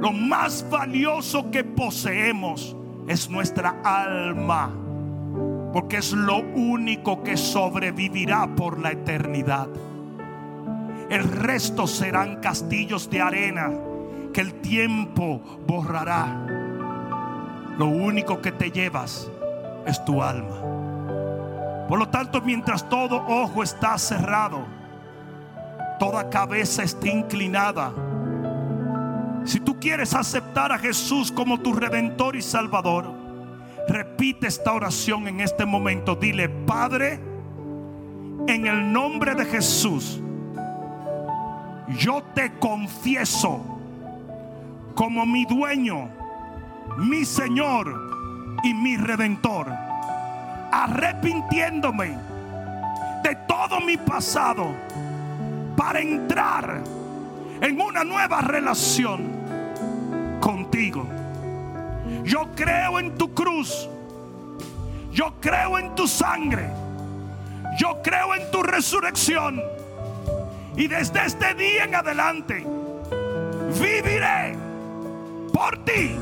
Lo 0.00 0.12
más 0.12 0.64
valioso 0.70 1.50
que 1.50 1.62
poseemos 1.62 2.74
es 3.06 3.28
nuestra 3.28 3.76
alma. 3.84 4.70
Porque 5.74 5.98
es 5.98 6.12
lo 6.12 6.38
único 6.38 7.22
que 7.22 7.36
sobrevivirá 7.36 8.48
por 8.56 8.80
la 8.80 8.92
eternidad. 8.92 9.68
El 11.10 11.24
resto 11.24 11.86
serán 11.86 12.40
castillos 12.40 13.10
de 13.10 13.20
arena 13.20 13.70
que 14.32 14.40
el 14.40 14.54
tiempo 14.54 15.40
borrará. 15.66 16.46
Lo 17.76 17.86
único 17.86 18.40
que 18.40 18.52
te 18.52 18.70
llevas 18.70 19.30
es 19.86 20.04
tu 20.04 20.22
alma. 20.22 21.86
Por 21.88 21.98
lo 21.98 22.08
tanto, 22.08 22.40
mientras 22.40 22.88
todo 22.88 23.24
ojo 23.26 23.62
está 23.62 23.98
cerrado, 23.98 24.64
toda 25.98 26.30
cabeza 26.30 26.84
está 26.84 27.08
inclinada, 27.08 27.92
si 29.44 29.60
tú 29.60 29.78
quieres 29.78 30.14
aceptar 30.14 30.72
a 30.72 30.78
Jesús 30.78 31.32
como 31.32 31.60
tu 31.60 31.72
redentor 31.72 32.36
y 32.36 32.42
salvador, 32.42 33.12
repite 33.88 34.46
esta 34.46 34.72
oración 34.72 35.28
en 35.28 35.40
este 35.40 35.64
momento. 35.64 36.14
Dile, 36.14 36.48
Padre, 36.48 37.18
en 38.46 38.66
el 38.66 38.92
nombre 38.92 39.34
de 39.34 39.44
Jesús, 39.46 40.20
yo 41.98 42.22
te 42.34 42.52
confieso 42.58 43.60
como 44.94 45.24
mi 45.26 45.44
dueño, 45.44 46.08
mi 46.98 47.24
Señor 47.24 48.58
y 48.62 48.74
mi 48.74 48.96
redentor, 48.96 49.68
arrepintiéndome 50.70 52.16
de 53.22 53.34
todo 53.48 53.80
mi 53.80 53.96
pasado 53.96 54.74
para 55.76 56.00
entrar 56.00 56.82
en 57.60 57.80
una 57.80 58.04
nueva 58.04 58.40
relación 58.40 59.28
contigo. 60.40 61.06
Yo 62.24 62.48
creo 62.54 62.98
en 62.98 63.16
tu 63.16 63.32
cruz. 63.34 63.88
Yo 65.12 65.34
creo 65.40 65.78
en 65.78 65.94
tu 65.94 66.06
sangre. 66.06 66.68
Yo 67.78 68.00
creo 68.02 68.34
en 68.34 68.50
tu 68.50 68.62
resurrección. 68.62 69.60
Y 70.76 70.86
desde 70.86 71.26
este 71.26 71.54
día 71.54 71.84
en 71.84 71.94
adelante 71.94 72.64
viviré 73.80 74.56
por 75.52 75.84
ti, 75.84 76.16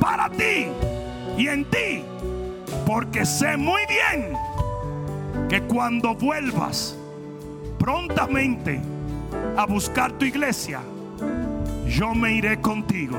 para 0.00 0.30
ti 0.30 0.68
y 1.36 1.48
en 1.48 1.64
ti. 1.70 2.04
Porque 2.86 3.26
sé 3.26 3.56
muy 3.56 3.82
bien 3.86 4.32
que 5.48 5.60
cuando 5.62 6.14
vuelvas 6.14 6.96
prontamente 7.78 8.80
a 9.56 9.64
buscar 9.66 10.12
tu 10.12 10.24
iglesia, 10.24 10.80
yo 11.88 12.14
me 12.14 12.34
iré 12.34 12.60
contigo 12.60 13.16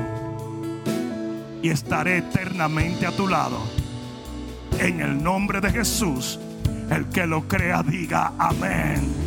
y 1.62 1.70
estaré 1.70 2.18
eternamente 2.18 3.06
a 3.06 3.12
tu 3.12 3.28
lado. 3.28 3.58
En 4.80 5.02
el 5.02 5.22
nombre 5.22 5.60
de 5.60 5.72
Jesús, 5.72 6.40
el 6.92 7.08
que 7.10 7.26
lo 7.26 7.48
crea 7.48 7.82
diga 7.82 8.34
amén. 8.38 9.26